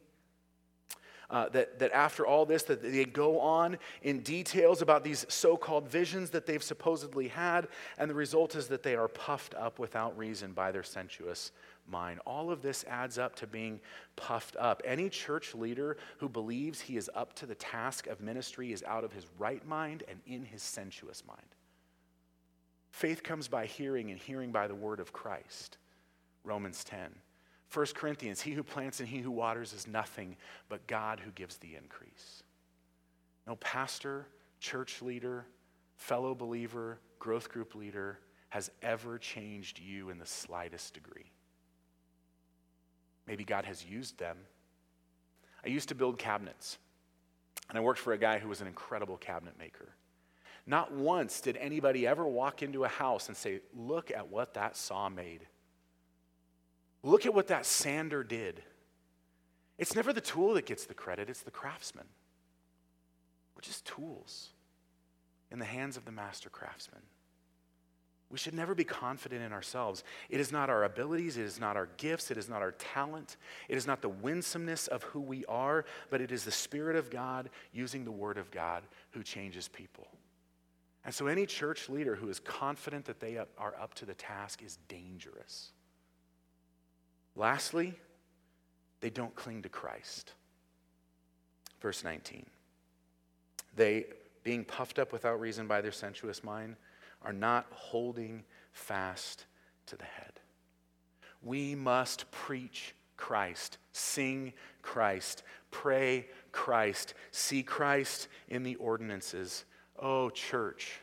uh, 1.29 1.49
that, 1.49 1.79
that 1.79 1.91
after 1.91 2.25
all 2.25 2.45
this 2.45 2.63
that 2.63 2.81
they 2.81 3.05
go 3.05 3.39
on 3.39 3.77
in 4.01 4.19
details 4.19 4.81
about 4.81 5.03
these 5.03 5.25
so-called 5.29 5.87
visions 5.87 6.29
that 6.31 6.45
they've 6.45 6.63
supposedly 6.63 7.27
had 7.27 7.67
and 7.97 8.09
the 8.09 8.15
result 8.15 8.55
is 8.55 8.67
that 8.67 8.83
they 8.83 8.95
are 8.95 9.07
puffed 9.07 9.55
up 9.55 9.79
without 9.79 10.17
reason 10.17 10.53
by 10.53 10.71
their 10.71 10.83
sensuous 10.83 11.51
mind. 11.87 12.19
All 12.25 12.51
of 12.51 12.61
this 12.61 12.85
adds 12.87 13.17
up 13.17 13.35
to 13.37 13.47
being 13.47 13.79
puffed 14.15 14.55
up. 14.57 14.81
Any 14.85 15.09
church 15.09 15.53
leader 15.53 15.97
who 16.19 16.29
believes 16.29 16.79
he 16.79 16.97
is 16.97 17.09
up 17.13 17.33
to 17.35 17.45
the 17.45 17.55
task 17.55 18.07
of 18.07 18.21
ministry 18.21 18.71
is 18.71 18.83
out 18.87 19.03
of 19.03 19.11
his 19.11 19.25
right 19.37 19.65
mind 19.67 20.03
and 20.07 20.19
in 20.25 20.45
his 20.45 20.61
sensuous 20.61 21.23
mind. 21.27 21.41
Faith 22.91 23.23
comes 23.23 23.47
by 23.47 23.65
hearing 23.65 24.11
and 24.11 24.19
hearing 24.19 24.51
by 24.51 24.67
the 24.67 24.75
word 24.75 24.99
of 24.99 25.11
christ. 25.11 25.77
Romans 26.43 26.83
10 26.83 27.09
1 27.73 27.85
Corinthians, 27.95 28.41
he 28.41 28.51
who 28.51 28.61
plants 28.61 28.99
and 28.99 29.09
he 29.09 29.19
who 29.19 29.31
waters 29.31 29.73
is 29.73 29.87
nothing 29.87 30.37
but 30.69 30.85
God 30.85 31.19
who 31.19 31.31
gives 31.31 31.57
the 31.57 31.75
increase. 31.75 32.43
No 33.47 33.55
pastor, 33.55 34.27
church 34.59 35.01
leader, 35.01 35.45
fellow 35.95 36.35
believer, 36.35 36.99
growth 37.19 37.49
group 37.49 37.73
leader 37.73 38.19
has 38.49 38.69
ever 38.83 39.17
changed 39.17 39.79
you 39.79 40.11
in 40.11 40.19
the 40.19 40.25
slightest 40.25 40.93
degree. 40.93 41.31
Maybe 43.25 43.43
God 43.43 43.65
has 43.65 43.83
used 43.83 44.19
them. 44.19 44.37
I 45.65 45.69
used 45.69 45.89
to 45.89 45.95
build 45.95 46.19
cabinets, 46.19 46.77
and 47.69 47.77
I 47.77 47.81
worked 47.81 47.99
for 47.99 48.13
a 48.13 48.17
guy 48.17 48.37
who 48.37 48.49
was 48.49 48.61
an 48.61 48.67
incredible 48.67 49.17
cabinet 49.17 49.57
maker. 49.57 49.95
Not 50.67 50.91
once 50.91 51.41
did 51.41 51.57
anybody 51.57 52.05
ever 52.05 52.27
walk 52.27 52.61
into 52.61 52.83
a 52.83 52.89
house 52.89 53.27
and 53.27 53.35
say, 53.35 53.61
Look 53.75 54.11
at 54.11 54.29
what 54.29 54.53
that 54.53 54.77
saw 54.77 55.09
made. 55.09 55.47
Look 57.03 57.25
at 57.25 57.33
what 57.33 57.47
that 57.47 57.65
sander 57.65 58.23
did. 58.23 58.63
It's 59.77 59.95
never 59.95 60.13
the 60.13 60.21
tool 60.21 60.53
that 60.53 60.65
gets 60.65 60.85
the 60.85 60.93
credit, 60.93 61.29
it's 61.29 61.41
the 61.41 61.51
craftsman. 61.51 62.05
We're 63.55 63.61
just 63.61 63.85
tools 63.85 64.49
in 65.51 65.59
the 65.59 65.65
hands 65.65 65.97
of 65.97 66.05
the 66.05 66.11
master 66.11 66.49
craftsman. 66.49 67.01
We 68.29 68.39
should 68.39 68.55
never 68.55 68.73
be 68.73 68.83
confident 68.83 69.43
in 69.43 69.53
ourselves. 69.53 70.03
It 70.27 70.39
is 70.39 70.51
not 70.51 70.67
our 70.67 70.85
abilities, 70.85 71.37
it 71.37 71.43
is 71.43 71.59
not 71.59 71.77
our 71.77 71.87
gifts, 71.97 72.31
it 72.31 72.37
is 72.37 72.49
not 72.49 72.63
our 72.63 72.71
talent, 72.71 73.37
it 73.69 73.77
is 73.77 73.85
not 73.85 74.01
the 74.01 74.09
winsomeness 74.09 74.87
of 74.87 75.03
who 75.03 75.19
we 75.19 75.45
are, 75.45 75.85
but 76.09 76.19
it 76.19 76.31
is 76.31 76.43
the 76.43 76.51
Spirit 76.51 76.95
of 76.95 77.11
God 77.11 77.51
using 77.73 78.05
the 78.05 78.11
Word 78.11 78.39
of 78.39 78.49
God 78.49 78.83
who 79.11 79.21
changes 79.21 79.67
people. 79.67 80.07
And 81.05 81.13
so, 81.13 81.27
any 81.27 81.45
church 81.45 81.89
leader 81.89 82.15
who 82.15 82.29
is 82.29 82.39
confident 82.39 83.05
that 83.05 83.19
they 83.19 83.37
are 83.37 83.75
up 83.79 83.93
to 83.95 84.05
the 84.05 84.15
task 84.15 84.63
is 84.63 84.79
dangerous. 84.87 85.71
Lastly, 87.35 87.97
they 89.01 89.09
don't 89.09 89.35
cling 89.35 89.63
to 89.63 89.69
Christ. 89.69 90.33
Verse 91.81 92.03
19. 92.03 92.45
They, 93.75 94.05
being 94.43 94.63
puffed 94.63 94.99
up 94.99 95.11
without 95.11 95.39
reason 95.39 95.67
by 95.67 95.81
their 95.81 95.91
sensuous 95.91 96.43
mind, 96.43 96.75
are 97.21 97.33
not 97.33 97.65
holding 97.71 98.43
fast 98.71 99.45
to 99.87 99.97
the 99.97 100.05
head. 100.05 100.39
We 101.41 101.75
must 101.75 102.29
preach 102.31 102.95
Christ, 103.17 103.77
sing 103.91 104.53
Christ, 104.81 105.43
pray 105.71 106.27
Christ, 106.51 107.13
see 107.31 107.63
Christ 107.63 108.27
in 108.47 108.63
the 108.63 108.75
ordinances. 108.75 109.65
Oh, 109.99 110.29
church, 110.29 110.99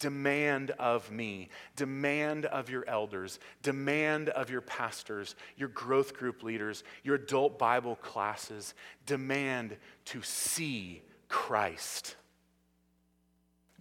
demand 0.00 0.72
of 0.72 1.12
me, 1.12 1.48
demand 1.76 2.46
of 2.46 2.68
your 2.68 2.84
elders, 2.88 3.38
demand 3.62 4.30
of 4.30 4.50
your 4.50 4.62
pastors, 4.62 5.36
your 5.56 5.68
growth 5.68 6.14
group 6.14 6.42
leaders, 6.42 6.82
your 7.04 7.14
adult 7.14 7.58
Bible 7.58 7.94
classes, 7.96 8.74
demand 9.06 9.76
to 10.06 10.22
see 10.22 11.02
Christ. 11.28 12.16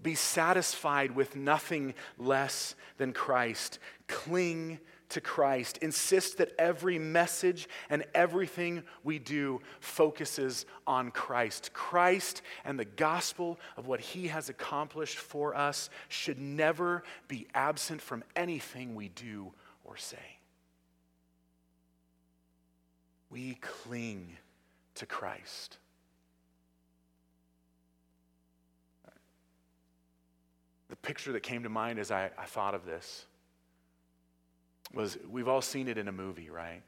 Be 0.01 0.15
satisfied 0.15 1.15
with 1.15 1.35
nothing 1.35 1.93
less 2.17 2.75
than 2.97 3.11
Christ. 3.11 3.79
Cling 4.07 4.79
to 5.09 5.21
Christ. 5.21 5.77
Insist 5.77 6.37
that 6.37 6.51
every 6.57 6.99
message 6.99 7.67
and 7.89 8.05
everything 8.13 8.83
we 9.03 9.19
do 9.19 9.61
focuses 9.79 10.65
on 10.87 11.11
Christ. 11.11 11.73
Christ 11.73 12.41
and 12.63 12.79
the 12.79 12.85
gospel 12.85 13.59
of 13.75 13.87
what 13.87 13.99
he 13.99 14.27
has 14.27 14.49
accomplished 14.49 15.17
for 15.17 15.55
us 15.55 15.89
should 16.07 16.39
never 16.39 17.03
be 17.27 17.47
absent 17.53 18.01
from 18.01 18.23
anything 18.35 18.95
we 18.95 19.09
do 19.09 19.51
or 19.83 19.97
say. 19.97 20.17
We 23.29 23.55
cling 23.61 24.37
to 24.95 25.05
Christ. 25.05 25.77
The 30.89 30.95
picture 30.95 31.31
that 31.33 31.43
came 31.43 31.63
to 31.63 31.69
mind 31.69 31.99
as 31.99 32.09
I, 32.09 32.31
I 32.37 32.45
thought 32.45 32.73
of 32.73 32.83
this 32.85 33.25
was 34.93 35.17
we've 35.29 35.47
all 35.47 35.61
seen 35.61 35.87
it 35.87 35.97
in 35.97 36.07
a 36.07 36.11
movie, 36.11 36.49
right? 36.49 36.81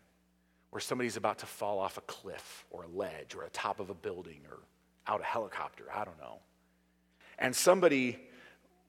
Where 0.69 0.79
somebody's 0.79 1.17
about 1.17 1.39
to 1.39 1.45
fall 1.45 1.79
off 1.79 1.97
a 1.97 2.01
cliff 2.01 2.65
or 2.69 2.83
a 2.83 2.87
ledge 2.87 3.35
or 3.35 3.43
a 3.43 3.49
top 3.49 3.79
of 3.79 3.89
a 3.89 3.93
building 3.93 4.41
or 4.49 4.59
out 5.07 5.21
a 5.21 5.25
helicopter, 5.25 5.85
I 5.93 6.03
don't 6.05 6.19
know. 6.19 6.39
And 7.39 7.55
somebody, 7.55 8.19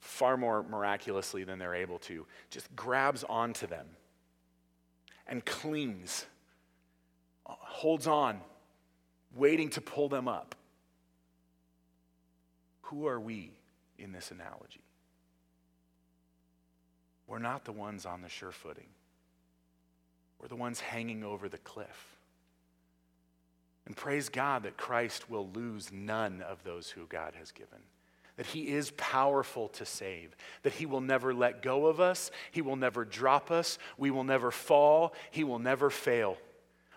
far 0.00 0.36
more 0.36 0.62
miraculously 0.62 1.44
than 1.44 1.58
they're 1.58 1.74
able 1.74 1.98
to, 2.00 2.26
just 2.50 2.74
grabs 2.76 3.24
onto 3.24 3.66
them 3.66 3.86
and 5.26 5.44
clings, 5.44 6.26
uh, 7.46 7.54
holds 7.58 8.06
on, 8.06 8.40
waiting 9.34 9.70
to 9.70 9.80
pull 9.80 10.08
them 10.08 10.28
up. 10.28 10.54
Who 12.82 13.06
are 13.06 13.18
we 13.18 13.52
in 13.98 14.12
this 14.12 14.30
analogy? 14.30 14.84
We're 17.26 17.38
not 17.38 17.64
the 17.64 17.72
ones 17.72 18.04
on 18.04 18.20
the 18.20 18.28
sure 18.28 18.52
footing. 18.52 18.88
We're 20.42 20.48
the 20.48 20.56
ones 20.56 20.80
hanging 20.80 21.22
over 21.22 21.48
the 21.48 21.58
cliff. 21.58 22.16
And 23.86 23.96
praise 23.96 24.28
God 24.28 24.64
that 24.64 24.76
Christ 24.76 25.30
will 25.30 25.48
lose 25.54 25.92
none 25.92 26.42
of 26.42 26.62
those 26.64 26.90
who 26.90 27.06
God 27.06 27.34
has 27.38 27.52
given. 27.52 27.78
That 28.36 28.46
he 28.46 28.68
is 28.68 28.92
powerful 28.96 29.68
to 29.68 29.84
save, 29.84 30.34
that 30.62 30.72
he 30.72 30.86
will 30.86 31.00
never 31.00 31.34
let 31.34 31.62
go 31.62 31.86
of 31.86 32.00
us, 32.00 32.30
he 32.50 32.62
will 32.62 32.76
never 32.76 33.04
drop 33.04 33.50
us, 33.50 33.78
we 33.98 34.10
will 34.10 34.24
never 34.24 34.50
fall, 34.50 35.14
he 35.30 35.44
will 35.44 35.58
never 35.58 35.90
fail. 35.90 36.38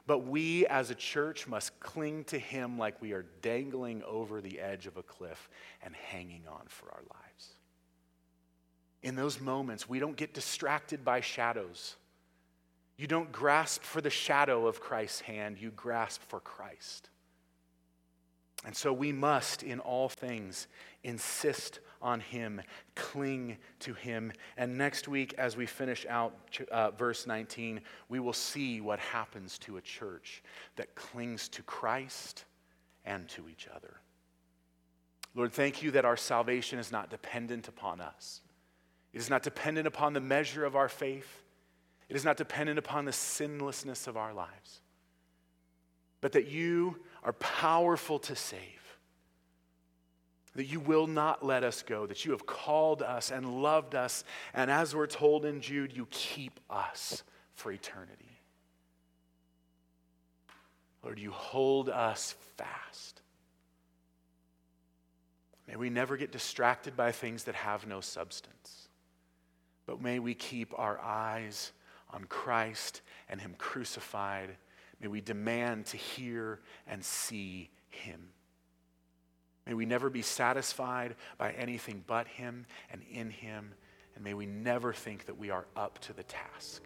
But 0.07 0.19
we 0.19 0.65
as 0.67 0.91
a 0.91 0.95
church 0.95 1.47
must 1.47 1.79
cling 1.79 2.23
to 2.25 2.39
him 2.39 2.77
like 2.77 3.01
we 3.01 3.11
are 3.11 3.25
dangling 3.41 4.01
over 4.03 4.39
the 4.39 4.59
edge 4.59 4.87
of 4.87 4.97
a 4.97 5.03
cliff 5.03 5.49
and 5.83 5.95
hanging 5.95 6.43
on 6.47 6.63
for 6.67 6.89
our 6.91 7.01
lives. 7.01 7.49
In 9.01 9.15
those 9.15 9.41
moments, 9.41 9.89
we 9.89 9.99
don't 9.99 10.15
get 10.15 10.33
distracted 10.33 11.03
by 11.03 11.21
shadows. 11.21 11.95
You 12.97 13.07
don't 13.07 13.31
grasp 13.31 13.83
for 13.83 14.01
the 14.01 14.09
shadow 14.09 14.67
of 14.67 14.79
Christ's 14.79 15.21
hand, 15.21 15.57
you 15.59 15.71
grasp 15.71 16.21
for 16.21 16.39
Christ. 16.39 17.09
And 18.65 18.75
so 18.75 18.91
we 18.91 19.11
must, 19.11 19.63
in 19.63 19.79
all 19.79 20.09
things, 20.09 20.67
insist 21.03 21.79
on 22.01 22.19
Him, 22.19 22.61
cling 22.95 23.57
to 23.79 23.93
Him. 23.93 24.31
And 24.57 24.77
next 24.77 25.07
week, 25.07 25.35
as 25.37 25.55
we 25.55 25.65
finish 25.65 26.05
out 26.09 26.33
uh, 26.71 26.91
verse 26.91 27.27
19, 27.27 27.81
we 28.09 28.19
will 28.19 28.33
see 28.33 28.81
what 28.81 28.99
happens 28.99 29.59
to 29.59 29.77
a 29.77 29.81
church 29.81 30.41
that 30.77 30.95
clings 30.95 31.47
to 31.49 31.61
Christ 31.63 32.45
and 33.05 33.27
to 33.29 33.47
each 33.49 33.67
other. 33.75 33.97
Lord, 35.35 35.51
thank 35.51 35.83
you 35.83 35.91
that 35.91 36.05
our 36.05 36.17
salvation 36.17 36.79
is 36.79 36.91
not 36.91 37.09
dependent 37.09 37.67
upon 37.67 38.01
us. 38.01 38.41
It 39.13 39.19
is 39.19 39.29
not 39.29 39.43
dependent 39.43 39.85
upon 39.85 40.13
the 40.13 40.21
measure 40.21 40.65
of 40.65 40.75
our 40.75 40.89
faith. 40.89 41.43
It 42.09 42.15
is 42.15 42.25
not 42.25 42.37
dependent 42.37 42.77
upon 42.79 43.05
the 43.05 43.11
sinlessness 43.11 44.07
of 44.07 44.17
our 44.17 44.33
lives. 44.33 44.81
But 46.21 46.33
that 46.33 46.47
you 46.47 46.97
are 47.23 47.33
powerful 47.33 48.19
to 48.19 48.35
save. 48.35 48.61
That 50.55 50.65
you 50.65 50.79
will 50.79 51.07
not 51.07 51.45
let 51.45 51.63
us 51.63 51.81
go, 51.81 52.05
that 52.05 52.23
you 52.23 52.31
have 52.31 52.45
called 52.45 53.01
us 53.01 53.29
and 53.29 53.61
loved 53.61 53.93
us, 53.93 54.23
and 54.53 54.71
as 54.71 54.95
we're 54.95 55.07
told 55.07 55.43
in 55.43 55.59
Jude, 55.59 55.95
you 55.95 56.07
keep 56.11 56.59
us 56.69 57.23
for 57.55 57.71
eternity. 57.71 58.39
Lord, 61.03 61.19
you 61.19 61.31
hold 61.31 61.89
us 61.89 62.35
fast. 62.57 63.21
May 65.67 65.75
we 65.75 65.89
never 65.89 66.15
get 66.15 66.31
distracted 66.31 66.95
by 66.95 67.11
things 67.11 67.43
that 67.43 67.55
have 67.55 67.85
no 67.85 67.99
substance, 67.99 68.87
but 69.85 70.01
may 70.01 70.19
we 70.19 70.33
keep 70.35 70.73
our 70.79 70.99
eyes 70.99 71.73
on 72.15 72.23
Christ 72.23 73.01
and 73.29 73.41
Him 73.41 73.53
crucified 73.57 74.57
May 75.01 75.07
we 75.07 75.21
demand 75.21 75.87
to 75.87 75.97
hear 75.97 76.59
and 76.87 77.03
see 77.03 77.69
him. 77.89 78.29
May 79.65 79.73
we 79.73 79.85
never 79.85 80.09
be 80.09 80.21
satisfied 80.21 81.15
by 81.37 81.51
anything 81.51 82.03
but 82.05 82.27
him 82.27 82.65
and 82.91 83.01
in 83.11 83.29
him. 83.29 83.73
And 84.15 84.23
may 84.23 84.33
we 84.33 84.45
never 84.45 84.93
think 84.93 85.25
that 85.25 85.37
we 85.37 85.49
are 85.49 85.65
up 85.75 85.99
to 85.99 86.13
the 86.13 86.23
task, 86.23 86.83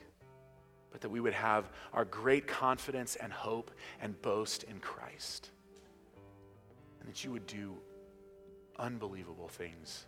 but 0.91 1.01
that 1.01 1.09
we 1.09 1.19
would 1.19 1.33
have 1.33 1.69
our 1.93 2.05
great 2.05 2.47
confidence 2.47 3.15
and 3.15 3.31
hope 3.31 3.71
and 4.01 4.19
boast 4.21 4.63
in 4.63 4.79
Christ. 4.79 5.51
And 6.99 7.09
that 7.09 7.23
you 7.23 7.31
would 7.31 7.45
do 7.45 7.75
unbelievable 8.77 9.49
things 9.49 10.05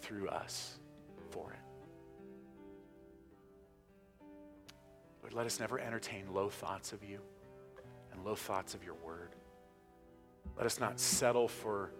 through 0.00 0.28
us 0.28 0.78
for 1.30 1.52
it. 1.52 1.67
Lord, 5.28 5.36
let 5.36 5.46
us 5.46 5.60
never 5.60 5.78
entertain 5.78 6.24
low 6.32 6.48
thoughts 6.48 6.92
of 6.92 7.04
you 7.04 7.20
and 8.12 8.24
low 8.24 8.34
thoughts 8.34 8.72
of 8.72 8.82
your 8.82 8.94
word. 9.04 9.28
Let 10.56 10.64
us 10.64 10.80
not 10.80 10.98
settle 10.98 11.48
for, 11.48 11.90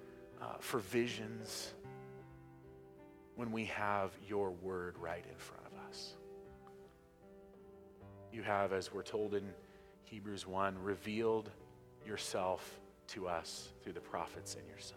uh, 0.41 0.55
for 0.61 0.79
visions 0.79 1.75
when 3.37 3.53
we 3.53 3.67
have 3.67 4.13
your 4.27 4.51
word 4.51 4.97
right 4.99 5.23
in 5.31 5.37
front 5.37 5.63
of 5.67 5.91
us. 5.91 6.15
You 8.33 8.43
have, 8.45 8.73
as 8.73 8.95
we're 8.95 9.03
told 9.03 9.35
in 9.35 9.45
Hebrews 10.05 10.47
1, 10.47 10.83
revealed 10.83 11.51
yourself 12.07 12.81
to 13.09 13.29
us 13.29 13.69
through 13.83 13.93
the 13.93 14.01
prophets 14.01 14.55
and 14.55 14.67
your 14.67 14.79
Son. 14.79 14.97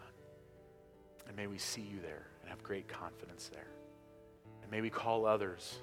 And 1.28 1.36
may 1.36 1.48
we 1.48 1.58
see 1.58 1.82
you 1.82 2.00
there 2.00 2.28
and 2.40 2.48
have 2.48 2.62
great 2.62 2.88
confidence 2.88 3.50
there. 3.52 3.68
And 4.62 4.70
may 4.70 4.80
we 4.80 4.88
call 4.88 5.26
others 5.26 5.80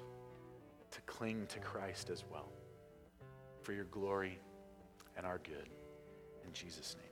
to 0.90 1.00
cling 1.02 1.46
to 1.48 1.58
Christ 1.58 2.10
as 2.10 2.24
well 2.30 2.48
for 3.62 3.72
your 3.72 3.84
glory 3.84 4.38
and 5.16 5.26
our 5.26 5.38
good. 5.38 5.68
In 6.44 6.52
Jesus' 6.52 6.96
name. 6.98 7.09